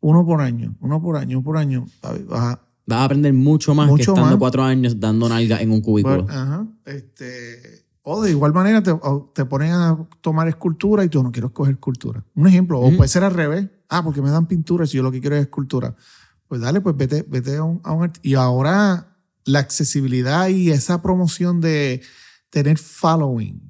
uno 0.00 0.24
por 0.24 0.40
año, 0.40 0.76
uno 0.80 1.00
por 1.00 1.16
año, 1.16 1.38
uno 1.38 1.44
por 1.44 1.56
año, 1.56 1.86
vas 2.28 2.58
a, 2.88 3.04
aprender 3.04 3.32
mucho 3.32 3.74
más 3.74 3.92
que 3.94 4.02
estando 4.02 4.38
cuatro 4.38 4.62
años 4.62 5.00
dando 5.00 5.28
nalga 5.28 5.60
en 5.60 5.72
un 5.72 5.80
cubículo. 5.80 6.26
ajá, 6.28 6.66
este, 6.84 7.86
o 8.02 8.22
de 8.22 8.30
igual 8.30 8.52
manera 8.52 8.82
te, 8.84 8.92
te 9.34 9.44
ponen 9.46 9.72
a 9.72 10.08
tomar 10.20 10.46
escultura 10.46 11.04
y 11.04 11.08
tú 11.08 11.24
no 11.24 11.32
quiero 11.32 11.48
escoger 11.48 11.74
escultura. 11.74 12.24
Un 12.36 12.46
ejemplo, 12.46 12.80
o 12.80 12.96
puede 12.96 13.08
ser 13.08 13.24
al 13.24 13.34
revés. 13.34 13.68
Ah, 13.88 14.04
porque 14.04 14.22
me 14.22 14.30
dan 14.30 14.46
pintura 14.46 14.86
si 14.86 14.96
yo 14.96 15.02
lo 15.02 15.10
que 15.10 15.20
quiero 15.20 15.34
es 15.34 15.42
escultura. 15.42 15.96
Pues 16.46 16.60
dale, 16.60 16.80
pues 16.80 16.96
vete, 16.96 17.24
vete 17.28 17.56
a 17.56 17.64
un, 17.64 17.80
a 17.82 18.12
Y 18.22 18.34
ahora 18.34 19.16
la 19.44 19.58
accesibilidad 19.58 20.48
y 20.48 20.70
esa 20.70 21.02
promoción 21.02 21.60
de 21.60 22.00
tener 22.50 22.78
following, 22.78 23.65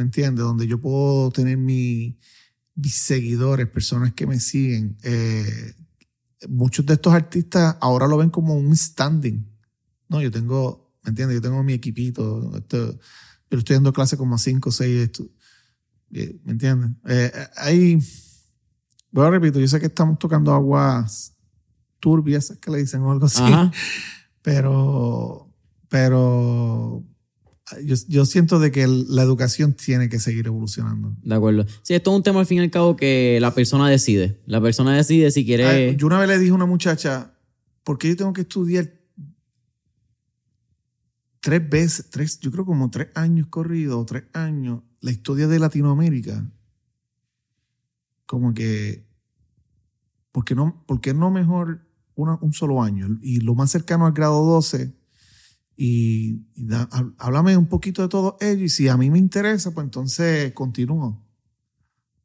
¿me 0.00 0.04
entiendes? 0.04 0.42
Donde 0.42 0.66
yo 0.66 0.80
puedo 0.80 1.30
tener 1.30 1.58
mi, 1.58 2.18
mis 2.74 2.94
seguidores, 2.94 3.68
personas 3.68 4.14
que 4.14 4.26
me 4.26 4.40
siguen. 4.40 4.96
Eh, 5.02 5.74
muchos 6.48 6.86
de 6.86 6.94
estos 6.94 7.12
artistas 7.12 7.76
ahora 7.82 8.08
lo 8.08 8.16
ven 8.16 8.30
como 8.30 8.54
un 8.54 8.74
standing. 8.74 9.46
No, 10.08 10.22
yo 10.22 10.30
tengo, 10.30 10.96
¿me 11.04 11.10
entiendes? 11.10 11.34
Yo 11.34 11.42
tengo 11.42 11.62
mi 11.62 11.74
equipito. 11.74 12.56
Esto, 12.56 12.98
yo 13.50 13.58
estoy 13.58 13.74
dando 13.74 13.92
clase 13.92 14.16
como 14.16 14.36
a 14.36 14.38
cinco 14.38 14.70
o 14.70 14.72
seis. 14.72 15.10
Eh, 16.12 16.40
¿Me 16.44 16.52
entiendes? 16.52 16.92
Eh, 17.06 17.30
hay, 17.58 17.98
bueno, 19.10 19.32
repito, 19.32 19.60
yo 19.60 19.68
sé 19.68 19.80
que 19.80 19.86
estamos 19.86 20.18
tocando 20.18 20.54
aguas 20.54 21.36
turbias, 22.00 22.56
que 22.58 22.70
le 22.70 22.78
dicen 22.78 23.02
o 23.02 23.12
algo 23.12 23.26
así. 23.26 23.42
Pero, 24.40 25.54
pero 25.90 27.04
yo, 27.84 27.96
yo, 28.08 28.24
siento 28.24 28.58
de 28.58 28.70
que 28.70 28.86
la 28.86 29.22
educación 29.22 29.74
tiene 29.74 30.08
que 30.08 30.18
seguir 30.18 30.46
evolucionando. 30.46 31.14
De 31.22 31.34
acuerdo. 31.34 31.66
Sí, 31.82 31.94
esto 31.94 32.10
es 32.10 32.16
un 32.16 32.22
tema 32.22 32.40
al 32.40 32.46
fin 32.46 32.58
y 32.58 32.60
al 32.62 32.70
cabo 32.70 32.96
que 32.96 33.38
la 33.40 33.54
persona 33.54 33.88
decide. 33.88 34.40
La 34.46 34.60
persona 34.60 34.96
decide 34.96 35.30
si 35.30 35.44
quiere... 35.44 35.96
yo 35.96 36.06
una 36.06 36.18
vez 36.18 36.28
le 36.28 36.38
dije 36.38 36.50
a 36.50 36.54
una 36.54 36.66
muchacha, 36.66 37.32
¿por 37.84 37.98
qué 37.98 38.08
yo 38.08 38.16
tengo 38.16 38.32
que 38.32 38.42
estudiar 38.42 38.92
tres 41.40 41.68
veces, 41.68 42.10
tres, 42.10 42.38
yo 42.40 42.50
creo 42.50 42.64
como 42.64 42.90
tres 42.90 43.08
años 43.14 43.46
corridos, 43.48 44.06
tres 44.06 44.24
años, 44.32 44.82
la 45.00 45.10
historia 45.10 45.48
de 45.48 45.58
Latinoamérica, 45.58 46.46
como 48.26 48.54
que, 48.54 49.06
¿por 50.30 50.44
qué 50.44 50.54
no, 50.54 50.84
por 50.86 51.00
no 51.14 51.30
mejor 51.30 51.86
un 52.14 52.52
solo 52.52 52.82
año? 52.82 53.18
Y 53.22 53.40
lo 53.40 53.54
más 53.54 53.70
cercano 53.70 54.06
al 54.06 54.12
grado 54.12 54.44
12, 54.44 54.92
y, 55.82 56.42
háblame 57.16 57.56
un 57.56 57.66
poquito 57.66 58.02
de 58.02 58.08
todo 58.08 58.36
ello, 58.40 58.64
y 58.64 58.68
si 58.68 58.88
a 58.88 58.96
mí 58.98 59.10
me 59.10 59.18
interesa, 59.18 59.70
pues 59.70 59.84
entonces 59.84 60.52
continúo. 60.52 61.24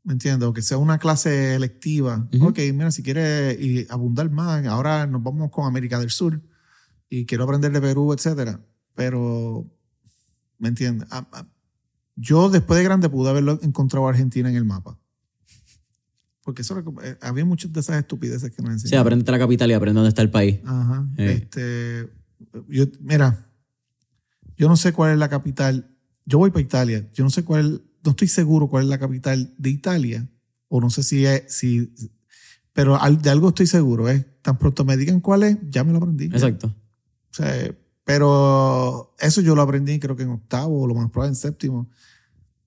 ¿Me 0.04 0.14
entiendes? 0.14 0.50
O 0.50 0.54
que 0.54 0.62
sea 0.62 0.78
una 0.78 1.00
clase 1.00 1.56
electiva. 1.56 2.28
Ok, 2.42 2.60
mira, 2.74 2.92
si 2.92 3.02
quieres 3.02 3.60
y 3.60 3.88
abundar 3.90 4.30
más, 4.30 4.66
ahora 4.68 5.08
nos 5.08 5.24
vamos 5.24 5.50
con 5.52 5.66
América 5.66 6.00
del 6.00 6.10
Sur 6.10 6.42
y 7.10 7.26
quiero 7.26 7.46
aprender 7.46 7.72
de 7.72 7.82
Perú, 7.82 8.14
etcétera 8.14 8.60
pero, 8.96 9.70
¿me 10.58 10.70
entiendes? 10.70 11.08
Ah, 11.12 11.28
ah, 11.34 11.46
yo 12.16 12.50
después 12.50 12.78
de 12.78 12.84
grande 12.84 13.10
pude 13.10 13.30
haberlo 13.30 13.60
encontrado 13.62 14.08
a 14.08 14.10
Argentina 14.10 14.50
en 14.50 14.56
el 14.56 14.66
mapa. 14.66 14.98
Porque 16.44 16.62
eso 16.62 16.80
eh, 17.04 17.18
había 17.22 17.44
muchas 17.44 17.74
de 17.74 17.80
esas 17.82 17.98
estupideces 17.98 18.52
que 18.52 18.62
nos 18.62 18.72
enseñaban. 18.72 18.90
Sí, 18.90 18.96
aprende 18.96 19.32
la 19.32 19.40
capital 19.40 19.70
y 19.70 19.74
aprende 19.74 19.98
dónde 19.98 20.10
está 20.10 20.22
el 20.22 20.32
país. 20.32 20.60
Ajá. 20.64 21.08
Eh. 21.18 21.42
Este, 21.42 22.10
yo, 22.70 22.86
mira, 23.02 23.45
yo 24.58 24.68
no 24.68 24.78
sé 24.78 24.94
cuál 24.94 25.14
es 25.14 25.18
la 25.18 25.30
capital. 25.30 25.90
Yo 26.26 26.38
voy 26.38 26.52
para 26.52 26.62
Italia. 26.62 27.08
Yo 27.14 27.24
no 27.24 27.30
sé 27.30 27.44
cuál, 27.44 27.84
no 28.04 28.12
estoy 28.12 28.28
seguro 28.28 28.68
cuál 28.68 28.84
es 28.84 28.90
la 28.90 29.00
capital 29.00 29.54
de 29.58 29.70
Italia. 29.70 30.28
O 30.68 30.82
no 30.82 30.90
sé 30.90 31.04
si 31.04 31.26
es, 31.26 31.44
si, 31.48 31.94
pero 32.74 32.98
de 33.22 33.30
algo 33.30 33.50
estoy 33.50 33.68
seguro. 33.68 34.10
¿eh? 34.10 34.26
Tan 34.42 34.58
pronto 34.58 34.84
me 34.86 34.98
digan 34.98 35.20
cuál 35.20 35.44
es, 35.44 35.58
ya 35.70 35.84
me 35.84 35.92
lo 35.92 36.00
aprendí. 36.00 36.26
Exacto. 36.26 36.68
O 36.68 37.34
sea, 37.34 37.74
pero 38.04 39.16
eso 39.20 39.42
yo 39.42 39.56
lo 39.56 39.62
aprendí 39.62 40.00
creo 40.00 40.16
que 40.16 40.24
en 40.24 40.30
octavo 40.30 40.84
o 40.84 40.88
lo 40.88 40.96
más 40.96 41.10
probable 41.10 41.32
en 41.32 41.36
séptimo. 41.36 41.90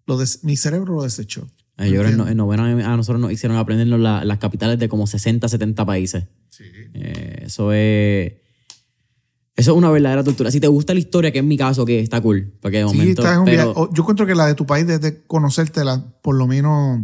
Lo 0.06 0.18
mi 0.42 0.56
cerebro 0.56 0.94
lo 0.94 1.02
desechó. 1.02 1.46
Yo 1.78 2.02
en, 2.02 2.20
en 2.20 2.36
noveno 2.36 2.64
a 2.64 2.96
nosotros 2.96 3.20
nos 3.20 3.30
hicieron 3.30 3.56
aprender 3.56 3.86
las 3.86 4.38
capitales 4.38 4.80
de 4.80 4.88
como 4.88 5.06
60, 5.06 5.48
70 5.48 5.86
países. 5.86 6.24
Sí. 6.48 6.64
Eh, 6.94 7.44
eso 7.46 7.72
es... 7.72 8.32
Eso 9.58 9.72
es 9.72 9.76
una 9.76 9.90
verdadera 9.90 10.22
tortura. 10.22 10.52
Si 10.52 10.60
te 10.60 10.68
gusta 10.68 10.94
la 10.94 11.00
historia, 11.00 11.32
que 11.32 11.40
en 11.40 11.48
mi 11.48 11.58
caso, 11.58 11.84
que 11.84 11.98
está 11.98 12.20
cool. 12.20 12.56
Porque 12.62 12.78
de 12.78 12.84
momento, 12.84 13.24
Yo 13.92 14.02
encuentro 14.02 14.24
que 14.24 14.36
la 14.36 14.46
de 14.46 14.54
tu 14.54 14.66
país, 14.66 14.86
desde 14.86 15.26
conocértela, 15.26 16.14
por 16.22 16.36
lo 16.36 16.46
menos, 16.46 17.00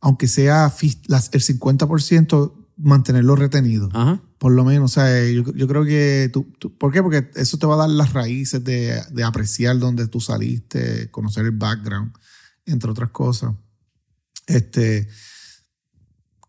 aunque 0.00 0.28
sea 0.28 0.72
el 0.80 1.42
50%, 1.42 2.52
mantenerlo 2.76 3.34
retenido. 3.34 3.88
Ajá. 3.92 4.22
Por 4.38 4.52
lo 4.52 4.64
menos, 4.64 4.92
o 4.92 4.94
sea, 4.94 5.28
yo, 5.28 5.42
yo 5.52 5.66
creo 5.66 5.84
que 5.84 6.30
tú, 6.32 6.46
¿Por 6.78 6.92
qué? 6.92 7.02
Porque 7.02 7.28
eso 7.34 7.58
te 7.58 7.66
va 7.66 7.74
a 7.74 7.78
dar 7.78 7.90
las 7.90 8.12
raíces 8.12 8.62
de, 8.62 9.02
de, 9.10 9.24
apreciar 9.24 9.76
dónde 9.80 10.06
tú 10.06 10.20
saliste, 10.20 11.10
conocer 11.10 11.44
el 11.44 11.52
background, 11.52 12.12
entre 12.66 12.88
otras 12.88 13.10
cosas. 13.10 13.52
Este. 14.46 15.08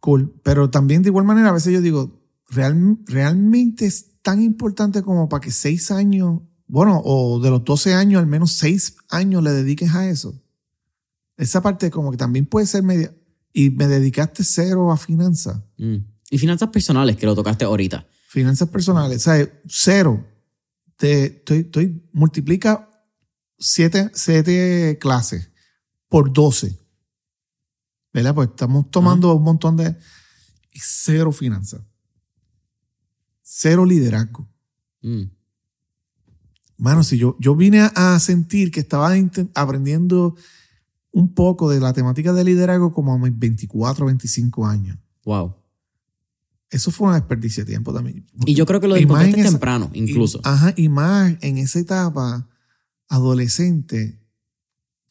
Cool. 0.02 0.40
Pero 0.44 0.70
también 0.70 1.02
de 1.02 1.10
igual 1.10 1.26
manera, 1.26 1.50
a 1.50 1.54
veces 1.54 1.74
yo 1.74 1.82
digo, 1.82 2.22
real, 2.50 3.00
realmente 3.08 3.88
es 3.88 4.15
tan 4.26 4.42
importante 4.42 5.04
como 5.04 5.30
para 5.30 5.40
que 5.40 5.52
seis 5.52 5.92
años, 5.92 6.42
bueno, 6.66 7.00
o 7.06 7.40
de 7.40 7.52
los 7.52 7.64
12 7.64 7.94
años, 7.94 8.20
al 8.20 8.26
menos 8.26 8.54
seis 8.54 8.96
años 9.08 9.44
le 9.44 9.52
dediques 9.52 9.94
a 9.94 10.10
eso. 10.10 10.42
Esa 11.38 11.62
parte 11.62 11.92
como 11.92 12.10
que 12.10 12.18
también 12.18 12.48
puede 12.48 12.66
ser 12.66 12.82
media. 12.82 13.16
Y 13.54 13.70
me 13.70 13.88
dedicaste 13.88 14.44
cero 14.44 14.92
a 14.92 14.98
finanzas. 14.98 15.62
Mm. 15.78 15.98
Y 16.32 16.40
finanzas 16.40 16.70
personales, 16.70 17.18
que 17.18 17.28
lo 17.28 17.36
tocaste 17.36 17.66
ahorita. 17.66 18.08
Finanzas 18.28 18.68
personales, 18.68 19.22
¿sabes? 19.22 19.52
Cero. 19.68 20.26
Te, 20.98 21.44
estoy, 21.48 22.10
multiplica 22.12 22.90
siete, 23.60 24.10
clases 25.00 25.52
por 26.10 26.34
doce. 26.34 26.80
¿Verdad? 28.12 28.34
Pues 28.34 28.50
estamos 28.50 28.90
tomando 28.90 29.36
un 29.36 29.44
montón 29.44 29.78
de... 29.78 29.96
Y 30.72 30.80
cero 30.82 31.32
finanzas. 31.32 31.82
Cero 33.48 33.86
liderazgo. 33.86 34.50
Mm. 35.04 35.26
Mano, 36.78 37.04
si 37.04 37.20
yo, 37.20 37.38
yo 37.40 37.56
vine 37.56 37.92
a 37.94 38.20
sentir 38.20 38.72
que 38.72 38.80
estaba 38.80 39.14
aprendiendo 39.54 40.36
un 41.12 41.34
poco 41.34 41.70
de 41.70 41.80
la 41.80 41.94
temática 41.94 42.34
de 42.34 42.44
liderazgo 42.44 42.92
como 42.92 43.14
a 43.14 43.20
mis 43.20 43.38
24, 43.38 44.08
25 44.08 44.66
años. 44.66 44.98
Wow. 45.24 45.56
Eso 46.72 46.90
fue 46.90 47.08
una 47.08 47.18
desperdicio 47.18 47.64
de 47.64 47.72
tiempo 47.72 47.94
también. 47.94 48.26
Y 48.48 48.56
yo 48.56 48.66
creo 48.66 48.82
que 48.82 48.88
lo 48.88 48.96
desperdició 48.96 49.44
temprano, 49.44 49.92
incluso. 49.94 50.42
ajá, 50.44 50.74
y 50.76 50.90
más 50.90 51.36
en 51.42 51.60
esa 51.60 51.80
etapa 51.80 52.50
adolescente, 53.08 54.20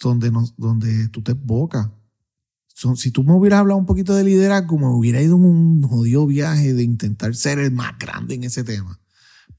donde, 0.00 0.32
nos, 0.32 0.56
donde 0.56 1.08
tú 1.08 1.22
te 1.22 1.34
bocas. 1.34 1.88
Si 2.74 3.10
tú 3.12 3.22
me 3.22 3.32
hubieras 3.32 3.60
hablado 3.60 3.78
un 3.78 3.86
poquito 3.86 4.14
de 4.14 4.24
liderazgo, 4.24 4.78
me 4.78 4.88
hubiera 4.88 5.22
ido 5.22 5.36
en 5.36 5.44
un 5.44 5.82
jodido 5.82 6.26
viaje 6.26 6.74
de 6.74 6.82
intentar 6.82 7.34
ser 7.36 7.58
el 7.58 7.70
más 7.70 7.96
grande 7.98 8.34
en 8.34 8.44
ese 8.44 8.64
tema. 8.64 9.00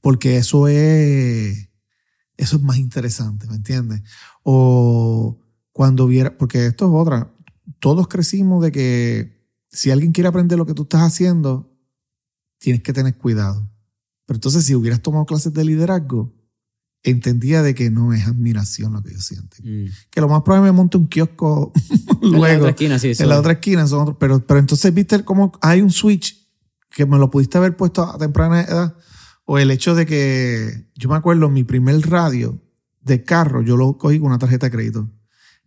Porque 0.00 0.36
eso 0.36 0.68
es, 0.68 1.70
eso 2.36 2.56
es 2.56 2.62
más 2.62 2.76
interesante, 2.76 3.46
¿me 3.48 3.56
entiendes? 3.56 4.02
O 4.42 5.40
cuando 5.72 6.06
viera, 6.06 6.36
porque 6.36 6.66
esto 6.66 6.86
es 6.86 6.92
otra, 6.92 7.32
todos 7.80 8.06
crecimos 8.06 8.62
de 8.62 8.70
que 8.70 9.50
si 9.70 9.90
alguien 9.90 10.12
quiere 10.12 10.28
aprender 10.28 10.58
lo 10.58 10.66
que 10.66 10.74
tú 10.74 10.82
estás 10.82 11.02
haciendo, 11.02 11.74
tienes 12.58 12.82
que 12.82 12.92
tener 12.92 13.16
cuidado. 13.16 13.68
Pero 14.26 14.36
entonces 14.36 14.64
si 14.64 14.74
hubieras 14.74 15.00
tomado 15.00 15.24
clases 15.24 15.52
de 15.54 15.64
liderazgo, 15.64 16.35
entendía 17.02 17.62
de 17.62 17.74
que 17.74 17.90
no 17.90 18.12
es 18.12 18.26
admiración 18.26 18.92
lo 18.92 19.02
que 19.02 19.12
yo 19.12 19.20
siento. 19.20 19.56
Mm. 19.62 19.86
Que 20.10 20.20
lo 20.20 20.28
más 20.28 20.42
probable 20.42 20.70
me 20.70 20.76
monte 20.76 20.96
un 20.96 21.08
kiosco 21.08 21.72
luego. 22.20 22.46
En 22.46 22.52
la 22.52 22.58
otra 22.58 22.70
esquina, 22.70 22.98
sí. 22.98 23.12
En 23.18 23.28
la 23.28 23.38
otra 23.38 23.52
esquina, 23.52 23.86
son 23.86 24.16
pero, 24.18 24.44
pero 24.46 24.60
entonces 24.60 24.92
viste 24.92 25.24
cómo 25.24 25.52
hay 25.62 25.82
un 25.82 25.90
switch 25.90 26.46
que 26.90 27.06
me 27.06 27.18
lo 27.18 27.30
pudiste 27.30 27.58
haber 27.58 27.76
puesto 27.76 28.02
a 28.02 28.18
temprana 28.18 28.62
edad. 28.62 28.96
O 29.44 29.58
el 29.58 29.70
hecho 29.70 29.94
de 29.94 30.06
que, 30.06 30.90
yo 30.96 31.08
me 31.08 31.16
acuerdo, 31.16 31.48
mi 31.48 31.62
primer 31.62 32.00
radio 32.08 32.60
de 33.00 33.22
carro, 33.22 33.62
yo 33.62 33.76
lo 33.76 33.96
cogí 33.96 34.18
con 34.18 34.28
una 34.28 34.38
tarjeta 34.38 34.66
de 34.66 34.72
crédito. 34.72 35.08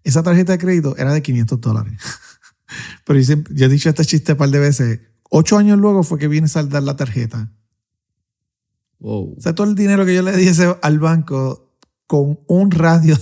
Esa 0.04 0.22
tarjeta 0.24 0.52
de 0.52 0.58
crédito 0.58 0.98
era 0.98 1.14
de 1.14 1.22
500 1.22 1.62
dólares. 1.62 1.94
pero 3.06 3.20
yo, 3.20 3.36
yo 3.52 3.66
he 3.66 3.70
dicho 3.70 3.88
este 3.88 4.04
chiste 4.04 4.34
un 4.34 4.38
par 4.38 4.50
de 4.50 4.60
veces. 4.60 5.00
Ocho 5.30 5.58
años 5.58 5.80
luego 5.80 6.04
fue 6.04 6.20
que 6.20 6.28
viene 6.28 6.46
a 6.46 6.50
saldar 6.50 6.84
la 6.84 6.98
tarjeta 6.98 7.50
o 9.00 9.36
sea, 9.40 9.56
todo 9.56 9.68
el 9.68 9.76
dinero 9.76 10.06
que 10.06 10.16
yo 10.16 10.22
le 10.22 10.36
di 10.36 10.48
al 10.82 11.00
banco 11.00 11.74
con 12.08 12.40
un 12.48 12.72
radio. 12.72 13.18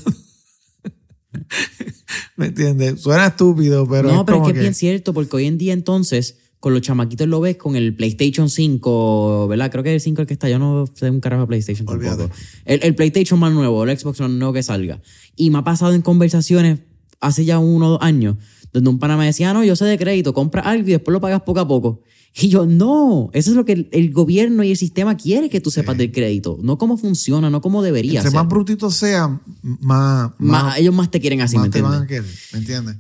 ¿Me 2.38 2.48
entiendes? 2.48 3.02
Suena 3.02 3.28
estúpido, 3.28 3.88
pero. 3.88 4.12
No, 4.12 4.26
pero 4.26 4.40
es 4.40 4.44
que, 4.46 4.58
es 4.58 4.60
bien 4.60 4.74
cierto, 4.74 5.14
porque 5.14 5.36
hoy 5.36 5.46
en 5.46 5.58
día 5.58 5.74
entonces, 5.74 6.38
con 6.60 6.74
los 6.74 6.82
chamaquitos 6.82 7.28
lo 7.28 7.40
ves 7.42 7.58
con 7.58 7.76
el 7.76 7.96
PlayStation 7.96 8.50
5, 8.50 9.48
¿verdad? 9.48 9.72
Creo 9.72 9.84
que 9.84 9.90
es 9.90 9.96
el 9.96 10.02
5 10.02 10.22
el 10.22 10.28
que 10.28 10.34
está. 10.34 10.50
Yo 10.50 10.58
no 10.58 10.86
sé 10.94 11.10
un 11.10 11.20
carajo 11.20 11.42
de 11.42 11.48
PlayStation 11.48 11.86
tampoco. 11.86 12.30
El, 12.66 12.80
el, 12.84 12.96
PlayStation 12.96 13.40
más 13.40 13.54
nuevo, 13.54 13.84
el 13.84 13.98
Xbox 13.98 14.20
más 14.22 14.30
nuevo 14.30 14.54
que 14.54 14.64
salga. 14.64 15.02
Y 15.36 15.50
me 15.50 15.60
ha 15.60 15.64
pasado 15.64 15.94
en 15.94 16.02
conversaciones 16.02 16.80
hace 17.20 17.46
ya 17.46 17.60
uno 17.60 17.88
o 17.88 17.90
dos 17.92 18.02
años, 18.02 18.38
donde 18.74 18.90
un 18.90 19.00
pana 19.00 19.18
me 19.18 19.26
decía, 19.26 19.52
ah, 19.52 19.54
no, 19.54 19.64
yo 19.64 19.76
sé 19.76 19.86
de 19.86 19.98
crédito, 19.98 20.34
compra 20.34 20.62
algo 20.62 20.88
y 20.88 20.92
después 20.92 21.14
lo 21.14 21.22
pagas 21.22 21.42
poco 21.42 21.60
a 21.60 21.68
poco. 21.68 22.04
Y 22.40 22.50
yo, 22.50 22.68
no, 22.68 23.32
eso 23.34 23.50
es 23.50 23.56
lo 23.56 23.66
que 23.66 23.90
el, 23.92 24.14
gobierno 24.14 24.64
y 24.64 24.70
el 24.70 24.78
sistema 24.78 25.18
quiere 25.18 25.50
que 25.50 25.60
tú 25.60 25.72
sepas 25.72 25.98
del 25.98 26.12
crédito, 26.12 26.60
no 26.62 26.78
cómo 26.78 26.96
funciona, 26.96 27.50
no 27.50 27.62
cómo 27.62 27.82
debería 27.82 28.20
Entre 28.20 28.32
más 28.32 28.48
brutito 28.48 28.92
sea, 28.92 29.42
más, 29.64 30.32
más, 30.38 30.78
Ellos 30.78 30.94
más 30.94 31.10
te 31.10 31.20
quieren 31.20 31.42
así, 31.42 31.58
más 31.58 31.72
te 31.72 31.82
van 31.82 32.04
a 32.04 32.06
querer, 32.06 32.26
¿me 32.54 32.60
entiendes? 32.60 32.98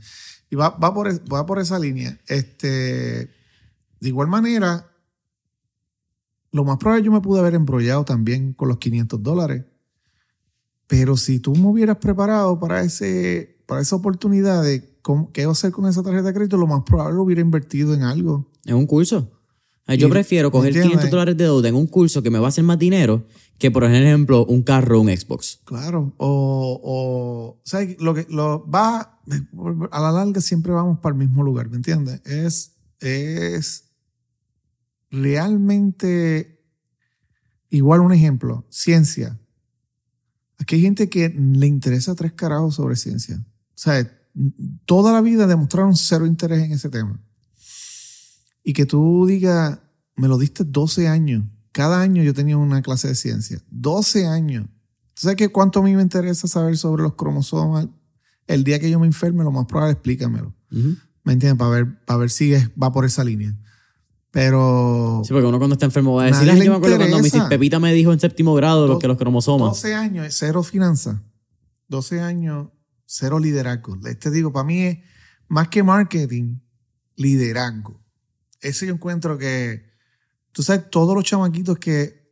Y 0.49 0.55
va, 0.55 0.69
va, 0.69 0.91
por, 0.91 1.07
va 1.31 1.45
por 1.45 1.59
esa 1.59 1.77
línea. 1.77 2.19
Este, 2.25 3.29
de 3.99 4.09
igual 4.09 4.27
manera, 4.27 4.89
lo 6.51 6.63
más 6.63 6.77
probable 6.77 7.05
yo 7.05 7.11
me 7.11 7.21
pude 7.21 7.39
haber 7.39 7.53
embrollado 7.53 8.05
también 8.05 8.53
con 8.53 8.69
los 8.69 8.79
500 8.79 9.21
dólares. 9.21 9.65
Pero 10.87 11.15
si 11.15 11.39
tú 11.39 11.53
me 11.53 11.67
hubieras 11.67 11.97
preparado 11.97 12.59
para, 12.59 12.81
ese, 12.81 13.61
para 13.67 13.81
esa 13.81 13.97
oportunidad 13.97 14.63
de 14.63 14.97
cómo, 15.03 15.31
qué 15.31 15.43
hacer 15.43 15.71
con 15.71 15.85
esa 15.85 16.01
tarjeta 16.01 16.29
de 16.29 16.33
crédito, 16.33 16.57
lo 16.57 16.65
más 16.65 16.81
probable 16.83 17.17
lo 17.17 17.21
hubiera 17.23 17.41
invertido 17.41 17.93
en 17.93 18.01
algo 18.01 18.49
en 18.67 18.75
un 18.75 18.85
curso. 18.85 19.31
Yo 19.95 20.09
prefiero 20.09 20.51
coger 20.51 20.73
500 20.73 21.09
dólares 21.09 21.37
de 21.37 21.45
deuda 21.45 21.69
en 21.69 21.75
un 21.75 21.87
curso 21.87 22.21
que 22.21 22.29
me 22.29 22.39
va 22.39 22.47
a 22.47 22.49
hacer 22.49 22.63
más 22.63 22.77
dinero 22.77 23.25
que, 23.57 23.71
por 23.71 23.85
ejemplo, 23.85 24.45
un 24.45 24.61
carro 24.61 24.99
o 24.99 25.01
un 25.01 25.07
Xbox. 25.07 25.61
Claro. 25.63 26.13
O, 26.17 26.81
o, 26.83 27.61
sea, 27.63 27.87
lo 27.99 28.13
que 28.13 28.27
lo 28.29 28.69
va, 28.69 29.21
a 29.91 30.01
la 30.01 30.11
larga 30.11 30.41
siempre 30.41 30.73
vamos 30.73 30.99
para 30.99 31.13
el 31.13 31.19
mismo 31.19 31.41
lugar, 31.41 31.69
¿me 31.69 31.77
entiendes? 31.77 32.21
Es, 32.25 32.75
es 32.99 33.85
realmente 35.09 36.61
igual 37.69 38.01
un 38.01 38.11
ejemplo, 38.11 38.65
ciencia. 38.69 39.39
Aquí 40.59 40.75
hay 40.75 40.81
gente 40.81 41.09
que 41.09 41.29
le 41.29 41.67
interesa 41.67 42.13
tres 42.13 42.33
carajos 42.33 42.75
sobre 42.75 42.97
ciencia. 42.97 43.37
O 43.37 43.79
sea, 43.79 44.11
toda 44.85 45.13
la 45.13 45.21
vida 45.21 45.47
demostraron 45.47 45.95
cero 45.95 46.25
interés 46.25 46.61
en 46.63 46.73
ese 46.73 46.89
tema 46.89 47.21
y 48.67 48.73
que 48.73 48.85
tú 48.85 49.25
digas, 49.25 49.79
me 50.17 50.27
lo 50.27 50.37
diste 50.37 50.65
12 50.65 51.07
años. 51.07 51.45
Cada 51.71 52.01
año 52.01 52.21
yo 52.21 52.33
tenía 52.33 52.57
una 52.57 52.81
clase 52.81 53.07
de 53.07 53.15
ciencia. 53.15 53.63
12 53.69 54.27
años. 54.27 54.65
¿Tú 55.13 55.21
sabes 55.21 55.37
que 55.37 55.47
cuánto 55.47 55.79
a 55.79 55.83
mí 55.83 55.95
me 55.95 56.01
interesa 56.01 56.49
saber 56.49 56.75
sobre 56.75 57.01
los 57.01 57.15
cromosomas? 57.15 57.87
El 58.45 58.65
día 58.65 58.77
que 58.77 58.91
yo 58.91 58.99
me 58.99 59.07
enferme, 59.07 59.45
lo 59.45 59.51
más 59.51 59.67
probable, 59.67 59.93
explícamelo. 59.93 60.53
¿Me 60.69 61.31
entiendes? 61.31 61.57
Para 61.57 61.71
ver, 61.71 62.03
para 62.03 62.19
ver 62.19 62.29
si 62.29 62.55
va 62.81 62.91
por 62.91 63.05
esa 63.05 63.23
línea. 63.23 63.55
Pero. 64.31 65.21
Sí, 65.23 65.31
porque 65.31 65.47
uno 65.47 65.59
cuando 65.59 65.75
está 65.75 65.85
enfermo 65.85 66.15
va 66.15 66.23
a 66.23 66.25
decir, 66.25 66.45
yo 66.45 66.71
me 66.71 66.75
acuerdo 66.75 66.97
cuando 66.97 67.19
mi 67.19 67.29
Pepita 67.47 67.79
me 67.79 67.93
dijo 67.93 68.11
en 68.11 68.19
séptimo 68.19 68.53
grado 68.53 68.85
lo 68.85 68.99
que 68.99 69.07
los 69.07 69.17
cromosomas. 69.17 69.69
12 69.69 69.95
años, 69.95 70.27
cero 70.31 70.61
finanzas. 70.61 71.21
12 71.87 72.19
años, 72.19 72.67
cero 73.05 73.39
liderazgo. 73.39 73.97
Te 73.97 74.29
digo, 74.29 74.51
para 74.51 74.65
mí 74.65 74.81
es 74.81 74.97
más 75.47 75.69
que 75.69 75.83
marketing, 75.83 76.57
liderazgo 77.15 78.05
ese 78.61 78.87
yo 78.87 78.93
encuentro 78.93 79.37
que, 79.37 79.85
tú 80.51 80.63
sabes, 80.63 80.89
todos 80.89 81.15
los 81.15 81.23
chamaquitos 81.23 81.77
que, 81.77 82.31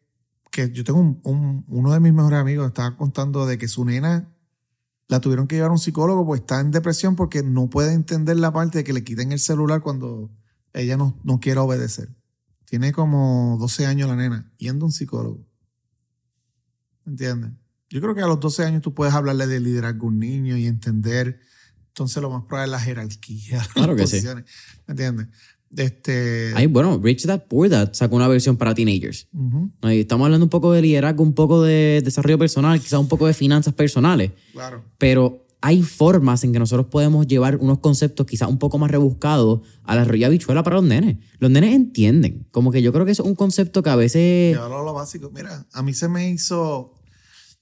que 0.52 0.72
yo 0.72 0.84
tengo 0.84 1.00
un, 1.00 1.66
uno 1.68 1.94
de 1.94 2.00
mis 2.00 2.14
mejores 2.14 2.40
amigos 2.40 2.68
estaba 2.68 2.96
contando 2.98 3.46
de 3.46 3.58
que 3.58 3.68
su 3.68 3.86
nena 3.86 4.32
la 5.08 5.20
tuvieron 5.20 5.48
que 5.48 5.56
llevar 5.56 5.70
a 5.70 5.74
un 5.74 5.80
psicólogo 5.80 6.26
pues 6.26 6.42
está 6.42 6.60
en 6.60 6.72
depresión 6.72 7.16
porque 7.16 7.44
no 7.44 7.70
puede 7.70 7.94
entender 7.94 8.38
la 8.38 8.52
parte 8.52 8.80
de 8.80 8.84
que 8.84 8.94
le 8.94 9.04
quiten 9.04 9.32
el 9.32 9.40
celular 9.40 9.82
cuando 9.82 10.32
ella 10.74 10.98
no, 10.98 11.20
no 11.24 11.40
quiere 11.40 11.60
obedecer. 11.60 12.10
Tiene 12.66 12.92
como 12.92 13.58
12 13.60 13.86
años 13.86 14.10
la 14.10 14.16
nena, 14.16 14.52
yendo 14.58 14.86
a 14.86 14.88
un 14.88 14.92
psicólogo. 14.92 15.46
¿Entiendes? 17.06 17.52
Yo 17.90 18.02
creo 18.02 18.16
que 18.16 18.22
a 18.22 18.28
los 18.28 18.40
12 18.40 18.66
años 18.66 18.82
tú 18.82 18.94
puedes 18.94 19.14
hablarle 19.14 19.46
de 19.46 19.60
liderazgo 19.60 20.08
a 20.08 20.10
un 20.10 20.20
niño 20.20 20.58
y 20.58 20.66
entender 20.66 21.40
entonces 21.96 22.22
lo 22.22 22.30
más 22.30 22.44
probable 22.44 22.66
es 22.66 22.72
la 22.72 22.80
jerarquía. 22.80 23.68
Claro 23.74 23.96
que 23.96 24.06
sí. 24.06 24.22
¿Me 24.26 24.92
entiendes? 24.92 25.28
Este... 25.76 26.54
Ay, 26.56 26.68
bueno, 26.68 27.00
Rich 27.02 27.26
Dad 27.26 27.46
Poor 27.48 27.70
Dad 27.70 27.92
sacó 27.94 28.16
una 28.16 28.28
versión 28.28 28.58
para 28.58 28.74
teenagers. 28.74 29.28
estamos 29.84 30.26
hablando 30.26 30.46
un 30.46 30.50
poco 30.50 30.72
de 30.72 30.82
liderazgo, 30.82 31.24
un 31.24 31.34
poco 31.34 31.62
de 31.64 32.02
desarrollo 32.04 32.38
personal, 32.38 32.80
quizás 32.80 33.00
un 33.00 33.08
poco 33.08 33.28
de 33.28 33.34
finanzas 33.34 33.74
personales. 33.74 34.32
Claro. 34.54 34.84
Pero 34.98 35.46
hay 35.62 35.82
formas 35.82 36.44
en 36.44 36.54
que 36.54 36.60
nosotros 36.60 36.88
podemos 36.88 37.28
llevar 37.28 37.58
unos 37.58 37.80
conceptos 37.80 38.28
quizás 38.28 38.50
un 38.50 38.60
poco 38.60 38.78
más 38.78 38.92
rebuscados 38.92 39.62
a 39.84 39.96
la 39.96 40.04
rolla 40.04 40.30
bichuela 40.30 40.62
para 40.62 40.76
los 40.76 40.86
nenes. 40.86 41.18
Los 41.40 41.50
nenes 41.50 41.74
entienden. 41.74 42.48
Como 42.52 42.72
que 42.72 42.84
yo 42.84 42.94
creo 42.94 43.06
que 43.06 43.14
es 43.14 43.20
un 43.20 43.34
concepto 43.34 43.82
que 43.82 43.90
a 43.90 43.96
veces... 43.96 44.56
Yo 44.56 44.70
lo 44.70 44.94
básico. 44.94 45.32
Mira, 45.34 45.66
a 45.74 45.82
mí 45.82 45.94
se 45.94 46.08
me 46.08 46.30
hizo... 46.30 46.94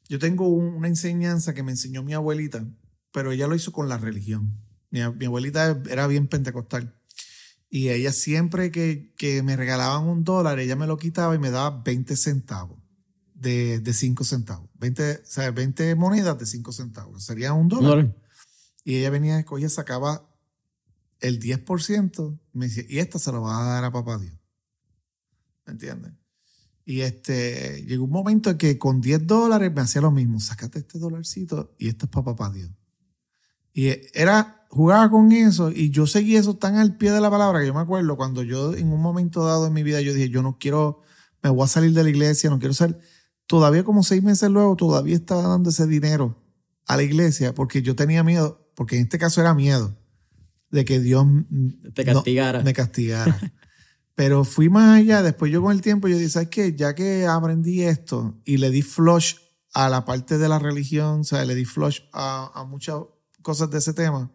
Yo 0.09 0.19
tengo 0.19 0.49
una 0.49 0.89
enseñanza 0.89 1.53
que 1.53 1.63
me 1.63 1.71
enseñó 1.71 2.03
mi 2.03 2.13
abuelita, 2.13 2.67
pero 3.13 3.31
ella 3.31 3.47
lo 3.47 3.55
hizo 3.55 3.71
con 3.71 3.87
la 3.87 3.97
religión. 3.97 4.59
mi 4.91 4.99
abuelita 4.99 5.81
era 5.89 6.05
bien 6.07 6.27
pentecostal. 6.27 6.93
Y 7.73 7.89
ella 7.89 8.13
siempre 8.13 8.69
que, 8.69 9.11
que, 9.17 9.41
me 9.41 9.55
regalaban 9.55 10.03
un 10.03 10.23
dólar, 10.23 10.59
ella 10.59 10.75
me 10.75 10.85
lo 10.85 10.95
quitaba 10.97 11.33
y 11.33 11.39
me 11.39 11.49
daba 11.49 11.81
20 11.81 12.15
centavos 12.15 12.77
de, 13.33 13.79
de 13.79 13.93
5 13.95 14.23
centavos. 14.25 14.69
20, 14.75 15.11
o 15.13 15.25
sea, 15.25 15.49
20 15.49 15.95
monedas 15.95 16.37
de 16.37 16.45
5 16.45 16.71
centavos. 16.71 17.23
Sería 17.23 17.51
un 17.53 17.69
dólar. 17.69 18.15
Y 18.83 18.97
ella 18.97 19.09
venía, 19.09 19.43
ella 19.57 19.69
sacaba 19.69 20.29
el 21.19 21.39
10%, 21.39 22.39
me 22.51 22.67
decía, 22.67 22.83
y 22.87 22.99
esta 22.99 23.17
se 23.17 23.31
la 23.31 23.39
va 23.39 23.59
a 23.59 23.73
dar 23.73 23.85
a 23.85 23.91
papá 23.91 24.19
Dios. 24.19 24.35
¿Me 25.65 25.73
entiendes? 25.73 26.13
Y 26.85 27.01
este, 27.01 27.83
llegó 27.87 28.03
un 28.03 28.11
momento 28.11 28.51
en 28.51 28.59
que 28.59 28.77
con 28.77 29.01
10 29.01 29.25
dólares 29.25 29.73
me 29.73 29.81
hacía 29.81 30.01
lo 30.03 30.11
mismo. 30.11 30.39
Sácate 30.39 30.77
este 30.77 30.99
dolarcito 30.99 31.73
y 31.79 31.87
esto 31.87 32.05
es 32.05 32.11
para 32.11 32.25
papá 32.25 32.51
Dios. 32.51 32.69
Y 33.73 33.87
era 34.13 34.62
jugaba 34.73 35.07
con 35.11 35.31
eso 35.31 35.69
y 35.69 35.91
yo 35.91 36.07
seguí 36.07 36.35
eso 36.35 36.55
tan 36.55 36.77
al 36.77 36.97
pie 36.97 37.11
de 37.11 37.21
la 37.21 37.29
palabra 37.29 37.59
que 37.59 37.67
yo 37.67 37.75
me 37.75 37.81
acuerdo 37.81 38.17
cuando 38.17 38.41
yo 38.41 38.73
en 38.73 38.91
un 38.91 38.99
momento 38.99 39.45
dado 39.45 39.67
en 39.67 39.73
mi 39.73 39.83
vida 39.83 40.01
yo 40.01 40.15
dije, 40.15 40.29
yo 40.29 40.41
no 40.41 40.57
quiero, 40.59 41.01
me 41.43 41.51
voy 41.51 41.63
a 41.63 41.67
salir 41.67 41.93
de 41.93 42.01
la 42.01 42.09
iglesia, 42.09 42.49
no 42.49 42.57
quiero 42.57 42.73
ser, 42.73 42.97
todavía 43.45 43.83
como 43.83 44.01
seis 44.01 44.23
meses 44.23 44.49
luego 44.49 44.75
todavía 44.75 45.15
estaba 45.15 45.43
dando 45.43 45.69
ese 45.69 45.85
dinero 45.85 46.41
a 46.87 46.97
la 46.97 47.03
iglesia 47.03 47.53
porque 47.53 47.83
yo 47.83 47.95
tenía 47.95 48.23
miedo, 48.23 48.67
porque 48.73 48.95
en 48.95 49.03
este 49.03 49.19
caso 49.19 49.41
era 49.41 49.53
miedo 49.53 49.95
de 50.71 50.85
que 50.85 50.99
Dios 50.99 51.23
Te 51.93 52.03
castigara. 52.03 52.63
me 52.63 52.73
castigara. 52.73 53.39
Pero 54.15 54.43
fui 54.43 54.69
más 54.69 54.97
allá, 54.97 55.21
después 55.21 55.51
yo 55.51 55.61
con 55.61 55.71
el 55.71 55.81
tiempo 55.81 56.07
yo 56.07 56.17
dije, 56.17 56.29
¿sabes 56.29 56.49
qué? 56.49 56.75
Ya 56.75 56.95
que 56.95 57.27
aprendí 57.27 57.83
esto 57.83 58.41
y 58.43 58.57
le 58.57 58.71
di 58.71 58.81
flush 58.81 59.35
a 59.75 59.87
la 59.89 60.03
parte 60.03 60.39
de 60.39 60.49
la 60.49 60.57
religión, 60.57 61.19
o 61.19 61.23
sea, 61.23 61.45
le 61.45 61.53
di 61.53 61.65
flush 61.65 61.99
a, 62.11 62.51
a 62.55 62.63
muchas 62.63 62.97
cosas 63.43 63.69
de 63.69 63.77
ese 63.77 63.93
tema, 63.93 64.31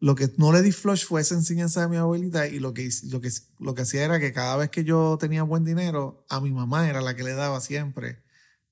lo 0.00 0.14
que 0.14 0.32
no 0.36 0.52
le 0.52 0.62
di 0.62 0.72
flush 0.72 1.04
fue 1.04 1.20
esa 1.20 1.34
enseñanza 1.34 1.80
de 1.80 1.88
mi 1.88 1.96
abuelita 1.96 2.46
y 2.46 2.60
lo 2.60 2.72
que, 2.72 2.88
lo, 3.10 3.20
que, 3.20 3.30
lo 3.58 3.74
que 3.74 3.82
hacía 3.82 4.04
era 4.04 4.20
que 4.20 4.32
cada 4.32 4.56
vez 4.56 4.70
que 4.70 4.84
yo 4.84 5.18
tenía 5.18 5.42
buen 5.42 5.64
dinero, 5.64 6.24
a 6.28 6.40
mi 6.40 6.52
mamá 6.52 6.88
era 6.88 7.00
la 7.00 7.16
que 7.16 7.24
le 7.24 7.34
daba 7.34 7.60
siempre 7.60 8.22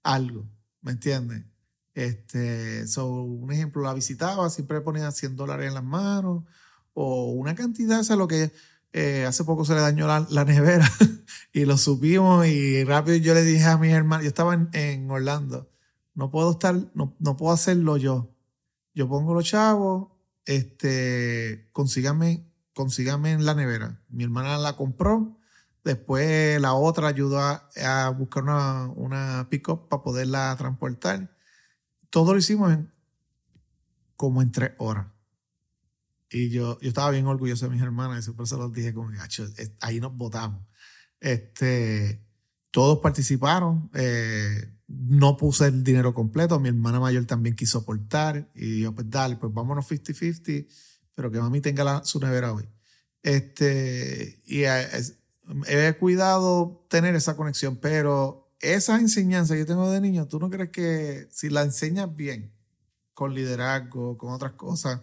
algo, 0.03 0.49
¿me 0.83 0.93
entiendes? 0.93 1.45
Este, 1.95 2.87
so, 2.87 3.07
un 3.07 3.51
ejemplo, 3.53 3.83
la 3.83 3.95
visitaba, 3.95 4.51
siempre 4.51 4.81
ponía 4.83 5.11
100 5.11 5.35
dólares 5.35 5.68
en 5.68 5.74
las 5.74 5.85
manos 5.85 6.45
o 6.95 7.33
una 7.33 7.55
cantidad, 7.55 8.01
o 8.01 8.05
sea, 8.05 8.16
lo 8.16 8.29
que 8.29 8.53
eh, 8.93 9.24
hace 9.27 9.45
poco 9.45 9.64
se 9.64 9.74
le 9.74 9.81
dañó 9.81 10.07
la, 10.07 10.27
la 10.31 10.45
nevera 10.45 10.91
y 11.53 11.64
lo 11.64 11.77
supimos 11.77 12.47
y 12.47 12.85
rápido 12.85 13.16
yo 13.16 13.35
le 13.35 13.43
dije 13.43 13.64
a 13.64 13.79
mis 13.79 13.93
hermanos, 13.93 14.24
yo 14.24 14.29
estaba 14.29 14.55
en, 14.55 14.68
en 14.72 15.11
Orlando, 15.11 15.68
no 16.14 16.31
puedo 16.31 16.53
estar, 16.53 16.74
no, 16.95 17.14
no, 17.18 17.37
puedo 17.37 17.53
hacerlo 17.53 17.99
yo. 17.99 18.31
Yo 18.95 19.07
pongo 19.09 19.35
los 19.35 19.45
chavos, 19.45 20.09
este, 20.47 21.68
consígame, 21.72 22.47
en 23.32 23.44
la 23.44 23.55
nevera. 23.55 24.03
Mi 24.09 24.24
hermana 24.24 24.59
la 24.59 24.76
compró, 24.76 25.38
después 25.84 26.61
la 26.61 26.74
otra 26.74 27.09
ayudó 27.09 27.40
a, 27.40 27.68
a 27.84 28.09
buscar 28.11 28.44
una, 28.44 28.86
una 28.88 29.49
pick-up 29.51 29.88
para 29.88 30.03
poderla 30.03 30.55
transportar 30.57 31.36
todo 32.11 32.32
lo 32.32 32.38
hicimos 32.38 32.72
en 32.72 32.90
como 34.16 34.40
en 34.40 34.51
tres 34.51 34.72
horas. 34.78 35.09
Y 36.30 36.49
yo, 36.49 36.80
yo 36.80 36.88
estaba 36.88 37.11
bien 37.11 37.26
orgulloso 37.26 37.66
de 37.66 37.72
mis 37.72 37.82
hermanas 37.82 38.20
y 38.20 38.22
siempre 38.22 38.47
se 38.47 38.57
los 38.57 38.72
dije 38.72 38.94
como, 38.94 39.11
ahí 39.80 40.01
nos 40.01 40.16
votamos. 40.16 40.64
Este, 41.20 42.24
todos 42.70 43.01
participaron. 43.01 43.90
Eh, 43.92 44.72
no 44.89 45.37
puse 45.37 45.66
el 45.66 45.84
dinero 45.84 46.14
completo. 46.14 46.61
Mi 46.61 46.68
hermana 46.68 47.01
mayor 47.01 47.24
también 47.26 47.57
quiso 47.57 47.78
aportar. 47.78 48.49
Y 48.55 48.80
yo, 48.80 48.95
pues 48.95 49.11
dale, 49.11 49.37
pues 49.37 49.53
vámonos 49.53 49.91
50-50, 49.91 50.66
pero 51.14 51.30
que 51.30 51.41
mami 51.41 51.61
tenga 51.61 51.84
la, 51.84 52.05
su 52.05 52.20
nevera 52.20 52.53
hoy. 52.53 52.68
Este, 53.22 54.41
y 54.47 54.62
eh, 54.64 54.87
he 55.66 55.93
cuidado 55.99 56.87
tener 56.89 57.14
esa 57.14 57.37
conexión, 57.37 57.76
pero 57.76 58.53
esa 58.61 58.99
enseñanza 58.99 59.55
que 59.55 59.61
yo 59.61 59.66
tengo 59.66 59.91
de 59.91 60.01
niño, 60.01 60.28
¿tú 60.28 60.39
no 60.39 60.51
crees 60.51 60.70
que 60.70 61.28
si 61.30 61.51
la 61.51 61.62
enseñas 61.62 62.14
bien, 62.14 62.53
con 63.14 63.34
liderazgo, 63.34 64.16
con 64.18 64.32
otras 64.32 64.53
cosas, 64.53 65.01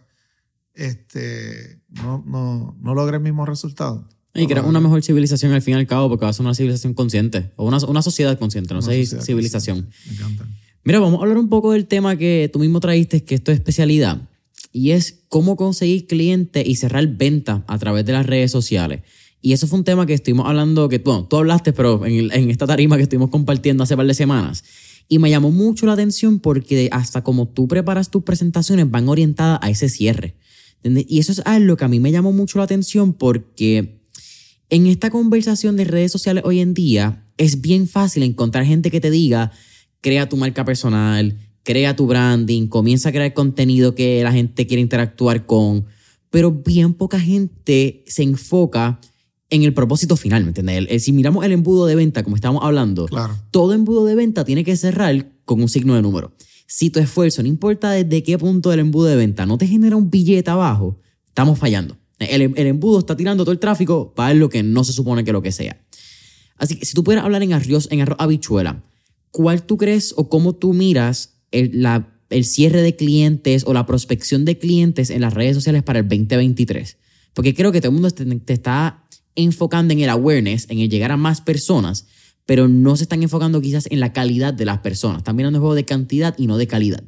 este, 0.73 1.81
no, 1.89 2.23
no, 2.25 2.77
no 2.79 2.95
logra 2.95 3.17
el 3.17 3.23
mismo 3.23 3.45
resultado? 3.45 4.07
Y 4.35 4.47
crear 4.47 4.65
una 4.65 4.79
mejor 4.79 5.03
civilización 5.03 5.51
al 5.51 5.61
fin 5.61 5.75
y 5.75 5.77
al 5.77 5.85
cabo, 5.85 6.09
porque 6.09 6.25
va 6.25 6.29
a 6.29 6.33
ser 6.33 6.43
una 6.45 6.55
civilización 6.55 6.95
consciente, 6.95 7.51
o 7.55 7.67
una, 7.67 7.77
una 7.85 8.01
sociedad 8.01 8.37
consciente, 8.39 8.73
no 8.73 8.81
sé, 8.81 9.05
civilización. 9.05 9.89
Me 10.07 10.13
encanta. 10.13 10.47
Mira, 10.83 10.99
vamos 10.99 11.19
a 11.19 11.23
hablar 11.23 11.37
un 11.37 11.49
poco 11.49 11.71
del 11.71 11.85
tema 11.85 12.17
que 12.17 12.49
tú 12.51 12.59
mismo 12.59 12.79
traíste, 12.79 13.23
que 13.23 13.35
esto 13.35 13.51
es 13.51 13.57
especialidad, 13.59 14.27
y 14.71 14.91
es 14.91 15.23
cómo 15.29 15.55
conseguir 15.55 16.07
clientes 16.07 16.67
y 16.67 16.75
cerrar 16.75 17.07
ventas 17.07 17.61
a 17.67 17.77
través 17.77 18.05
de 18.05 18.13
las 18.13 18.25
redes 18.25 18.51
sociales. 18.51 19.01
Y 19.39 19.53
eso 19.53 19.67
fue 19.67 19.77
un 19.77 19.85
tema 19.85 20.05
que 20.05 20.13
estuvimos 20.13 20.47
hablando, 20.47 20.89
que 20.89 20.97
bueno, 20.97 21.25
tú 21.25 21.37
hablaste, 21.37 21.71
pero 21.73 22.05
en, 22.05 22.31
en 22.31 22.49
esta 22.49 22.65
tarima 22.65 22.97
que 22.97 23.03
estuvimos 23.03 23.29
compartiendo 23.29 23.83
hace 23.83 23.95
par 23.95 24.07
de 24.07 24.13
semanas. 24.13 24.63
Y 25.07 25.19
me 25.19 25.29
llamó 25.29 25.51
mucho 25.51 25.85
la 25.85 25.93
atención 25.93 26.39
porque 26.39 26.89
hasta 26.91 27.23
como 27.23 27.49
tú 27.49 27.67
preparas 27.67 28.09
tus 28.09 28.23
presentaciones 28.23 28.89
van 28.89 29.09
orientadas 29.09 29.59
a 29.61 29.69
ese 29.69 29.89
cierre. 29.89 30.35
Y 30.83 31.19
eso 31.19 31.31
es 31.31 31.41
algo 31.45 31.77
que 31.77 31.85
a 31.85 31.87
mí 31.87 31.99
me 31.99 32.11
llamó 32.11 32.31
mucho 32.31 32.57
la 32.57 32.65
atención 32.65 33.13
porque 33.13 34.02
en 34.73 34.87
esta 34.87 35.11
conversación 35.11 35.77
de 35.77 35.83
redes 35.83 36.11
sociales 36.11 36.43
hoy 36.47 36.59
en 36.59 36.73
día 36.73 37.27
es 37.37 37.61
bien 37.61 37.87
fácil 37.87 38.23
encontrar 38.23 38.65
gente 38.65 38.89
que 38.89 38.99
te 38.99 39.11
diga, 39.11 39.51
crea 40.01 40.27
tu 40.27 40.35
marca 40.35 40.65
personal, 40.65 41.37
crea 41.61 41.95
tu 41.95 42.07
branding, 42.07 42.65
comienza 42.65 43.09
a 43.09 43.11
crear 43.11 43.35
contenido 43.35 43.93
que 43.93 44.23
la 44.23 44.31
gente 44.31 44.65
quiere 44.65 44.81
interactuar 44.81 45.45
con, 45.45 45.85
pero 46.31 46.51
bien 46.51 46.95
poca 46.95 47.19
gente 47.19 48.03
se 48.07 48.23
enfoca 48.23 48.99
en 49.51 49.61
el 49.61 49.75
propósito 49.75 50.17
final, 50.17 50.41
¿me 50.41 50.47
entiendes? 50.47 51.03
si 51.03 51.13
miramos 51.13 51.45
el 51.45 51.51
embudo 51.51 51.85
de 51.85 51.93
venta, 51.93 52.23
como 52.23 52.35
estábamos 52.35 52.63
hablando, 52.63 53.07
todo 53.51 53.73
embudo 53.73 54.05
de 54.05 54.15
venta 54.15 54.43
tiene 54.43 54.63
que 54.63 54.75
cerrar 54.75 55.33
con 55.45 55.61
un 55.61 55.69
signo 55.69 55.93
de 55.93 56.01
número. 56.01 56.33
Si 56.65 56.89
tu 56.89 56.99
esfuerzo, 56.99 57.43
no 57.43 57.47
importa 57.47 57.91
desde 57.91 58.23
qué 58.23 58.39
punto 58.39 58.71
del 58.71 58.79
embudo 58.79 59.05
de 59.05 59.17
venta, 59.17 59.45
no 59.45 59.59
te 59.59 59.67
genera 59.67 59.95
un 59.95 60.09
billete 60.09 60.49
abajo, 60.49 60.97
estamos 61.27 61.59
fallando. 61.59 61.95
El, 62.29 62.53
embudo 62.67 62.99
está 62.99 63.15
tirando 63.15 63.43
todo 63.43 63.51
el 63.51 63.59
tráfico 63.59 64.13
para 64.13 64.33
lo 64.33 64.49
que 64.49 64.63
no 64.63 64.83
se 64.83 64.93
supone 64.93 65.23
que 65.23 65.31
lo 65.31 65.41
que 65.41 65.51
sea. 65.51 65.79
Así 66.57 66.77
que 66.77 66.85
si 66.85 66.93
tú 66.93 67.03
pudieras 67.03 67.25
hablar 67.25 67.43
en 67.43 67.53
arroz, 67.53 67.87
en 67.91 68.01
arroz 68.01 68.17
habichuela, 68.19 68.83
¿cuál 69.31 69.63
tú 69.63 69.77
crees 69.77 70.13
o 70.17 70.29
cómo 70.29 70.53
tú 70.53 70.73
miras 70.73 71.37
el, 71.51 71.85
el 72.29 72.45
cierre 72.45 72.81
de 72.81 72.95
clientes 72.95 73.63
o 73.65 73.73
la 73.73 73.85
prospección 73.85 74.45
de 74.45 74.57
clientes 74.57 75.09
en 75.09 75.21
las 75.21 75.33
redes 75.33 75.55
sociales 75.55 75.83
para 75.83 75.99
el 75.99 76.07
2023? 76.07 76.97
Porque 77.33 77.53
creo 77.53 77.71
que 77.71 77.81
todo 77.81 77.89
el 77.89 77.93
mundo 77.93 78.11
te 78.11 78.53
está 78.53 79.03
enfocando 79.35 79.93
en 79.93 80.01
el 80.01 80.09
awareness, 80.09 80.67
en 80.69 80.79
el 80.79 80.89
llegar 80.89 81.11
a 81.11 81.17
más 81.17 81.41
personas, 81.41 82.05
pero 82.45 82.67
no 82.67 82.95
se 82.95 83.03
están 83.03 83.23
enfocando 83.23 83.61
quizás 83.61 83.87
en 83.89 83.99
la 83.99 84.13
calidad 84.13 84.53
de 84.53 84.65
las 84.65 84.79
personas. 84.79 85.19
Están 85.19 85.35
mirando 85.35 85.57
el 85.57 85.61
juego 85.61 85.75
de 85.75 85.85
cantidad 85.85 86.35
y 86.37 86.47
no 86.47 86.57
de 86.57 86.67
calidad. 86.67 87.03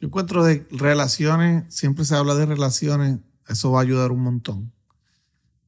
Yo 0.00 0.08
encuentro 0.08 0.44
de 0.44 0.66
relaciones, 0.70 1.72
siempre 1.72 2.04
se 2.04 2.16
habla 2.16 2.34
de 2.34 2.46
relaciones, 2.46 3.20
eso 3.48 3.72
va 3.72 3.80
a 3.80 3.82
ayudar 3.82 4.12
un 4.12 4.22
montón. 4.22 4.72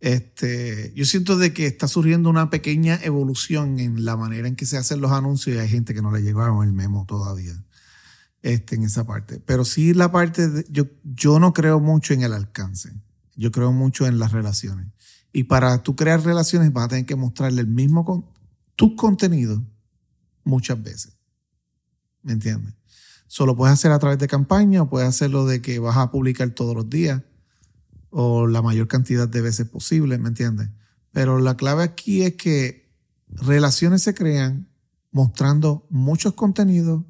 Este, 0.00 0.92
yo 0.94 1.06
siento 1.06 1.38
de 1.38 1.54
que 1.54 1.66
está 1.66 1.88
surgiendo 1.88 2.28
una 2.28 2.50
pequeña 2.50 3.00
evolución 3.02 3.80
en 3.80 4.04
la 4.04 4.18
manera 4.18 4.46
en 4.46 4.54
que 4.54 4.66
se 4.66 4.76
hacen 4.76 5.00
los 5.00 5.12
anuncios 5.12 5.56
y 5.56 5.58
hay 5.58 5.68
gente 5.68 5.94
que 5.94 6.02
no 6.02 6.12
le 6.12 6.20
llegaron 6.20 6.62
el 6.62 6.74
memo 6.74 7.06
todavía 7.06 7.54
este, 8.42 8.76
en 8.76 8.82
esa 8.82 9.06
parte. 9.06 9.40
Pero 9.40 9.64
sí 9.64 9.94
la 9.94 10.12
parte, 10.12 10.48
de, 10.48 10.66
yo, 10.68 10.84
yo 11.04 11.38
no 11.38 11.54
creo 11.54 11.80
mucho 11.80 12.12
en 12.12 12.22
el 12.22 12.34
alcance, 12.34 12.92
yo 13.34 13.50
creo 13.50 13.72
mucho 13.72 14.06
en 14.06 14.18
las 14.18 14.32
relaciones. 14.32 14.88
Y 15.32 15.44
para 15.44 15.82
tú 15.82 15.96
crear 15.96 16.22
relaciones 16.22 16.70
vas 16.70 16.84
a 16.84 16.88
tener 16.88 17.06
que 17.06 17.16
mostrarle 17.16 17.62
el 17.62 17.66
mismo 17.66 18.04
con 18.04 18.26
tus 18.76 18.96
contenidos 18.96 19.62
muchas 20.44 20.82
veces. 20.82 21.16
¿Me 22.22 22.32
entiendes? 22.32 22.74
Solo 23.26 23.56
puedes 23.56 23.72
hacer 23.72 23.90
a 23.90 23.98
través 23.98 24.18
de 24.18 24.28
campaña 24.28 24.82
o 24.82 24.90
puedes 24.90 25.08
hacerlo 25.08 25.46
de 25.46 25.62
que 25.62 25.78
vas 25.78 25.96
a 25.96 26.10
publicar 26.10 26.50
todos 26.50 26.76
los 26.76 26.90
días 26.90 27.22
o 28.16 28.46
la 28.46 28.62
mayor 28.62 28.86
cantidad 28.86 29.28
de 29.28 29.40
veces 29.40 29.68
posible, 29.68 30.18
¿me 30.18 30.28
entiendes? 30.28 30.68
Pero 31.10 31.40
la 31.40 31.56
clave 31.56 31.82
aquí 31.82 32.22
es 32.22 32.34
que 32.34 32.88
relaciones 33.26 34.02
se 34.02 34.14
crean 34.14 34.68
mostrando 35.10 35.84
muchos 35.90 36.34
contenidos 36.34 37.02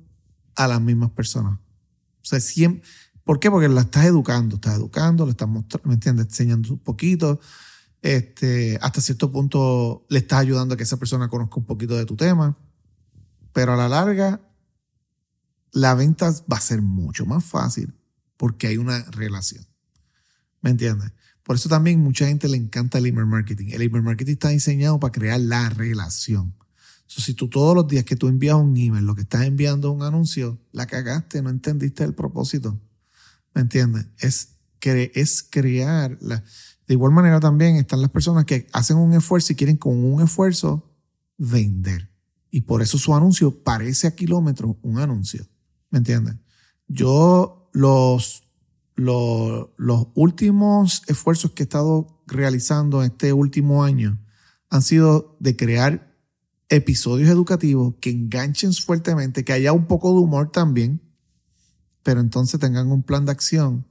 a 0.56 0.66
las 0.66 0.80
mismas 0.80 1.10
personas. 1.10 1.58
O 1.58 2.24
sea, 2.24 2.40
siempre, 2.40 2.88
¿por 3.22 3.38
qué? 3.38 3.50
Porque 3.50 3.68
la 3.68 3.82
estás 3.82 4.06
educando, 4.06 4.54
estás 4.54 4.76
educando, 4.76 5.26
le 5.26 5.32
estás 5.32 5.46
mostrando, 5.46 5.88
¿me 5.88 5.94
entiendes? 5.94 6.24
Enseñando 6.24 6.72
un 6.72 6.78
poquito, 6.78 7.38
este, 8.00 8.78
hasta 8.80 9.02
cierto 9.02 9.30
punto 9.30 10.06
le 10.08 10.20
estás 10.20 10.38
ayudando 10.38 10.72
a 10.72 10.78
que 10.78 10.84
esa 10.84 10.96
persona 10.96 11.28
conozca 11.28 11.56
un 11.56 11.66
poquito 11.66 11.94
de 11.96 12.06
tu 12.06 12.16
tema, 12.16 12.56
pero 13.52 13.74
a 13.74 13.76
la 13.76 13.90
larga 13.90 14.40
la 15.70 15.94
venta 15.94 16.30
va 16.50 16.56
a 16.56 16.62
ser 16.62 16.80
mucho 16.80 17.26
más 17.26 17.44
fácil 17.44 17.92
porque 18.38 18.68
hay 18.68 18.78
una 18.78 19.02
relación. 19.10 19.66
¿Me 20.64 20.70
entiendes? 20.70 21.12
Por 21.42 21.56
eso 21.56 21.68
también 21.68 22.00
mucha 22.00 22.26
gente 22.26 22.48
le 22.48 22.56
encanta 22.56 22.96
el 22.96 23.04
email 23.04 23.26
marketing. 23.26 23.66
El 23.72 23.82
email 23.82 24.02
marketing 24.02 24.32
está 24.32 24.48
diseñado 24.48 24.98
para 24.98 25.12
crear 25.12 25.38
la 25.38 25.68
relación. 25.68 26.54
si 27.06 27.34
tú 27.34 27.50
todos 27.50 27.76
los 27.76 27.86
días 27.86 28.04
que 28.04 28.16
tú 28.16 28.28
envías 28.28 28.56
un 28.56 28.74
email, 28.74 29.04
lo 29.04 29.14
que 29.14 29.20
estás 29.20 29.44
enviando 29.44 29.92
un 29.92 30.02
anuncio, 30.02 30.58
la 30.72 30.86
cagaste, 30.86 31.42
no 31.42 31.50
entendiste 31.50 32.02
el 32.02 32.14
propósito. 32.14 32.80
¿Me 33.52 33.60
entiendes? 33.60 34.06
Es, 34.18 34.56
es 34.80 35.42
crear 35.50 36.16
la, 36.22 36.42
de 36.86 36.94
igual 36.94 37.12
manera 37.12 37.40
también 37.40 37.76
están 37.76 38.00
las 38.00 38.10
personas 38.10 38.46
que 38.46 38.66
hacen 38.72 38.96
un 38.96 39.12
esfuerzo 39.12 39.52
y 39.52 39.56
quieren 39.56 39.76
con 39.76 40.02
un 40.02 40.22
esfuerzo 40.22 40.90
vender. 41.36 42.10
Y 42.50 42.62
por 42.62 42.80
eso 42.80 42.96
su 42.96 43.14
anuncio 43.14 43.62
parece 43.62 44.06
a 44.06 44.14
kilómetros 44.14 44.76
un 44.80 44.98
anuncio. 44.98 45.46
¿Me 45.90 45.98
entiendes? 45.98 46.36
Yo 46.88 47.68
los, 47.74 48.43
los, 48.94 49.68
últimos 50.14 51.02
esfuerzos 51.06 51.52
que 51.52 51.62
he 51.62 51.64
estado 51.64 52.22
realizando 52.26 53.02
en 53.02 53.12
este 53.12 53.32
último 53.32 53.84
año 53.84 54.20
han 54.70 54.82
sido 54.82 55.36
de 55.40 55.56
crear 55.56 56.14
episodios 56.68 57.28
educativos 57.28 57.94
que 58.00 58.10
enganchen 58.10 58.72
fuertemente, 58.72 59.44
que 59.44 59.52
haya 59.52 59.72
un 59.72 59.86
poco 59.86 60.12
de 60.12 60.20
humor 60.20 60.50
también, 60.50 61.00
pero 62.02 62.20
entonces 62.20 62.58
tengan 62.58 62.90
un 62.90 63.02
plan 63.02 63.24
de 63.24 63.32
acción 63.32 63.86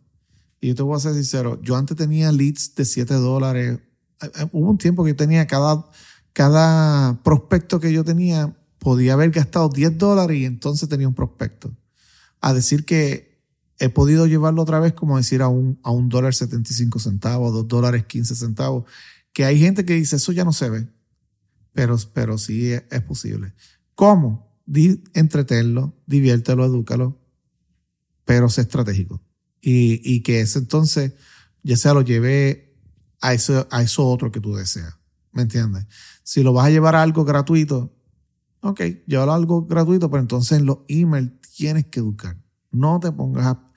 y 0.64 0.70
yo 0.70 0.76
te 0.76 0.84
voy 0.84 0.96
a 0.96 1.00
ser 1.00 1.14
sincero, 1.14 1.62
yo 1.62 1.76
antes 1.76 1.98
tenía 1.98 2.32
leads 2.32 2.74
de 2.76 2.86
7 2.86 3.14
dólares. 3.16 3.80
Eh, 4.22 4.32
eh, 4.38 4.48
hubo 4.54 4.70
un 4.70 4.78
tiempo 4.78 5.04
que 5.04 5.14
tenía 5.14 5.46
cada, 5.46 5.86
cada 6.32 7.22
prospecto 7.22 7.82
que 7.82 7.92
yo 7.92 8.06
tenía, 8.06 8.56
podía 8.80 9.14
haber 9.14 9.32
gastado 9.32 9.68
10 9.68 9.98
dólares 9.98 10.38
y 10.38 10.46
entonces 10.46 10.88
tenía 10.88 11.08
un 11.08 11.16
prospecto. 11.16 11.76
A 12.40 12.54
decir 12.54 12.86
que 12.86 13.33
he 13.84 13.90
podido 13.90 14.28
llevarlo 14.28 14.62
otra 14.62 14.80
vez, 14.80 14.94
como 14.94 15.18
decir, 15.18 15.42
a 15.42 15.48
un, 15.48 15.80
a 15.84 15.92
un 15.92 16.10
dólar 16.10 16.34
75 16.34 17.00
centavos, 17.00 17.54
dos 17.54 17.68
dólares 17.68 18.06
15 18.06 18.36
centavos, 18.36 18.86
que 19.32 19.46
hay 19.46 19.60
gente 19.60 19.86
que 19.86 19.94
dice, 19.94 20.16
eso 20.16 20.32
ya 20.32 20.46
no 20.46 20.54
se 20.54 20.70
ve, 20.70 20.88
pero, 21.74 21.98
pero 22.14 22.38
sí 22.38 22.72
es, 22.72 23.02
posible. 23.02 23.54
¿Cómo? 23.96 24.58
Di, 24.66 25.04
entretenlo, 25.14 25.94
diviértelo, 26.06 26.66
edúcalo, 26.66 27.20
pero 28.26 28.50
sé 28.50 28.62
estratégico 28.62 29.22
y, 29.60 30.02
y 30.04 30.22
que 30.22 30.42
ese 30.42 30.60
entonces 30.60 31.14
ya 31.62 31.76
sea 31.76 31.94
lo 31.94 32.02
lleve 32.02 32.78
a 33.20 33.34
eso, 33.34 33.68
a 33.70 33.82
eso 33.82 34.08
otro 34.08 34.32
que 34.32 34.40
tú 34.40 34.56
deseas. 34.56 34.98
¿Me 35.32 35.42
entiendes? 35.42 35.86
Si 36.24 36.44
lo 36.44 36.54
vas 36.54 36.68
a 36.68 36.70
llevar 36.70 36.96
a 36.96 37.02
algo 37.02 37.26
gratuito, 37.26 37.94
Ok, 38.66 38.80
llévalo 39.06 39.34
a 39.34 39.36
algo 39.36 39.66
gratuito, 39.66 40.10
pero 40.10 40.22
entonces 40.22 40.58
en 40.58 40.66
los 40.66 40.80
emails 40.88 41.34
tienes 41.58 41.86
que 41.88 42.00
educar. 42.00 42.38
No 42.72 42.98
te 43.00 43.12
pongas 43.12 43.46
a... 43.46 43.72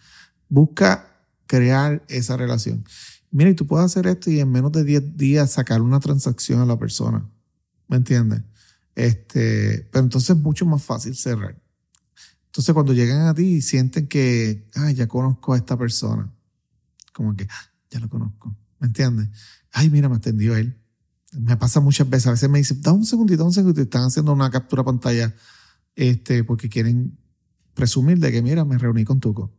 Busca 0.48 1.06
crear 1.46 2.04
esa 2.08 2.36
relación. 2.36 2.84
Mira, 3.30 3.50
y 3.50 3.54
tú 3.54 3.66
puedes 3.66 3.86
hacer 3.86 4.06
esto 4.06 4.30
y 4.30 4.40
en 4.40 4.50
menos 4.50 4.72
de 4.72 4.84
10 4.84 5.16
días 5.16 5.52
sacar 5.52 5.82
una 5.82 6.00
transacción 6.00 6.60
a 6.60 6.66
la 6.66 6.78
persona. 6.78 7.28
¿Me 7.88 7.96
entiendes? 7.96 8.42
Este, 8.94 9.88
pero 9.92 10.04
entonces 10.04 10.30
es 10.30 10.42
mucho 10.42 10.64
más 10.66 10.82
fácil 10.82 11.14
cerrar. 11.14 11.60
Entonces 12.46 12.72
cuando 12.72 12.94
llegan 12.94 13.26
a 13.26 13.34
ti 13.34 13.56
y 13.56 13.62
sienten 13.62 14.08
que, 14.08 14.66
ay, 14.74 14.94
ya 14.94 15.06
conozco 15.06 15.52
a 15.52 15.58
esta 15.58 15.76
persona, 15.76 16.32
como 17.12 17.36
que, 17.36 17.46
ah, 17.50 17.72
ya 17.90 18.00
lo 18.00 18.08
conozco, 18.08 18.56
¿me 18.78 18.86
entiendes? 18.86 19.28
Ay, 19.72 19.90
mira, 19.90 20.08
me 20.08 20.16
atendió 20.16 20.56
él. 20.56 20.80
Me 21.32 21.58
pasa 21.58 21.80
muchas 21.80 22.08
veces, 22.08 22.28
a 22.28 22.30
veces 22.30 22.48
me 22.48 22.58
dicen, 22.58 22.80
da 22.80 22.92
un 22.92 23.04
segundito, 23.04 23.44
un 23.44 23.52
segundito, 23.52 23.82
están 23.82 24.04
haciendo 24.04 24.32
una 24.32 24.50
captura 24.50 24.82
pantalla 24.82 25.34
este, 25.94 26.44
porque 26.44 26.70
quieren 26.70 27.18
presumir 27.74 28.18
de 28.18 28.32
que, 28.32 28.40
mira, 28.40 28.64
me 28.64 28.78
reuní 28.78 29.04
con 29.04 29.20
Tuco. 29.20 29.52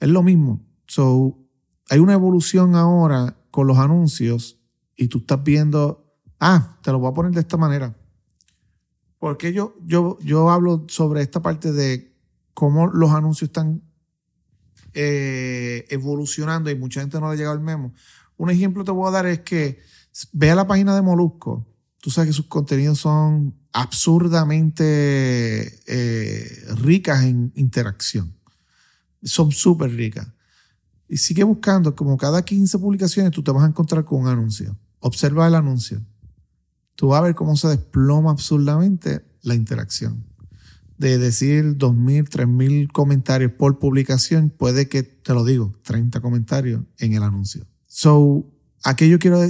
Es 0.00 0.08
lo 0.08 0.22
mismo. 0.22 0.66
So, 0.86 1.38
hay 1.88 2.00
una 2.00 2.14
evolución 2.14 2.74
ahora 2.74 3.36
con 3.50 3.66
los 3.66 3.78
anuncios 3.78 4.58
y 4.96 5.08
tú 5.08 5.18
estás 5.18 5.42
viendo, 5.44 6.16
ah, 6.40 6.78
te 6.82 6.90
lo 6.90 6.98
voy 6.98 7.10
a 7.10 7.14
poner 7.14 7.32
de 7.32 7.40
esta 7.40 7.56
manera. 7.56 7.96
Porque 9.18 9.52
yo, 9.52 9.74
yo, 9.84 10.18
yo 10.20 10.50
hablo 10.50 10.86
sobre 10.88 11.20
esta 11.20 11.42
parte 11.42 11.72
de 11.72 12.16
cómo 12.54 12.86
los 12.86 13.10
anuncios 13.10 13.48
están 13.48 13.82
eh, 14.94 15.86
evolucionando 15.90 16.70
y 16.70 16.74
mucha 16.74 17.00
gente 17.00 17.20
no 17.20 17.28
le 17.28 17.34
ha 17.34 17.36
llegado 17.36 17.54
el 17.54 17.62
memo. 17.62 17.92
Un 18.36 18.50
ejemplo 18.50 18.82
te 18.82 18.90
voy 18.90 19.08
a 19.08 19.12
dar 19.12 19.26
es 19.26 19.40
que 19.40 19.80
ve 20.32 20.50
a 20.50 20.54
la 20.54 20.66
página 20.66 20.94
de 20.94 21.02
Molusco. 21.02 21.66
Tú 22.00 22.10
sabes 22.10 22.30
que 22.30 22.34
sus 22.34 22.46
contenidos 22.46 22.98
son 22.98 23.54
absurdamente 23.72 25.80
eh, 25.86 26.64
ricas 26.76 27.24
en 27.24 27.52
interacción. 27.54 28.39
Son 29.22 29.52
súper 29.52 29.90
ricas. 29.92 30.28
Y 31.08 31.16
sigue 31.16 31.42
buscando, 31.44 31.94
como 31.94 32.16
cada 32.16 32.44
15 32.44 32.78
publicaciones 32.78 33.32
tú 33.32 33.42
te 33.42 33.50
vas 33.50 33.64
a 33.64 33.68
encontrar 33.68 34.04
con 34.04 34.22
un 34.22 34.28
anuncio. 34.28 34.78
Observa 35.00 35.46
el 35.46 35.54
anuncio. 35.54 36.00
Tú 36.94 37.08
vas 37.08 37.20
a 37.20 37.24
ver 37.24 37.34
cómo 37.34 37.56
se 37.56 37.68
desploma 37.68 38.30
absurdamente 38.30 39.24
la 39.42 39.54
interacción 39.54 40.30
de 41.00 41.16
decir 41.16 41.78
2.000, 41.78 42.28
3.000 42.28 42.92
comentarios 42.92 43.52
por 43.52 43.78
publicación, 43.78 44.50
puede 44.50 44.86
que, 44.86 45.02
te 45.02 45.32
lo 45.32 45.46
digo, 45.46 45.74
30 45.82 46.20
comentarios 46.20 46.82
en 46.98 47.14
el 47.14 47.22
anuncio. 47.22 47.66
So, 47.88 48.44
aquello 48.84 49.18
quiero 49.18 49.40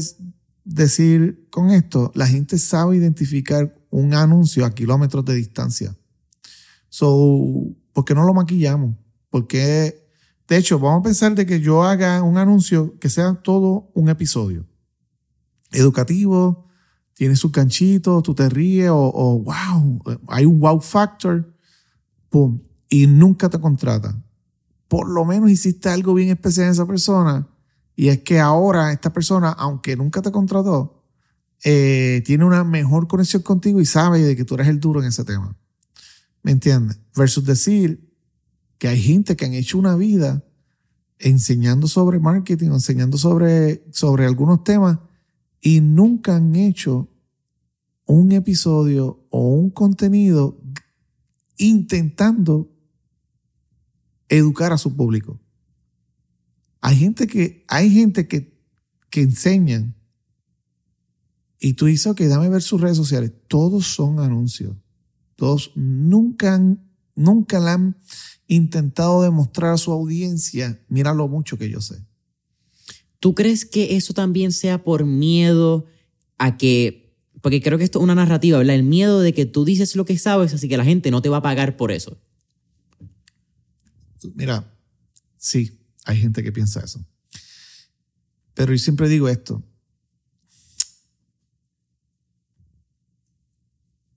decir 0.65 1.49
con 1.51 1.71
esto, 1.71 2.13
la 2.15 2.29
gente 2.29 2.57
sabe 2.57 2.99
identificar 2.99 3.75
un 3.91 4.15
anuncio 4.15 4.65
a 4.65 4.71
kilómetros 4.71 5.25
de 5.25 5.35
distancia. 5.35 5.97
So, 6.89 7.75
¿por 7.93 8.05
qué 8.05 8.15
no 8.15 8.23
lo 8.23 8.33
maquillamos? 8.33 8.95
Porque, 9.31 10.07
de 10.47 10.57
hecho, 10.57 10.79
vamos 10.79 11.01
a 11.01 11.05
pensar 11.05 11.35
de 11.35 11.47
que 11.47 11.61
yo 11.61 11.85
haga 11.85 12.23
un 12.23 12.37
anuncio 12.37 12.99
que 12.99 13.09
sea 13.09 13.35
todo 13.35 13.91
un 13.95 14.09
episodio. 14.09 14.67
Educativo, 15.71 16.67
tiene 17.15 17.37
su 17.37 17.53
canchito, 17.53 18.23
tú 18.23 18.35
te 18.35 18.49
ríes 18.49 18.91
o, 18.91 19.43
wow, 19.45 20.03
hay 20.29 20.45
un 20.45 20.59
wow 20.59 20.81
factor, 20.81 21.55
y 22.89 23.07
nunca 23.07 23.49
te 23.49 23.61
contrata. 23.61 24.23
Por 24.89 25.09
lo 25.09 25.25
menos 25.25 25.51
hiciste 25.51 25.89
algo 25.89 26.15
bien 26.15 26.31
especial 26.31 26.67
en 26.67 26.73
esa 26.73 26.87
persona 26.87 27.49
y 27.95 28.09
es 28.09 28.21
que 28.21 28.41
ahora 28.41 28.93
esta 28.93 29.13
persona, 29.13 29.51
aunque 29.51 29.97
nunca 29.97 30.23
te 30.23 30.33
contrató, 30.33 31.05
eh, 31.63 32.23
tiene 32.25 32.45
una 32.45 32.65
mejor 32.65 33.07
conexión 33.07 33.43
contigo 33.43 33.81
y 33.81 33.85
sabe 33.85 34.23
de 34.23 34.35
que 34.35 34.45
tú 34.45 34.55
eres 34.55 34.69
el 34.69 34.81
duro 34.81 35.01
en 35.03 35.09
ese 35.09 35.25
tema. 35.25 35.57
¿Me 36.43 36.53
entiendes? 36.53 36.99
Versus 37.15 37.45
decir 37.45 38.10
que 38.81 38.89
hay 38.89 38.99
gente 38.99 39.37
que 39.37 39.45
han 39.45 39.53
hecho 39.53 39.79
una 39.79 39.95
vida 39.95 40.43
enseñando 41.19 41.87
sobre 41.87 42.19
marketing, 42.19 42.71
enseñando 42.71 43.19
sobre, 43.19 43.85
sobre 43.93 44.25
algunos 44.25 44.65
temas 44.65 44.99
y 45.61 45.83
nunca 45.83 46.37
han 46.37 46.57
hecho 46.57 47.11
un 48.07 48.33
episodio 48.33 49.27
o 49.29 49.49
un 49.49 49.69
contenido 49.69 50.59
intentando 51.59 52.73
educar 54.31 54.73
a 54.73 54.79
su 54.79 54.97
público. 54.97 55.39
Hay 56.81 56.97
gente 56.97 57.27
que, 57.27 57.67
hay 57.69 57.91
gente 57.91 58.27
que, 58.27 58.59
que 59.11 59.21
enseñan 59.21 59.95
y 61.59 61.75
tú 61.75 61.85
dices, 61.85 62.07
ok, 62.07 62.23
dame 62.23 62.49
ver 62.49 62.63
sus 62.63 62.81
redes 62.81 62.97
sociales. 62.97 63.31
Todos 63.47 63.89
son 63.89 64.21
anuncios. 64.21 64.75
Todos 65.37 65.71
nunca 65.75 66.55
han, 66.55 66.91
nunca 67.15 67.61
le 67.61 67.69
han 67.69 67.97
intentado 68.51 69.23
demostrar 69.23 69.75
a 69.75 69.79
su 69.79 69.93
audiencia, 69.93 70.83
mira 70.89 71.15
lo 71.15 71.29
mucho 71.29 71.57
que 71.57 71.71
yo 71.71 71.81
sé. 71.81 72.05
¿Tú 73.21 73.35
crees 73.35 73.65
que 73.65 73.97
eso 73.97 74.13
también 74.13 74.51
sea 74.51 74.83
por 74.83 75.05
miedo 75.05 75.87
a 76.37 76.57
que, 76.57 77.15
porque 77.43 77.63
creo 77.63 77.79
que 77.79 77.85
esto 77.85 78.01
es 78.01 78.03
una 78.03 78.17
narrativa, 78.17 78.59
¿verdad? 78.59 78.75
El 78.75 78.83
miedo 78.83 79.21
de 79.21 79.33
que 79.33 79.47
tú 79.47 79.65
dices 79.65 79.95
lo 79.95 80.05
que 80.05 80.19
sabes, 80.19 80.53
así 80.53 80.69
que 80.69 80.77
la 80.77 80.85
gente 80.85 81.13
no 81.13 81.23
te 81.23 81.29
va 81.29 81.37
a 81.37 81.43
pagar 81.43 81.77
por 81.77 81.93
eso. 81.93 82.19
Mira, 84.35 84.77
sí, 85.37 85.79
hay 86.05 86.17
gente 86.17 86.43
que 86.43 86.51
piensa 86.51 86.81
eso. 86.81 87.07
Pero 88.55 88.73
yo 88.73 88.79
siempre 88.79 89.09
digo 89.09 89.29
esto. 89.29 89.63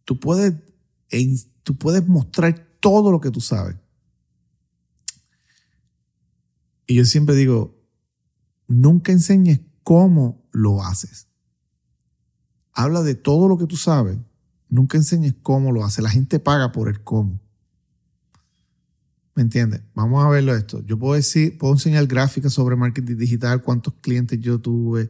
Tú 0.05 0.19
puedes, 0.19 0.53
tú 1.61 1.77
puedes 1.77 2.07
mostrar 2.07 2.67
todo 2.79 3.11
lo 3.11 3.21
que 3.21 3.29
tú 3.29 3.39
sabes. 3.39 3.75
Y 6.85 6.95
yo 6.95 7.05
siempre 7.05 7.35
digo, 7.35 7.79
nunca 8.67 9.11
enseñes 9.11 9.61
cómo 9.83 10.47
lo 10.51 10.83
haces. 10.83 11.27
Habla 12.73 13.03
de 13.03 13.15
todo 13.15 13.47
lo 13.47 13.57
que 13.57 13.67
tú 13.67 13.77
sabes, 13.77 14.17
nunca 14.69 14.97
enseñes 14.97 15.35
cómo 15.41 15.71
lo 15.71 15.83
haces. 15.85 16.03
La 16.03 16.09
gente 16.09 16.39
paga 16.39 16.71
por 16.71 16.89
el 16.89 17.03
cómo. 17.03 17.39
¿Me 19.35 19.41
entiendes? 19.41 19.81
Vamos 19.95 20.23
a 20.23 20.29
verlo 20.29 20.55
esto. 20.55 20.83
Yo 20.85 20.97
puedo 20.97 21.15
decir, 21.15 21.57
puedo 21.57 21.73
enseñar 21.73 22.05
gráficas 22.05 22.53
sobre 22.53 22.75
marketing 22.75 23.17
digital, 23.17 23.63
cuántos 23.63 23.95
clientes 23.95 24.39
yo 24.39 24.59
tuve, 24.59 25.09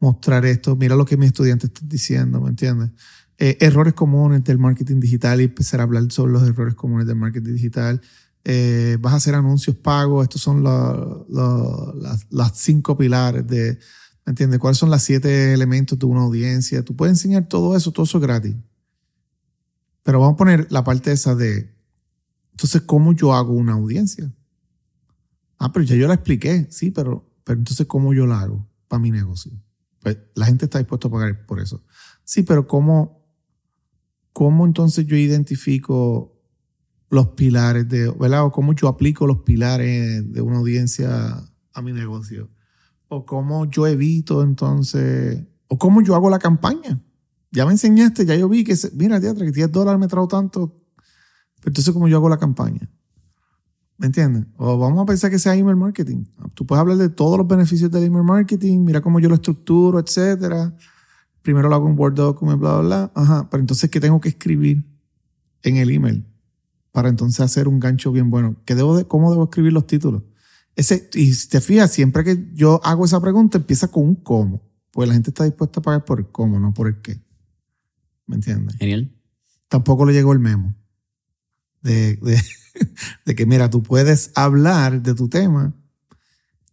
mostrar 0.00 0.44
esto, 0.44 0.76
mira 0.76 0.96
lo 0.96 1.06
que 1.06 1.16
mis 1.16 1.28
estudiantes 1.28 1.70
están 1.70 1.88
diciendo, 1.88 2.40
¿me 2.40 2.50
entiendes? 2.50 2.90
Eh, 3.38 3.56
errores 3.60 3.94
comunes 3.94 4.44
del 4.44 4.58
marketing 4.58 5.00
digital 5.00 5.40
y 5.40 5.44
empezar 5.44 5.80
a 5.80 5.84
hablar 5.84 6.10
sobre 6.10 6.32
los 6.32 6.42
errores 6.46 6.74
comunes 6.74 7.06
del 7.06 7.16
marketing 7.16 7.54
digital. 7.54 8.00
Eh, 8.44 8.98
vas 9.00 9.14
a 9.14 9.16
hacer 9.16 9.34
anuncios 9.34 9.74
pagos, 9.76 10.24
estos 10.24 10.42
son 10.42 10.62
las, 10.62 12.26
las, 12.30 12.58
cinco 12.58 12.96
pilares 12.96 13.46
de, 13.46 13.78
¿me 14.26 14.30
entiendes? 14.30 14.60
¿Cuáles 14.60 14.76
son 14.76 14.90
los 14.90 15.02
siete 15.02 15.54
elementos 15.54 15.98
de 15.98 16.04
una 16.04 16.20
audiencia? 16.20 16.84
Tú 16.84 16.94
puedes 16.94 17.12
enseñar 17.12 17.48
todo 17.48 17.74
eso, 17.74 17.90
todo 17.90 18.04
eso 18.04 18.20
gratis. 18.20 18.54
Pero 20.02 20.20
vamos 20.20 20.34
a 20.34 20.36
poner 20.36 20.66
la 20.70 20.84
parte 20.84 21.12
esa 21.12 21.34
de, 21.34 21.74
entonces, 22.50 22.82
¿cómo 22.82 23.14
yo 23.14 23.34
hago 23.34 23.52
una 23.54 23.72
audiencia? 23.72 24.30
Ah, 25.58 25.72
pero 25.72 25.84
ya 25.84 25.96
yo 25.96 26.06
la 26.06 26.14
expliqué, 26.14 26.68
sí, 26.70 26.90
pero, 26.90 27.28
pero 27.42 27.58
entonces, 27.58 27.86
¿cómo 27.86 28.12
yo 28.12 28.26
la 28.26 28.40
hago 28.40 28.68
para 28.86 29.00
mi 29.00 29.10
negocio? 29.10 29.52
Pues 30.00 30.18
la 30.34 30.46
gente 30.46 30.66
está 30.66 30.78
dispuesta 30.78 31.08
a 31.08 31.10
pagar 31.10 31.46
por 31.46 31.60
eso. 31.60 31.82
Sí, 32.22 32.42
pero 32.42 32.66
¿cómo, 32.66 33.26
cómo 34.32 34.66
entonces 34.66 35.06
yo 35.06 35.16
identifico 35.16 36.33
los 37.10 37.28
pilares 37.28 37.88
de, 37.88 38.10
¿verdad? 38.10 38.44
O 38.44 38.52
cómo 38.52 38.72
yo 38.72 38.88
aplico 38.88 39.26
los 39.26 39.38
pilares 39.42 40.32
de 40.32 40.40
una 40.40 40.58
audiencia 40.58 41.42
a 41.72 41.82
mi 41.82 41.92
negocio. 41.92 42.50
O 43.08 43.24
cómo 43.24 43.66
yo 43.66 43.86
evito 43.86 44.42
entonces, 44.42 45.44
o 45.68 45.78
cómo 45.78 46.02
yo 46.02 46.14
hago 46.14 46.30
la 46.30 46.38
campaña. 46.38 47.00
Ya 47.52 47.66
me 47.66 47.72
enseñaste, 47.72 48.26
ya 48.26 48.34
yo 48.34 48.48
vi 48.48 48.64
que, 48.64 48.76
mira, 48.94 49.20
teatro, 49.20 49.44
que 49.44 49.52
10 49.52 49.70
dólares 49.70 50.00
me 50.00 50.08
trajo 50.08 50.26
tanto. 50.26 50.80
Pero 51.60 51.70
entonces, 51.70 51.92
¿cómo 51.92 52.08
yo 52.08 52.16
hago 52.16 52.28
la 52.28 52.38
campaña? 52.38 52.90
¿Me 53.96 54.06
entiendes? 54.06 54.46
O 54.56 54.76
vamos 54.76 55.00
a 55.02 55.06
pensar 55.06 55.30
que 55.30 55.38
sea 55.38 55.54
email 55.54 55.76
marketing. 55.76 56.24
Tú 56.54 56.66
puedes 56.66 56.80
hablar 56.80 56.96
de 56.96 57.08
todos 57.10 57.38
los 57.38 57.46
beneficios 57.46 57.90
del 57.90 58.04
email 58.04 58.24
marketing, 58.24 58.80
mira 58.80 59.00
cómo 59.00 59.20
yo 59.20 59.28
lo 59.28 59.36
estructuro, 59.36 60.00
etcétera. 60.00 60.76
Primero 61.42 61.68
lo 61.68 61.76
hago 61.76 61.88
en 61.88 61.98
Word 61.98 62.14
document, 62.14 62.58
bla, 62.58 62.80
bla, 62.80 62.82
bla. 62.82 63.12
Ajá. 63.14 63.48
Pero 63.50 63.60
entonces, 63.60 63.88
¿qué 63.90 64.00
tengo 64.00 64.20
que 64.20 64.30
escribir 64.30 64.84
en 65.62 65.76
el 65.76 65.90
email? 65.90 66.26
Para 66.94 67.08
entonces 67.08 67.40
hacer 67.40 67.66
un 67.66 67.80
gancho 67.80 68.12
bien 68.12 68.30
bueno. 68.30 68.54
¿Qué 68.64 68.76
debo 68.76 68.96
de, 68.96 69.04
¿Cómo 69.04 69.32
debo 69.32 69.42
escribir 69.42 69.72
los 69.72 69.84
títulos? 69.84 70.22
Ese, 70.76 71.10
y 71.14 71.34
si 71.34 71.48
te 71.48 71.60
fijas, 71.60 71.90
siempre 71.90 72.22
que 72.22 72.52
yo 72.54 72.80
hago 72.84 73.04
esa 73.04 73.20
pregunta, 73.20 73.58
empieza 73.58 73.88
con 73.88 74.04
un 74.04 74.14
cómo. 74.14 74.62
Pues 74.92 75.08
la 75.08 75.14
gente 75.14 75.30
está 75.30 75.42
dispuesta 75.42 75.80
a 75.80 75.82
pagar 75.82 76.04
por 76.04 76.20
el 76.20 76.28
cómo, 76.28 76.60
no 76.60 76.72
por 76.72 76.86
el 76.86 77.00
qué. 77.00 77.20
¿Me 78.28 78.36
entiendes? 78.36 78.76
Genial. 78.76 79.12
Tampoco 79.66 80.06
le 80.06 80.12
llegó 80.12 80.32
el 80.32 80.38
memo. 80.38 80.76
De, 81.82 82.14
de, 83.24 83.34
que, 83.34 83.44
mira, 83.44 83.68
tú 83.68 83.82
puedes 83.82 84.30
hablar 84.36 85.02
de 85.02 85.14
tu 85.14 85.28
tema 85.28 85.74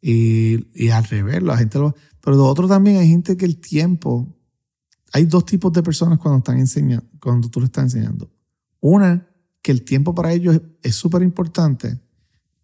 y, 0.04 0.68
y 0.76 0.90
al 0.90 1.04
revés, 1.06 1.42
la 1.42 1.58
gente 1.58 1.80
lo... 1.80 1.96
Pero 2.22 2.38
de 2.38 2.44
otro 2.44 2.68
también 2.68 2.98
hay 2.98 3.08
gente 3.08 3.36
que 3.36 3.46
el 3.46 3.60
tiempo 3.60 4.38
hay 5.14 5.26
dos 5.26 5.46
tipos 5.46 5.74
de 5.74 5.82
personas 5.82 6.20
cuando, 6.20 6.38
están 6.38 6.60
enseñando, 6.60 7.08
cuando 7.20 7.50
tú 7.50 7.60
le 7.60 7.66
estás 7.66 7.86
enseñando. 7.86 8.32
Una, 8.80 9.28
que 9.62 9.72
el 9.72 9.84
tiempo 9.84 10.16
para 10.16 10.34
ellos 10.34 10.62
es 10.82 10.96
súper 10.96 11.22
importante 11.22 12.00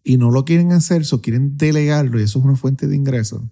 y 0.02 0.16
no 0.16 0.30
lo 0.30 0.44
quieren 0.44 0.72
hacer, 0.72 1.02
o 1.12 1.20
quieren 1.20 1.56
delegarlo 1.56 2.18
y 2.18 2.22
eso 2.24 2.38
es 2.38 2.44
una 2.44 2.56
fuente 2.56 2.86
de 2.86 2.96
ingresos. 2.96 3.42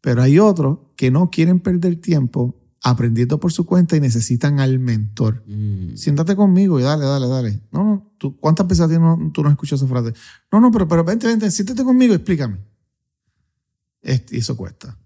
Pero 0.00 0.22
hay 0.22 0.38
otros 0.38 0.78
que 0.96 1.10
no 1.10 1.30
quieren 1.30 1.60
perder 1.60 1.96
tiempo 1.96 2.58
aprendiendo 2.82 3.38
por 3.38 3.52
su 3.52 3.64
cuenta 3.64 3.96
y 3.96 4.00
necesitan 4.00 4.58
al 4.58 4.80
mentor. 4.80 5.44
Mm. 5.46 5.94
Siéntate 5.94 6.34
conmigo 6.34 6.80
y 6.80 6.82
dale, 6.82 7.04
dale, 7.04 7.28
dale. 7.28 7.60
No, 7.70 7.84
no, 7.84 8.12
tú, 8.18 8.36
¿cuántas 8.38 8.66
veces 8.66 8.88
no, 8.98 9.30
tú 9.32 9.42
no 9.42 9.48
has 9.48 9.52
escuchado 9.52 9.76
esa 9.76 9.86
frase? 9.86 10.12
No, 10.50 10.60
no, 10.60 10.70
pero, 10.72 10.88
pero 10.88 11.04
vente, 11.04 11.26
vente, 11.28 11.50
siéntate 11.50 11.84
conmigo 11.84 12.12
y 12.12 12.16
explícame. 12.16 12.58
Este, 14.02 14.36
y 14.36 14.40
eso 14.40 14.56
cuesta. 14.56 14.98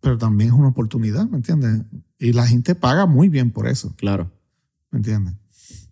Pero 0.00 0.16
también 0.16 0.50
es 0.50 0.56
una 0.56 0.68
oportunidad, 0.68 1.28
¿me 1.28 1.38
entiendes? 1.38 1.82
Y 2.18 2.32
la 2.32 2.46
gente 2.46 2.74
paga 2.74 3.06
muy 3.06 3.28
bien 3.28 3.50
por 3.50 3.66
eso, 3.66 3.94
Claro. 3.96 4.30
¿me 4.90 4.98
entiendes? 4.98 5.34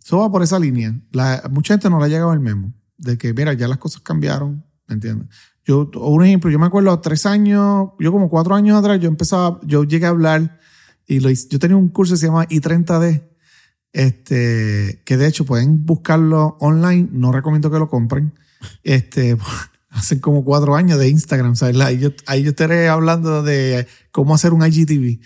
Eso 0.04 0.18
va 0.18 0.30
por 0.30 0.42
esa 0.42 0.58
línea. 0.58 0.94
La, 1.12 1.42
mucha 1.50 1.74
gente 1.74 1.88
no 1.90 1.98
le 1.98 2.06
ha 2.06 2.08
llegado 2.08 2.32
el 2.32 2.40
memo 2.40 2.72
de 2.98 3.18
que, 3.18 3.32
mira, 3.34 3.52
ya 3.52 3.68
las 3.68 3.78
cosas 3.78 4.02
cambiaron, 4.02 4.64
¿me 4.86 4.94
entiendes? 4.94 5.28
Yo, 5.64 5.88
un 5.94 6.24
ejemplo, 6.24 6.50
yo 6.50 6.58
me 6.58 6.66
acuerdo 6.66 6.98
tres 7.00 7.24
años, 7.26 7.90
yo 8.00 8.12
como 8.12 8.28
cuatro 8.28 8.54
años 8.54 8.76
atrás, 8.76 8.98
yo 9.00 9.08
empezaba, 9.08 9.60
yo 9.64 9.84
llegué 9.84 10.06
a 10.06 10.10
hablar 10.10 10.58
y 11.06 11.20
lo 11.20 11.30
hice- 11.30 11.48
yo 11.50 11.58
tenía 11.58 11.76
un 11.76 11.88
curso 11.88 12.14
que 12.14 12.18
se 12.18 12.26
llama 12.26 12.46
I30D, 12.48 13.22
este, 13.92 15.02
que 15.04 15.16
de 15.16 15.26
hecho 15.26 15.44
pueden 15.44 15.84
buscarlo 15.84 16.56
online, 16.60 17.08
no 17.12 17.30
recomiendo 17.30 17.70
que 17.70 17.78
lo 17.78 17.88
compren, 17.88 18.34
este, 18.82 19.36
hace 19.90 20.20
como 20.20 20.44
cuatro 20.44 20.74
años 20.74 20.98
de 20.98 21.08
Instagram, 21.08 21.54
¿sabes? 21.54 21.78
Ahí 21.80 21.98
yo, 21.98 22.10
ahí 22.26 22.42
yo 22.42 22.50
estaré 22.50 22.88
hablando 22.88 23.42
de 23.42 23.86
cómo 24.10 24.34
hacer 24.34 24.52
un 24.52 24.66
IGTV. 24.66 25.20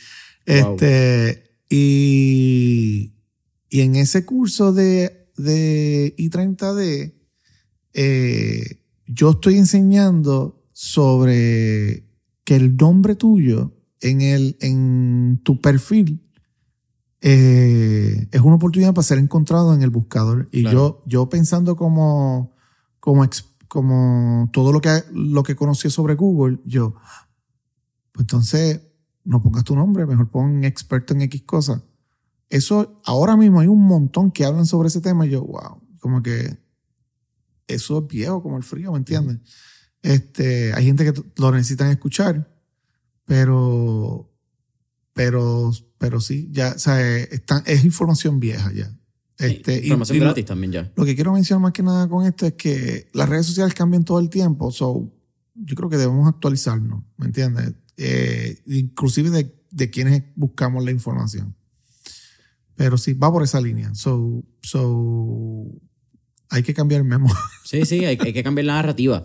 Este, 0.45 1.57
y, 1.71 3.15
y 3.69 3.81
en 3.81 3.97
ese 3.97 4.25
curso 4.25 4.73
de, 4.73 5.29
de 5.37 6.15
I30D, 6.17 7.15
eh, 7.95 8.83
yo 9.07 9.31
estoy 9.31 9.57
enseñando 9.59 10.65
sobre 10.73 12.07
que 12.45 12.57
el 12.57 12.77
nombre 12.77 13.15
tuyo 13.17 13.73
en, 14.01 14.21
el, 14.21 14.57
en 14.61 15.41
tu 15.43 15.61
perfil 15.61 16.23
eh, 17.23 18.29
es 18.31 18.41
una 18.41 18.57
oportunidad 18.57 18.95
para 18.95 19.03
ser 19.03 19.19
encontrado 19.19 19.75
en 19.75 19.83
el 19.83 19.91
buscador. 19.91 20.49
Y 20.53 20.63
Claro. 20.63 20.77
yo, 20.77 21.03
yo 21.07 21.29
pensando 21.29 21.75
como, 21.77 22.55
como, 23.01 23.25
como 23.69 24.51
todo 24.53 24.73
lo 24.73 24.81
que, 24.81 25.03
lo 25.13 25.43
que 25.43 25.57
conocí 25.57 25.91
sobre 25.91 26.15
Google, 26.15 26.59
yo, 26.65 26.95
pues 28.13 28.25
entonces 28.25 28.83
no 29.25 29.43
pongas 29.43 29.65
tu 29.65 29.75
nombre, 29.75 30.07
mejor 30.07 30.31
pon 30.31 30.63
experto 30.65 31.15
en 31.15 31.23
X 31.23 31.43
cosas. 31.43 31.83
Eso, 32.49 33.01
ahora 33.05 33.37
mismo 33.37 33.61
hay 33.61 33.67
un 33.67 33.85
montón 33.85 34.31
que 34.31 34.45
hablan 34.45 34.67
sobre 34.67 34.89
ese 34.89 35.01
tema 35.01 35.27
y 35.27 35.31
yo, 35.31 35.43
wow, 35.45 35.83
como 35.99 36.23
que 36.23 36.59
eso 37.67 37.99
es 37.99 38.07
viejo 38.07 38.43
como 38.43 38.57
el 38.57 38.63
frío, 38.63 38.93
¿me 38.93 38.99
entiendes? 38.99 39.39
Este, 40.03 40.73
hay 40.73 40.85
gente 40.85 41.05
que 41.05 41.23
lo 41.37 41.51
necesitan 41.51 41.91
escuchar, 41.91 42.49
pero, 43.25 44.33
pero, 45.13 45.73
pero 45.99 46.21
sí, 46.21 46.49
ya, 46.53 46.75
o 46.77 46.79
sea, 46.79 47.05
eh, 47.05 47.29
es 47.65 47.85
información 47.85 48.39
vieja 48.39 48.73
ya. 48.73 48.97
Este, 49.39 49.79
Información 49.83 50.17
y 50.17 50.21
gratis 50.21 50.45
también 50.47 50.73
ya. 50.73 50.93
lo 50.97 51.05
que 51.05 51.15
quiero 51.15 51.33
mencionar 51.33 51.61
más 51.61 51.73
que 51.73 51.83
nada 51.83 52.09
con 52.09 52.25
esto 52.25 52.47
es 52.47 52.55
que 52.55 53.09
las 53.13 53.29
redes 53.29 53.45
sociales 53.45 53.75
cambian 53.75 54.05
todo 54.05 54.19
el 54.19 54.31
tiempo, 54.31 54.71
so 54.71 55.13
yo 55.55 55.75
creo 55.75 55.91
que 55.91 55.97
debemos 55.97 56.29
actualizarnos, 56.29 57.03
¿me 57.17 57.27
entiendes? 57.27 57.75
Eh, 57.97 58.63
inclusive 58.67 59.31
de, 59.31 59.55
de 59.71 59.91
quienes 59.91 60.23
buscamos 60.37 60.85
la 60.85 60.91
información. 60.91 61.55
Pero 62.77 62.99
sí, 62.99 63.15
va 63.15 63.33
por 63.33 63.43
esa 63.43 63.61
línea. 63.61 63.95
So, 63.95 64.45
so 64.63 65.67
hay 66.51 66.63
que 66.63 66.75
cambiar 66.75 67.01
el 67.01 67.07
memo. 67.07 67.29
Sí, 67.65 67.85
sí, 67.85 68.05
hay, 68.05 68.17
hay 68.21 68.33
que 68.33 68.43
cambiar 68.45 68.67
la 68.67 68.75
narrativa. 68.75 69.25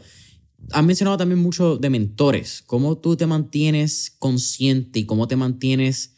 Has 0.72 0.84
mencionado 0.84 1.18
también 1.18 1.40
mucho 1.40 1.78
de 1.78 1.90
mentores. 1.92 2.64
¿Cómo 2.66 2.98
tú 2.98 3.16
te 3.16 3.28
mantienes 3.28 4.16
consciente 4.18 5.00
y 5.00 5.06
cómo 5.06 5.28
te 5.28 5.36
mantienes 5.36 6.14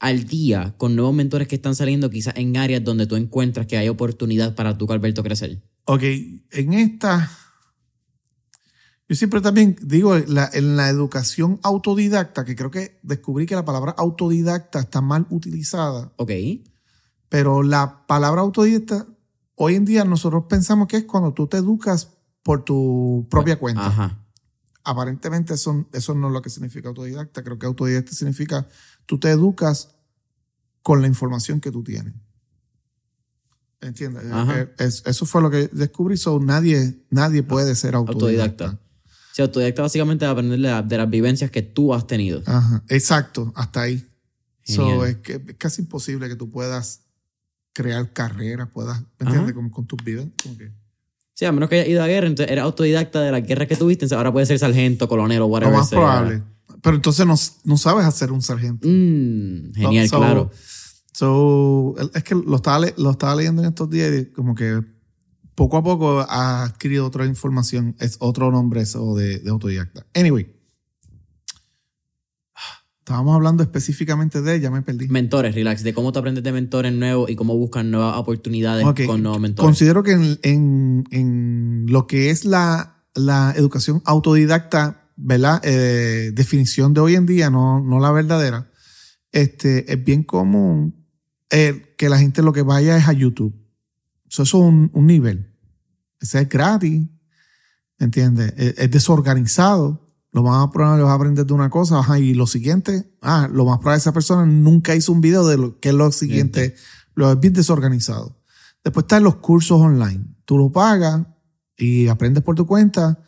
al 0.00 0.24
día 0.26 0.74
con 0.78 0.94
nuevos 0.96 1.14
mentores 1.14 1.46
que 1.48 1.56
están 1.56 1.74
saliendo 1.74 2.08
quizás 2.10 2.34
en 2.36 2.56
áreas 2.56 2.82
donde 2.84 3.06
tú 3.06 3.16
encuentras 3.16 3.66
que 3.66 3.76
hay 3.76 3.88
oportunidad 3.88 4.54
para 4.54 4.76
tú, 4.78 4.86
Alberto, 4.92 5.22
crecer? 5.22 5.60
ok, 5.84 6.02
en 6.52 6.72
esta, 6.74 7.30
yo 9.08 9.16
siempre 9.16 9.40
también 9.40 9.76
digo, 9.82 10.16
la- 10.18 10.50
en 10.52 10.76
la 10.76 10.88
educación 10.90 11.58
autodidacta, 11.62 12.44
que 12.44 12.54
creo 12.54 12.70
que 12.70 12.98
descubrí 13.02 13.46
que 13.46 13.54
la 13.54 13.64
palabra 13.64 13.92
autodidacta 13.96 14.80
está 14.80 15.00
mal 15.00 15.26
utilizada. 15.30 16.12
Ok. 16.16 16.30
Pero 17.28 17.62
la 17.62 18.06
palabra 18.06 18.40
autodidacta, 18.42 19.06
hoy 19.54 19.74
en 19.74 19.84
día 19.84 20.04
nosotros 20.04 20.44
pensamos 20.48 20.88
que 20.88 20.96
es 20.98 21.04
cuando 21.04 21.32
tú 21.34 21.46
te 21.46 21.58
educas 21.58 22.10
por 22.42 22.64
tu 22.64 23.26
propia 23.30 23.58
cuenta. 23.58 23.86
Ajá. 23.86 24.24
Aparentemente 24.84 25.52
eso, 25.54 25.86
eso 25.92 26.14
no 26.14 26.28
es 26.28 26.32
lo 26.32 26.40
que 26.40 26.48
significa 26.50 26.88
autodidacta. 26.88 27.42
Creo 27.44 27.58
que 27.58 27.66
autodidacta 27.66 28.12
significa 28.12 28.66
tú 29.04 29.18
te 29.20 29.28
educas 29.30 29.94
con 30.82 31.02
la 31.02 31.08
información 31.08 31.60
que 31.60 31.70
tú 31.70 31.82
tienes. 31.82 32.14
¿Entiendes? 33.80 34.24
Eh, 34.24 34.74
es- 34.78 35.02
eso 35.06 35.24
fue 35.26 35.40
lo 35.42 35.50
que 35.50 35.68
descubrí. 35.68 36.16
So, 36.16 36.40
nadie, 36.40 37.04
nadie 37.10 37.42
puede 37.42 37.74
ser 37.76 37.94
autodidacta. 37.94 38.64
Autodidacta. 38.64 38.88
Sí, 39.34 39.42
autodidacta 39.42 39.82
básicamente 39.82 40.24
es 40.24 40.30
aprender 40.30 40.58
de, 40.58 40.68
la- 40.68 40.82
de 40.82 40.96
las 40.96 41.08
vivencias 41.10 41.50
que 41.50 41.62
tú 41.62 41.94
has 41.94 42.06
tenido. 42.06 42.42
Ajá, 42.46 42.82
exacto, 42.88 43.52
hasta 43.54 43.82
ahí. 43.82 44.04
So, 44.64 45.04
es, 45.06 45.16
que, 45.18 45.34
es 45.46 45.54
casi 45.58 45.82
imposible 45.82 46.28
que 46.28 46.34
tú 46.36 46.50
puedas 46.50 47.02
crear 47.78 48.12
carreras, 48.12 48.68
puedas, 48.72 49.00
¿me 49.20 49.26
entiendes? 49.26 49.54
Como 49.54 49.70
con 49.70 49.86
tus 49.86 50.02
vidas. 50.04 50.26
como 50.42 50.58
que- 50.58 50.72
Sí, 51.34 51.44
a 51.44 51.52
menos 51.52 51.68
que 51.68 51.76
hayas 51.76 51.88
ido 51.88 52.02
a 52.02 52.08
guerra, 52.08 52.26
entonces 52.26 52.50
eres 52.50 52.64
autodidacta 52.64 53.20
de 53.22 53.30
la 53.30 53.38
guerra 53.40 53.66
que 53.66 53.76
tuviste, 53.76 54.04
entonces 54.04 54.16
ahora 54.18 54.32
puedes 54.32 54.48
ser 54.48 54.58
sargento, 54.58 55.06
coronel 55.08 55.38
o 55.38 55.40
Lo 55.42 55.46
whatever. 55.46 55.76
más 55.76 55.88
sea. 55.88 55.98
probable. 55.98 56.42
Pero 56.82 56.96
entonces 56.96 57.24
no, 57.24 57.36
no 57.64 57.76
sabes 57.76 58.04
hacer 58.04 58.32
un 58.32 58.42
sargento. 58.42 58.88
Mm, 58.88 59.72
genial, 59.74 60.08
So- 60.08 60.16
claro. 60.18 60.50
So, 61.12 61.94
es 62.14 62.22
que 62.24 62.34
lo 62.34 62.56
estaba, 62.56 62.84
lo 62.96 63.10
estaba 63.10 63.36
leyendo 63.36 63.62
en 63.62 63.68
estos 63.68 63.88
días 63.90 64.12
y 64.20 64.26
como 64.32 64.54
que 64.56 64.82
poco 65.54 65.76
a 65.76 65.82
poco 65.84 66.20
ha 66.28 66.64
adquirido 66.64 67.06
otra 67.06 67.24
información, 67.26 67.94
es 68.00 68.16
otro 68.20 68.50
nombre 68.50 68.80
eso 68.80 69.14
de, 69.16 69.38
de 69.38 69.50
autodidacta. 69.50 70.06
Anyway. 70.14 70.57
Estábamos 73.08 73.34
hablando 73.34 73.62
específicamente 73.62 74.42
de, 74.42 74.60
ya 74.60 74.70
me 74.70 74.82
perdí. 74.82 75.08
Mentores, 75.08 75.54
relax, 75.54 75.82
de 75.82 75.94
cómo 75.94 76.12
te 76.12 76.18
aprendes 76.18 76.44
de 76.44 76.52
mentores 76.52 76.92
nuevos 76.92 77.30
y 77.30 77.36
cómo 77.36 77.56
buscan 77.56 77.90
nuevas 77.90 78.18
oportunidades 78.18 78.84
con 79.06 79.22
nuevos 79.22 79.40
mentores. 79.40 79.66
Considero 79.66 80.02
que 80.02 80.12
en, 80.12 80.38
en- 80.42 81.04
en 81.10 81.86
lo 81.88 82.06
que 82.06 82.28
es 82.28 82.44
la, 82.44 83.02
la 83.14 83.54
educación 83.56 84.02
autodidacta, 84.04 85.08
¿verdad? 85.16 85.62
Eh, 85.64 86.32
definición 86.34 86.92
de 86.92 87.00
hoy 87.00 87.14
en 87.14 87.24
día, 87.24 87.48
no, 87.48 87.80
no 87.80 87.98
la 87.98 88.12
verdadera, 88.12 88.70
este, 89.32 89.90
es 89.90 90.04
bien 90.04 90.22
común 90.22 91.06
eh, 91.50 91.94
que 91.96 92.10
la 92.10 92.18
gente 92.18 92.42
lo 92.42 92.52
que 92.52 92.60
vaya 92.60 92.98
es 92.98 93.08
a 93.08 93.14
YouTube. 93.14 93.54
So, 94.28 94.42
eso 94.42 94.58
es 94.58 94.64
un, 94.68 94.90
un 94.92 95.06
nivel. 95.06 95.54
Ese 96.20 96.42
es 96.42 96.48
gratis, 96.50 97.06
¿entiendes? 97.98 98.52
Es, 98.58 98.74
es 98.76 98.90
desorganizado. 98.90 100.07
Lo 100.32 100.42
más 100.42 100.68
probable 100.70 101.02
vas 101.04 101.12
a 101.12 101.14
aprender 101.14 101.46
de 101.46 101.54
una 101.54 101.70
cosa, 101.70 101.98
ajá, 102.00 102.18
y 102.18 102.34
lo 102.34 102.46
siguiente, 102.46 103.10
ah, 103.22 103.48
lo 103.52 103.64
más 103.64 103.78
probable 103.78 103.98
esa 103.98 104.12
persona 104.12 104.44
nunca 104.44 104.94
hizo 104.94 105.12
un 105.12 105.20
video 105.20 105.46
de 105.46 105.56
lo 105.56 105.78
que 105.80 105.88
es 105.88 105.94
lo 105.94 106.12
siguiente, 106.12 106.74
lo 107.14 107.32
es 107.32 107.40
bien 107.40 107.54
desorganizado. 107.54 108.36
Después 108.84 109.04
están 109.04 109.22
los 109.24 109.36
cursos 109.36 109.80
online. 109.80 110.24
Tú 110.44 110.58
lo 110.58 110.70
pagas 110.70 111.26
y 111.76 112.08
aprendes 112.08 112.42
por 112.42 112.54
tu 112.56 112.66
cuenta. 112.66 113.20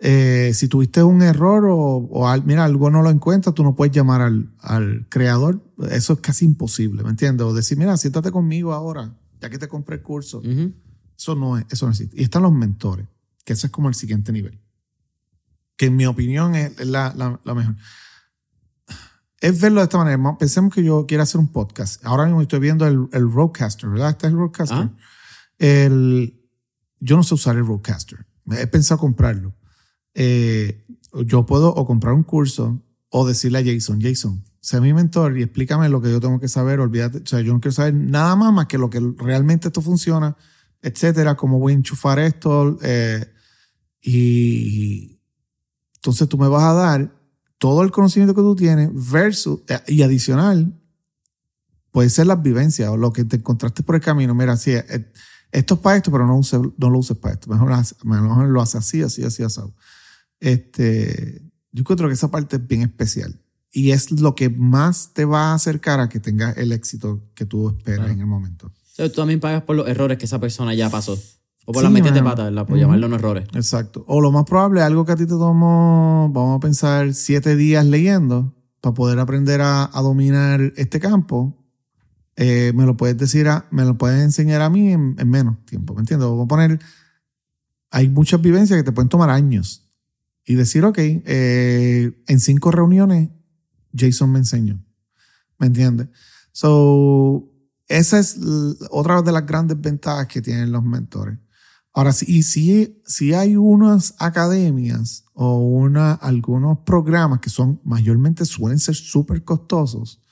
Eh, 0.00 0.52
si 0.54 0.68
tuviste 0.68 1.02
un 1.02 1.22
error 1.22 1.66
o, 1.66 1.76
o 1.76 2.28
al- 2.28 2.44
mira, 2.44 2.64
algo 2.64 2.88
no 2.90 3.02
lo 3.02 3.10
encuentras, 3.10 3.54
tú 3.54 3.62
no 3.64 3.74
puedes 3.74 3.94
llamar 3.94 4.20
al, 4.22 4.52
al 4.60 5.06
creador. 5.08 5.62
Eso 5.90 6.14
es 6.14 6.20
casi 6.20 6.44
imposible, 6.44 7.02
¿me 7.02 7.10
entiendes? 7.10 7.46
O 7.46 7.52
decir, 7.52 7.76
mira, 7.78 7.96
siéntate 7.96 8.30
conmigo 8.30 8.72
ahora, 8.72 9.14
ya 9.40 9.50
que 9.50 9.58
te 9.58 9.68
compré 9.68 9.96
el 9.96 10.02
curso. 10.02 10.40
Eso 11.16 11.34
no 11.34 11.58
es, 11.58 11.66
eso 11.70 11.86
no 11.86 11.90
existe. 11.92 12.18
Y 12.20 12.24
están 12.24 12.42
los 12.42 12.52
mentores, 12.52 13.06
que 13.44 13.52
ese 13.54 13.66
es 13.66 13.72
como 13.72 13.88
el 13.88 13.94
siguiente 13.94 14.30
nivel. 14.32 14.60
Que 15.78 15.86
en 15.86 15.96
mi 15.96 16.04
opinión 16.04 16.54
es 16.54 16.78
la, 16.84 17.14
la- 17.16 17.40
la 17.42 17.54
mejor. 17.54 17.76
Es 19.40 19.60
verlo 19.60 19.80
de 19.80 19.84
esta 19.84 19.96
manera. 19.98 20.18
Ma- 20.18 20.36
Pensemos 20.36 20.74
que 20.74 20.82
yo 20.84 21.06
quiero 21.06 21.22
hacer 21.22 21.40
un 21.40 21.48
podcast. 21.52 22.04
Ahora 22.04 22.24
mismo 22.26 22.42
estoy 22.42 22.58
viendo 22.60 22.86
el, 22.86 23.08
el 23.12 23.30
Roadcaster, 23.32 23.88
¿verdad? 23.88 24.10
Este 24.10 24.26
es 24.26 24.32
el 24.32 24.38
Roadcaster. 24.38 24.76
Ah. 24.78 24.96
El, 25.58 26.40
yo 26.98 27.16
no 27.16 27.22
sé 27.22 27.34
usar 27.34 27.56
el 27.56 27.64
Roadcaster. 27.64 28.26
He 28.50 28.66
pensado 28.66 28.98
comprarlo. 29.00 29.54
Eh, 30.14 30.84
yo 31.24 31.46
puedo 31.46 31.68
o 31.72 31.86
comprar 31.86 32.12
un 32.14 32.24
curso 32.24 32.82
o 33.10 33.26
decirle 33.26 33.58
a 33.58 33.64
Jason, 33.64 34.00
Jason, 34.00 34.44
sé 34.60 34.80
mi 34.80 34.92
mentor 34.92 35.38
y 35.38 35.42
explícame 35.44 35.88
lo 35.88 36.02
que 36.02 36.10
yo 36.10 36.18
tengo 36.20 36.40
que 36.40 36.48
saber. 36.48 36.80
Olvídate, 36.80 37.18
o 37.18 37.26
sea, 37.26 37.40
yo 37.40 37.52
no 37.52 37.60
quiero 37.60 37.72
saber 37.72 37.94
nada 37.94 38.34
más 38.36 38.52
más 38.52 38.66
que 38.66 38.76
lo 38.78 38.90
que 38.90 39.00
realmente 39.18 39.68
esto 39.68 39.80
funciona, 39.80 40.36
etcétera, 40.82 41.36
cómo 41.36 41.58
voy 41.60 41.72
a 41.72 41.76
enchufar 41.76 42.18
esto. 42.18 42.76
eh, 42.82 43.24
y 44.00 45.17
entonces 45.98 46.28
tú 46.28 46.38
me 46.38 46.48
vas 46.48 46.62
a 46.62 46.72
dar 46.74 47.12
todo 47.58 47.82
el 47.82 47.90
conocimiento 47.90 48.34
que 48.34 48.40
tú 48.40 48.54
tienes 48.54 48.90
versus, 48.92 49.60
eh, 49.68 49.80
y 49.88 50.02
adicional, 50.02 50.72
puede 51.90 52.08
ser 52.08 52.26
las 52.26 52.40
vivencias 52.40 52.88
o 52.88 52.96
lo 52.96 53.12
que 53.12 53.24
te 53.24 53.36
encontraste 53.36 53.82
por 53.82 53.96
el 53.96 54.00
camino. 54.00 54.34
Mira, 54.34 54.56
sí, 54.56 54.70
eh, 54.70 55.12
esto 55.50 55.74
es 55.74 55.80
para 55.80 55.96
esto, 55.96 56.12
pero 56.12 56.26
no, 56.26 56.40
no 56.76 56.90
lo 56.90 56.98
uses 56.98 57.16
para 57.16 57.34
esto. 57.34 57.50
Mejor, 57.50 57.72
mejor 58.04 58.48
lo 58.48 58.62
haces 58.62 58.76
así, 58.76 59.02
así, 59.02 59.24
así, 59.24 59.42
así. 59.42 59.60
Este, 60.38 61.42
yo 61.72 61.80
encuentro 61.80 62.06
que 62.06 62.14
esa 62.14 62.30
parte 62.30 62.56
es 62.56 62.66
bien 62.66 62.82
especial 62.82 63.40
y 63.72 63.90
es 63.90 64.12
lo 64.12 64.34
que 64.34 64.48
más 64.48 65.12
te 65.12 65.24
va 65.24 65.50
a 65.50 65.54
acercar 65.54 66.00
a 66.00 66.08
que 66.08 66.20
tengas 66.20 66.56
el 66.56 66.70
éxito 66.70 67.28
que 67.34 67.44
tú 67.44 67.68
esperas 67.68 68.10
en 68.10 68.20
el 68.20 68.26
momento. 68.26 68.72
Entonces, 68.90 69.12
tú 69.12 69.20
también 69.20 69.40
pagas 69.40 69.62
por 69.62 69.74
los 69.74 69.88
errores 69.88 70.18
que 70.18 70.26
esa 70.26 70.38
persona 70.38 70.74
ya 70.74 70.90
pasó. 70.90 71.18
O 71.68 71.72
por 71.72 71.82
las 71.82 71.92
metidas 71.92 72.14
de 72.14 72.22
pata, 72.22 72.44
¿verdad? 72.44 72.66
Por 72.66 72.78
llamarlo 72.78 73.14
errores. 73.14 73.46
Exacto. 73.52 74.02
O 74.08 74.22
lo 74.22 74.32
más 74.32 74.46
probable, 74.46 74.80
algo 74.80 75.04
que 75.04 75.12
a 75.12 75.16
ti 75.16 75.24
te 75.24 75.34
tomó, 75.34 76.30
vamos 76.32 76.56
a 76.56 76.60
pensar, 76.60 77.12
siete 77.12 77.56
días 77.56 77.84
leyendo 77.84 78.54
para 78.80 78.94
poder 78.94 79.18
aprender 79.18 79.60
a, 79.60 79.90
dominar 79.96 80.72
este 80.76 80.98
campo, 80.98 81.62
eh, 82.36 82.72
me 82.74 82.86
lo 82.86 82.96
puedes 82.96 83.18
decir, 83.18 83.48
a, 83.48 83.66
me 83.70 83.84
lo 83.84 83.98
puedes 83.98 84.18
enseñar 84.24 84.62
a 84.62 84.70
mí 84.70 84.92
en, 84.92 85.14
menos 85.28 85.62
tiempo, 85.66 85.92
¿me 85.92 86.00
entiendes? 86.00 86.26
Vamos 86.26 86.46
a 86.46 86.48
poner, 86.48 86.78
hay 87.90 88.08
muchas 88.08 88.40
vivencias 88.40 88.78
que 88.78 88.84
te 88.84 88.92
pueden 88.92 89.10
tomar 89.10 89.28
años 89.28 89.90
y 90.46 90.54
decir, 90.54 90.86
ok, 90.86 90.96
eh, 90.98 92.18
en 92.28 92.40
cinco 92.40 92.70
reuniones 92.70 93.28
Jason 93.94 94.32
me 94.32 94.38
enseñó. 94.38 94.82
¿Me 95.58 95.66
entiendes? 95.66 96.08
So, 96.50 97.52
esa 97.88 98.18
es 98.20 98.38
otra 98.88 99.20
de 99.20 99.32
las 99.32 99.44
grandes 99.44 99.78
ventajas 99.78 100.28
que 100.28 100.40
tienen 100.40 100.72
los 100.72 100.82
mentores. 100.82 101.36
Ahora, 101.98 102.12
sí, 102.12 102.44
si, 102.44 103.02
si 103.06 103.34
hay 103.34 103.56
unas 103.56 104.14
academias 104.20 105.24
o 105.34 105.58
una, 105.58 106.12
algunos 106.12 106.78
programas 106.86 107.40
que 107.40 107.50
son 107.50 107.80
mayormente 107.82 108.44
suelen 108.44 108.78
ser 108.78 108.94
súper 108.94 109.42
costosos, 109.42 110.22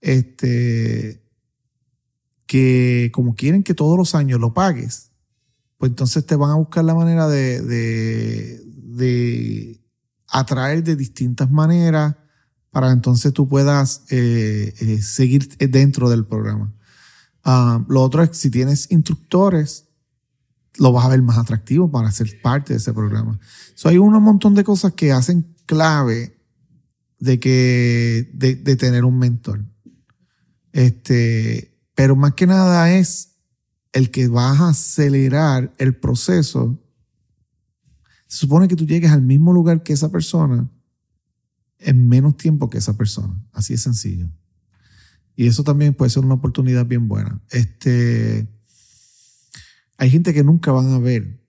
este, 0.00 1.20
que 2.46 3.10
como 3.12 3.34
quieren 3.34 3.64
que 3.64 3.74
todos 3.74 3.98
los 3.98 4.14
años 4.14 4.38
lo 4.38 4.54
pagues, 4.54 5.10
pues 5.76 5.90
entonces 5.90 6.24
te 6.24 6.36
van 6.36 6.52
a 6.52 6.54
buscar 6.54 6.84
la 6.84 6.94
manera 6.94 7.26
de, 7.26 7.62
de, 7.62 8.62
de 8.64 9.84
atraer 10.28 10.84
de 10.84 10.94
distintas 10.94 11.50
maneras 11.50 12.14
para 12.70 12.92
entonces 12.92 13.32
tú 13.32 13.48
puedas 13.48 14.04
eh, 14.10 14.72
eh, 14.78 15.02
seguir 15.02 15.48
dentro 15.48 16.10
del 16.10 16.24
programa. 16.26 16.72
Ah, 17.42 17.84
lo 17.88 18.02
otro 18.02 18.22
es 18.22 18.36
si 18.36 18.52
tienes 18.52 18.88
instructores, 18.92 19.87
lo 20.78 20.92
vas 20.92 21.04
a 21.04 21.08
ver 21.08 21.22
más 21.22 21.38
atractivo 21.38 21.90
para 21.90 22.10
ser 22.10 22.40
parte 22.40 22.72
de 22.72 22.78
ese 22.78 22.92
programa. 22.92 23.38
So, 23.74 23.88
hay 23.88 23.98
un 23.98 24.12
montón 24.22 24.54
de 24.54 24.64
cosas 24.64 24.92
que 24.94 25.12
hacen 25.12 25.54
clave 25.66 26.40
de 27.18 27.40
que 27.40 28.30
de, 28.32 28.54
de, 28.54 28.76
tener 28.76 29.04
un 29.04 29.18
mentor. 29.18 29.64
Este, 30.72 31.76
pero 31.94 32.14
más 32.16 32.34
que 32.34 32.46
nada 32.46 32.92
es 32.94 33.36
el 33.92 34.10
que 34.10 34.28
vas 34.28 34.60
a 34.60 34.68
acelerar 34.68 35.74
el 35.78 35.96
proceso. 35.96 36.80
Se 38.28 38.38
supone 38.38 38.68
que 38.68 38.76
tú 38.76 38.86
llegues 38.86 39.10
al 39.10 39.22
mismo 39.22 39.52
lugar 39.52 39.82
que 39.82 39.92
esa 39.92 40.10
persona 40.10 40.70
en 41.78 42.08
menos 42.08 42.36
tiempo 42.36 42.70
que 42.70 42.78
esa 42.78 42.96
persona. 42.96 43.40
Así 43.52 43.74
es 43.74 43.82
sencillo. 43.82 44.30
Y 45.34 45.46
eso 45.46 45.62
también 45.62 45.94
puede 45.94 46.10
ser 46.10 46.24
una 46.24 46.34
oportunidad 46.34 46.86
bien 46.86 47.08
buena. 47.08 47.40
Este, 47.50 48.48
hay 49.98 50.10
gente 50.10 50.32
que 50.32 50.44
nunca 50.44 50.72
van 50.72 50.92
a 50.92 50.98
ver 50.98 51.40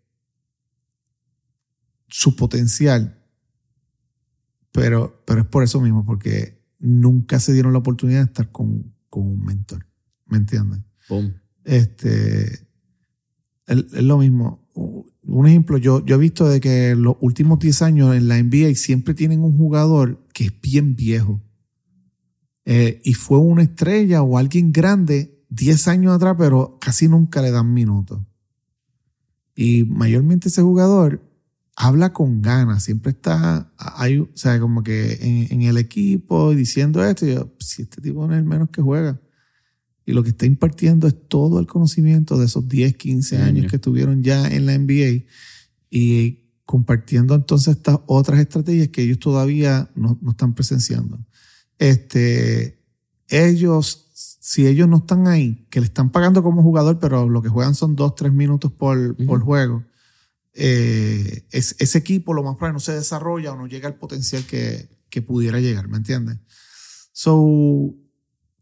su 2.07 2.35
potencial, 2.35 3.23
pero, 4.71 5.23
pero 5.25 5.41
es 5.41 5.47
por 5.47 5.63
eso 5.63 5.79
mismo, 5.79 6.03
porque 6.03 6.59
nunca 6.79 7.39
se 7.39 7.53
dieron 7.53 7.73
la 7.73 7.79
oportunidad 7.79 8.19
de 8.19 8.25
estar 8.25 8.51
con, 8.51 8.95
con 9.09 9.27
un 9.27 9.45
mentor. 9.45 9.85
¿Me 10.25 10.37
entiendes? 10.37 10.79
Este, 11.63 12.67
es 13.67 14.03
lo 14.03 14.17
mismo. 14.17 14.67
Un 14.73 15.47
ejemplo, 15.47 15.77
yo, 15.77 16.03
yo 16.03 16.15
he 16.15 16.19
visto 16.19 16.47
de 16.47 16.59
que 16.59 16.95
los 16.95 17.17
últimos 17.19 17.59
10 17.59 17.81
años 17.83 18.15
en 18.15 18.27
la 18.27 18.41
NBA 18.41 18.73
siempre 18.75 19.13
tienen 19.13 19.43
un 19.43 19.57
jugador 19.57 20.25
que 20.33 20.45
es 20.45 20.61
bien 20.61 20.95
viejo. 20.95 21.39
Eh, 22.65 22.99
y 23.03 23.13
fue 23.13 23.37
una 23.37 23.61
estrella 23.61 24.23
o 24.23 24.37
alguien 24.37 24.71
grande 24.71 25.43
10 25.49 25.87
años 25.87 26.15
atrás, 26.15 26.35
pero 26.37 26.77
casi 26.79 27.07
nunca 27.07 27.41
le 27.41 27.51
dan 27.51 27.73
minutos. 27.73 28.21
Y 29.61 29.83
mayormente 29.83 30.47
ese 30.47 30.61
jugador 30.61 31.21
habla 31.75 32.13
con 32.13 32.41
ganas, 32.41 32.81
siempre 32.81 33.11
está, 33.11 33.69
hay, 33.77 34.19
o 34.19 34.29
sea, 34.33 34.57
como 34.57 34.83
que 34.83 35.47
en, 35.51 35.63
el 35.63 35.75
equipo 35.75 36.55
diciendo 36.55 37.03
esto, 37.03 37.27
y 37.27 37.33
yo, 37.33 37.53
si 37.59 37.81
este 37.81 38.01
tipo 38.01 38.25
no 38.25 38.33
es 38.35 38.39
el 38.39 38.45
menos 38.45 38.69
que 38.69 38.81
juega. 38.81 39.19
Y 40.05 40.13
lo 40.13 40.23
que 40.23 40.29
está 40.29 40.45
impartiendo 40.45 41.09
es 41.09 41.27
todo 41.27 41.59
el 41.59 41.67
conocimiento 41.67 42.39
de 42.39 42.45
esos 42.45 42.69
10, 42.69 42.95
15 42.95 43.37
años 43.39 43.69
que 43.69 43.75
estuvieron 43.75 44.23
ya 44.23 44.47
en 44.47 44.65
la 44.65 44.77
NBA 44.77 45.25
y 45.89 46.53
compartiendo 46.63 47.35
entonces 47.35 47.75
estas 47.75 47.99
otras 48.05 48.39
estrategias 48.39 48.87
que 48.87 49.01
ellos 49.01 49.19
todavía 49.19 49.91
no, 49.93 50.17
no 50.21 50.31
están 50.31 50.55
presenciando. 50.55 51.19
Este, 51.77 52.81
ellos 53.27 54.08
si 54.49 54.65
ellos 54.65 54.87
no 54.87 54.97
están 54.97 55.27
ahí, 55.27 55.67
que 55.69 55.79
le 55.79 55.85
están 55.85 56.09
pagando 56.09 56.41
como 56.41 56.63
jugador, 56.63 56.97
pero 56.97 57.29
lo 57.29 57.43
que 57.43 57.49
juegan 57.49 57.75
son 57.75 57.95
dos, 57.95 58.15
tres 58.15 58.33
minutos 58.33 58.71
por, 58.71 59.15
por 59.27 59.41
juego, 59.41 59.85
eh, 60.55 61.45
es, 61.51 61.75
ese 61.77 61.99
equipo 61.99 62.33
lo 62.33 62.41
más 62.41 62.55
probable 62.55 62.73
no 62.73 62.79
se 62.79 62.93
desarrolla 62.93 63.53
o 63.53 63.55
no 63.55 63.67
llega 63.67 63.87
al 63.87 63.99
potencial 63.99 64.43
que, 64.47 64.89
que 65.11 65.21
pudiera 65.21 65.59
llegar, 65.59 65.87
¿me 65.87 65.97
entiendes? 65.97 66.39
So, 67.11 67.93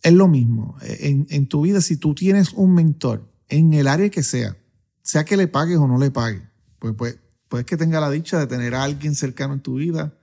es 0.01 0.11
lo 0.11 0.27
mismo. 0.27 0.75
En, 0.81 1.25
en, 1.29 1.47
tu 1.47 1.61
vida, 1.61 1.79
si 1.79 1.95
tú 1.95 2.13
tienes 2.13 2.51
un 2.51 2.73
mentor 2.73 3.33
en 3.47 3.73
el 3.73 3.88
área 3.88 4.09
que 4.09 4.23
sea, 4.23 4.57
sea 5.03 5.23
que 5.23 5.38
le 5.38 5.47
pagues 5.47 5.77
o 5.77 5.88
no 5.88 5.97
le 5.97 6.11
pagues, 6.11 6.43
pues, 6.79 6.95
pues 6.97 7.17
puedes 7.47 7.65
que 7.65 7.77
tenga 7.77 8.01
la 8.01 8.09
dicha 8.09 8.38
de 8.38 8.47
tener 8.47 8.75
a 8.75 8.83
alguien 8.83 9.15
cercano 9.15 9.53
en 9.53 9.61
tu 9.61 9.75
vida 9.75 10.19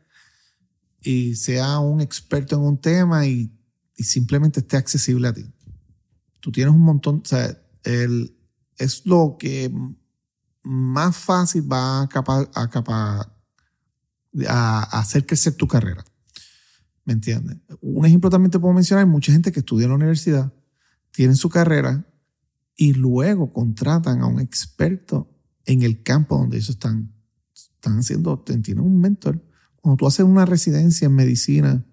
y 1.01 1.37
sea 1.37 1.79
un 1.79 2.03
experto 2.03 2.55
en 2.55 2.61
un 2.61 2.79
tema 2.79 3.27
y, 3.27 3.51
y 3.97 4.05
simplemente 4.05 4.61
esté 4.61 4.77
accesible 4.77 5.29
a 5.29 5.33
ti 5.33 5.54
tú 6.45 6.53
tienes 6.53 6.75
un 6.75 6.83
montón, 6.83 7.23
o 7.25 7.27
sea, 7.27 7.59
el, 7.85 8.37
es 8.77 9.07
lo 9.07 9.37
que 9.39 9.73
más 10.63 11.17
fácil 11.17 11.73
va 11.73 12.03
a, 12.03 12.09
capaz, 12.11 12.51
a, 12.53 12.69
capaz, 12.69 13.33
a, 14.47 14.83
hacer 15.01 15.25
crecer 15.25 15.55
tu 15.55 15.67
carrera. 15.67 16.05
¿Me 17.07 17.15
entiendes? 17.15 17.57
Un 17.81 18.05
ejemplo 18.05 18.29
también 18.29 18.51
te 18.51 18.59
puedo 18.59 18.75
mencionar, 18.75 19.07
hay 19.07 19.11
mucha 19.11 19.33
gente 19.33 19.53
que 19.53 19.61
estudia 19.61 19.85
en 19.85 19.93
la 19.93 19.97
universidad, 19.97 20.53
tienen 21.13 21.35
su 21.35 21.49
carrera 21.49 22.07
y 22.77 22.93
luego 22.93 23.51
contratan 23.51 24.21
a 24.21 24.27
un 24.27 24.39
experto 24.39 25.35
en 25.65 25.81
el 25.81 26.03
campo 26.03 26.37
donde 26.37 26.59
ellos 26.59 26.69
están, 26.69 27.11
están 27.55 28.01
haciendo, 28.01 28.39
tienen 28.41 28.85
un 28.85 29.01
mentor. 29.01 29.43
Cuando 29.77 29.97
tú 29.97 30.07
haces 30.07 30.27
una 30.27 30.45
residencia 30.45 31.07
en 31.07 31.15
medicina, 31.15 31.87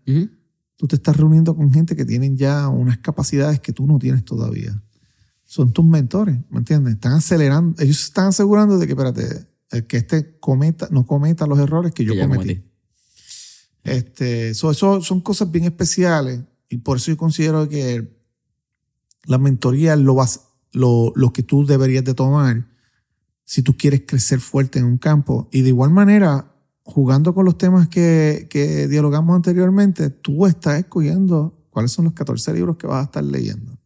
tú 0.81 0.87
te 0.87 0.95
estás 0.95 1.15
reuniendo 1.15 1.55
con 1.55 1.71
gente 1.71 1.95
que 1.95 2.05
tienen 2.05 2.35
ya 2.35 2.67
unas 2.67 2.97
capacidades 2.97 3.59
que 3.59 3.71
tú 3.71 3.85
no 3.85 3.99
tienes 3.99 4.25
todavía. 4.25 4.81
Son 5.45 5.71
tus 5.71 5.85
mentores, 5.85 6.39
¿me 6.49 6.57
entiendes? 6.57 6.95
Están 6.95 7.13
acelerando, 7.13 7.79
ellos 7.79 8.01
están 8.01 8.29
asegurando 8.29 8.79
de 8.79 8.87
que, 8.87 8.93
espérate, 8.93 9.45
el 9.69 9.85
que 9.85 9.97
este 9.97 10.39
cometa, 10.39 10.87
no 10.89 11.05
cometa 11.05 11.45
los 11.45 11.59
errores 11.59 11.93
que 11.93 12.03
yo 12.03 12.19
cometí. 12.19 12.63
Este, 13.83 14.49
eso 14.49 14.73
son 14.73 15.21
cosas 15.21 15.51
bien 15.51 15.65
especiales 15.65 16.41
y 16.67 16.77
por 16.77 16.97
eso 16.97 17.11
yo 17.11 17.17
considero 17.17 17.69
que 17.69 18.17
la 19.25 19.37
mentoría 19.37 19.93
es 19.93 19.99
lo, 19.99 20.17
lo, 20.71 21.13
lo 21.15 21.31
que 21.31 21.43
tú 21.43 21.63
deberías 21.63 22.05
de 22.05 22.15
tomar 22.15 22.65
si 23.43 23.61
tú 23.61 23.77
quieres 23.77 24.01
crecer 24.07 24.39
fuerte 24.39 24.79
en 24.79 24.85
un 24.85 24.97
campo. 24.97 25.47
Y 25.51 25.61
de 25.61 25.69
igual 25.69 25.91
manera, 25.91 26.50
jugando 26.91 27.33
con 27.33 27.45
los 27.45 27.57
temas 27.57 27.87
que, 27.87 28.47
que 28.49 28.87
dialogamos 28.87 29.35
anteriormente, 29.35 30.09
tú 30.09 30.45
estás 30.45 30.79
escogiendo 30.79 31.57
cuáles 31.69 31.91
son 31.91 32.05
los 32.05 32.13
14 32.13 32.53
libros 32.53 32.77
que 32.77 32.87
vas 32.87 33.01
a 33.01 33.03
estar 33.05 33.23
leyendo. 33.23 33.77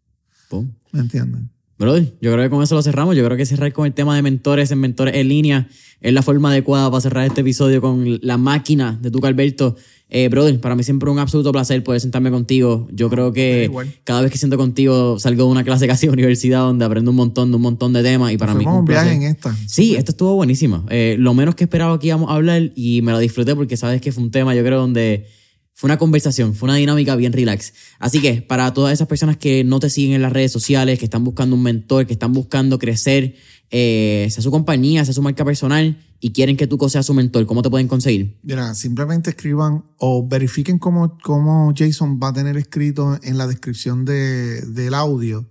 ¿Me 0.92 1.02
entiendes? 1.02 1.42
Brother, 1.78 2.16
yo 2.22 2.32
creo 2.32 2.44
que 2.46 2.50
con 2.50 2.64
eso 2.64 2.76
lo 2.76 2.82
cerramos. 2.82 3.16
Yo 3.18 3.26
creo 3.26 3.38
que 3.38 3.46
cerrar 3.46 3.74
con 3.74 3.86
el 3.86 3.94
tema 3.94 4.16
de 4.16 4.22
mentores 4.22 4.72
en 4.72 4.80
mentores 4.80 5.16
en 5.16 5.28
línea 5.28 5.68
es 6.00 6.14
la 6.14 6.22
forma 6.22 6.50
adecuada 6.50 6.90
para 6.90 7.02
cerrar 7.02 7.26
este 7.26 7.42
episodio 7.42 7.82
con 7.82 8.20
la 8.22 8.38
máquina 8.38 8.98
de 9.02 9.12
Tuca 9.12 9.28
Alberto. 9.28 9.76
Eh, 10.10 10.30
brother, 10.30 10.60
para 10.62 10.76
mí 10.76 10.84
siempre 10.84 11.10
un 11.10 11.18
absoluto 11.18 11.52
placer 11.52 11.84
poder 11.84 12.00
sentarme 12.00 12.30
contigo. 12.30 12.88
Yo 12.92 13.10
creo 13.10 13.34
que 13.34 13.72
cada 14.04 14.22
vez 14.22 14.32
que 14.32 14.38
siento 14.38 14.58
contigo 14.58 15.18
salgo 15.20 15.46
de 15.46 15.52
una 15.52 15.64
clase 15.64 15.88
casi 15.88 16.06
de 16.06 16.14
universidad 16.14 16.60
donde 16.60 16.86
aprendo 16.86 17.12
un 17.12 17.18
montón 17.18 17.50
de 17.50 17.56
un 17.56 17.62
montón 17.64 17.92
de 17.94 18.04
temas 18.04 18.32
y 18.32 18.38
para 18.38 18.54
mí 18.54 18.66
un 18.66 18.86
viaje 18.86 19.14
en 19.14 19.24
esta. 19.24 19.56
Sí, 19.68 19.96
esto 19.96 20.12
estuvo 20.12 20.36
buenísimo. 20.36 20.86
Eh, 20.90 21.16
lo 21.18 21.34
menos 21.34 21.56
que 21.56 21.64
esperaba 21.64 22.00
que 22.00 22.08
íbamos 22.08 22.30
a 22.30 22.36
hablar 22.36 22.72
y 22.76 23.02
me 23.02 23.12
lo 23.12 23.20
disfruté 23.20 23.56
porque 23.56 23.78
sabes 23.78 24.00
que 24.00 24.12
fue 24.12 24.24
un 24.24 24.32
tema 24.32 24.54
yo 24.54 24.64
creo 24.64 24.80
donde 24.80 25.26
fue 25.74 25.90
una 25.90 25.98
conversación, 25.98 26.56
fue 26.56 26.68
una 26.68 26.78
dinámica 26.78 27.16
bien 27.18 27.34
relax. 27.34 27.74
Así 28.00 28.22
que 28.22 28.42
para 28.42 28.74
todas 28.74 28.94
esas 28.94 29.08
personas 29.08 29.36
que 29.36 29.66
no 29.66 29.82
te 29.82 29.90
siguen 29.90 30.14
en 30.14 30.22
las 30.22 30.32
redes 30.32 30.52
sociales, 30.52 30.98
que 31.00 31.06
están 31.06 31.26
buscando 31.26 31.56
un 31.56 31.64
mentor, 31.64 32.06
que 32.06 32.14
están 32.14 32.32
buscando 32.32 32.80
crecer, 32.80 33.36
eh, 33.72 34.28
sea 34.32 34.42
su 34.42 34.52
compañía, 34.52 35.04
sea 35.04 35.14
su 35.14 35.22
marca 35.22 35.44
personal, 35.44 35.98
y 36.26 36.32
quieren 36.32 36.58
que 36.58 36.66
Tuco 36.66 36.90
sea 36.90 37.04
su 37.04 37.14
mentor, 37.14 37.46
¿cómo 37.46 37.62
te 37.62 37.70
pueden 37.70 37.88
conseguir? 37.88 38.40
Mira, 38.42 38.74
simplemente 38.74 39.30
escriban 39.30 39.86
o 40.00 40.28
verifiquen 40.28 40.80
cómo, 40.80 41.20
cómo 41.22 41.72
Jason 41.78 42.20
va 42.20 42.30
a 42.30 42.34
tener 42.34 42.58
escrito 42.58 43.20
en 43.22 43.38
la 43.38 43.46
descripción 43.46 44.06
de, 44.06 44.62
del 44.62 44.96
audio. 44.96 45.48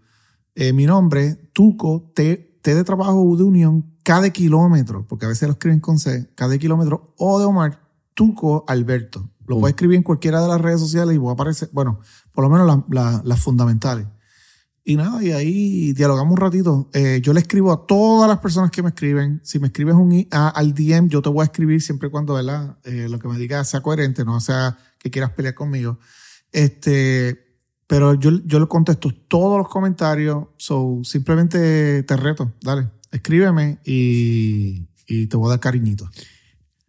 Eh, 0.56 0.72
mi 0.72 0.84
nombre, 0.86 1.36
Tuco, 1.52 2.10
T, 2.12 2.58
T 2.60 2.74
de 2.74 2.82
trabajo, 2.82 3.22
U 3.22 3.36
de 3.36 3.44
unión, 3.44 3.86
cada 4.02 4.30
kilómetro, 4.30 5.06
porque 5.06 5.26
a 5.26 5.28
veces 5.28 5.46
lo 5.46 5.52
escriben 5.52 5.78
con 5.78 6.00
C, 6.00 6.28
cada 6.34 6.58
kilómetro, 6.58 7.14
o 7.18 7.38
de 7.38 7.44
Omar, 7.44 7.80
Tuco 8.14 8.64
Alberto. 8.66 9.30
Lo 9.46 9.60
puedes 9.60 9.74
escribir 9.74 9.98
en 9.98 10.02
cualquiera 10.02 10.42
de 10.42 10.48
las 10.48 10.60
redes 10.60 10.80
sociales 10.80 11.14
y 11.14 11.18
va 11.18 11.30
a 11.30 11.34
aparecer, 11.34 11.70
bueno, 11.72 12.00
por 12.32 12.42
lo 12.42 12.50
menos 12.50 12.84
las 13.22 13.40
fundamentales. 13.40 14.08
Y 14.86 14.96
nada, 14.96 15.24
y 15.24 15.32
ahí 15.32 15.92
dialogamos 15.94 16.32
un 16.32 16.36
ratito. 16.36 16.90
Eh, 16.92 17.20
yo 17.22 17.32
le 17.32 17.40
escribo 17.40 17.72
a 17.72 17.86
todas 17.86 18.28
las 18.28 18.38
personas 18.38 18.70
que 18.70 18.82
me 18.82 18.90
escriben. 18.90 19.40
Si 19.42 19.58
me 19.58 19.68
escribes 19.68 19.94
un, 19.94 20.26
al 20.30 20.74
DM, 20.74 21.08
yo 21.08 21.22
te 21.22 21.30
voy 21.30 21.40
a 21.40 21.44
escribir 21.44 21.80
siempre 21.80 22.08
y 22.08 22.10
cuando 22.10 22.34
¿verdad? 22.34 22.76
Eh, 22.84 23.08
lo 23.08 23.18
que 23.18 23.26
me 23.26 23.38
digas 23.38 23.70
sea 23.70 23.80
coherente, 23.80 24.26
no 24.26 24.38
sea 24.40 24.76
que 24.98 25.10
quieras 25.10 25.30
pelear 25.30 25.54
conmigo. 25.54 25.98
Este, 26.52 27.56
pero 27.86 28.12
yo, 28.12 28.30
yo 28.44 28.60
le 28.60 28.66
contesto 28.66 29.08
todos 29.26 29.56
los 29.56 29.68
comentarios. 29.68 30.48
So, 30.58 31.00
simplemente 31.02 32.02
te 32.02 32.16
reto. 32.18 32.52
Dale, 32.60 32.90
escríbeme 33.10 33.78
y, 33.86 34.86
y 35.06 35.26
te 35.28 35.36
voy 35.38 35.46
a 35.46 35.50
dar 35.50 35.60
cariñito. 35.60 36.10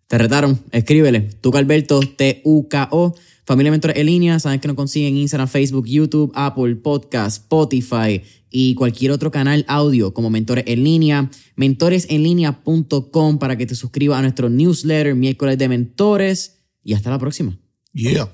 Te 0.08 0.18
retaron, 0.18 0.62
escríbele. 0.72 1.22
Tuco 1.22 1.58
Alberto, 1.58 2.02
T-U-K-O. 2.02 3.16
Familia 3.46 3.72
Mentores 3.72 3.98
en 3.98 4.08
línea, 4.08 4.40
saben 4.40 4.60
que 4.60 4.68
nos 4.68 4.76
consiguen 4.76 5.18
Instagram, 5.18 5.48
Facebook, 5.48 5.86
YouTube, 5.86 6.32
Apple, 6.34 6.76
Podcast, 6.78 7.44
Spotify 7.44 8.22
y 8.50 8.74
cualquier 8.74 9.12
otro 9.12 9.30
canal 9.30 9.64
audio 9.68 10.14
como 10.14 10.32
Mentores 10.32 10.64
en 10.68 10.84
línea. 10.84 11.30
Mentoresenlinea.com 11.56 13.38
para 13.38 13.56
que 13.56 13.68
te 13.68 13.76
suscribas 13.76 14.18
a 14.18 14.22
nuestro 14.24 14.50
newsletter 14.50 15.14
miércoles 15.14 15.58
de 15.60 15.70
mentores 15.70 16.64
y 16.84 16.94
hasta 16.94 17.12
la 17.12 17.20
próxima. 17.20 17.60
Yeah. 17.94 18.30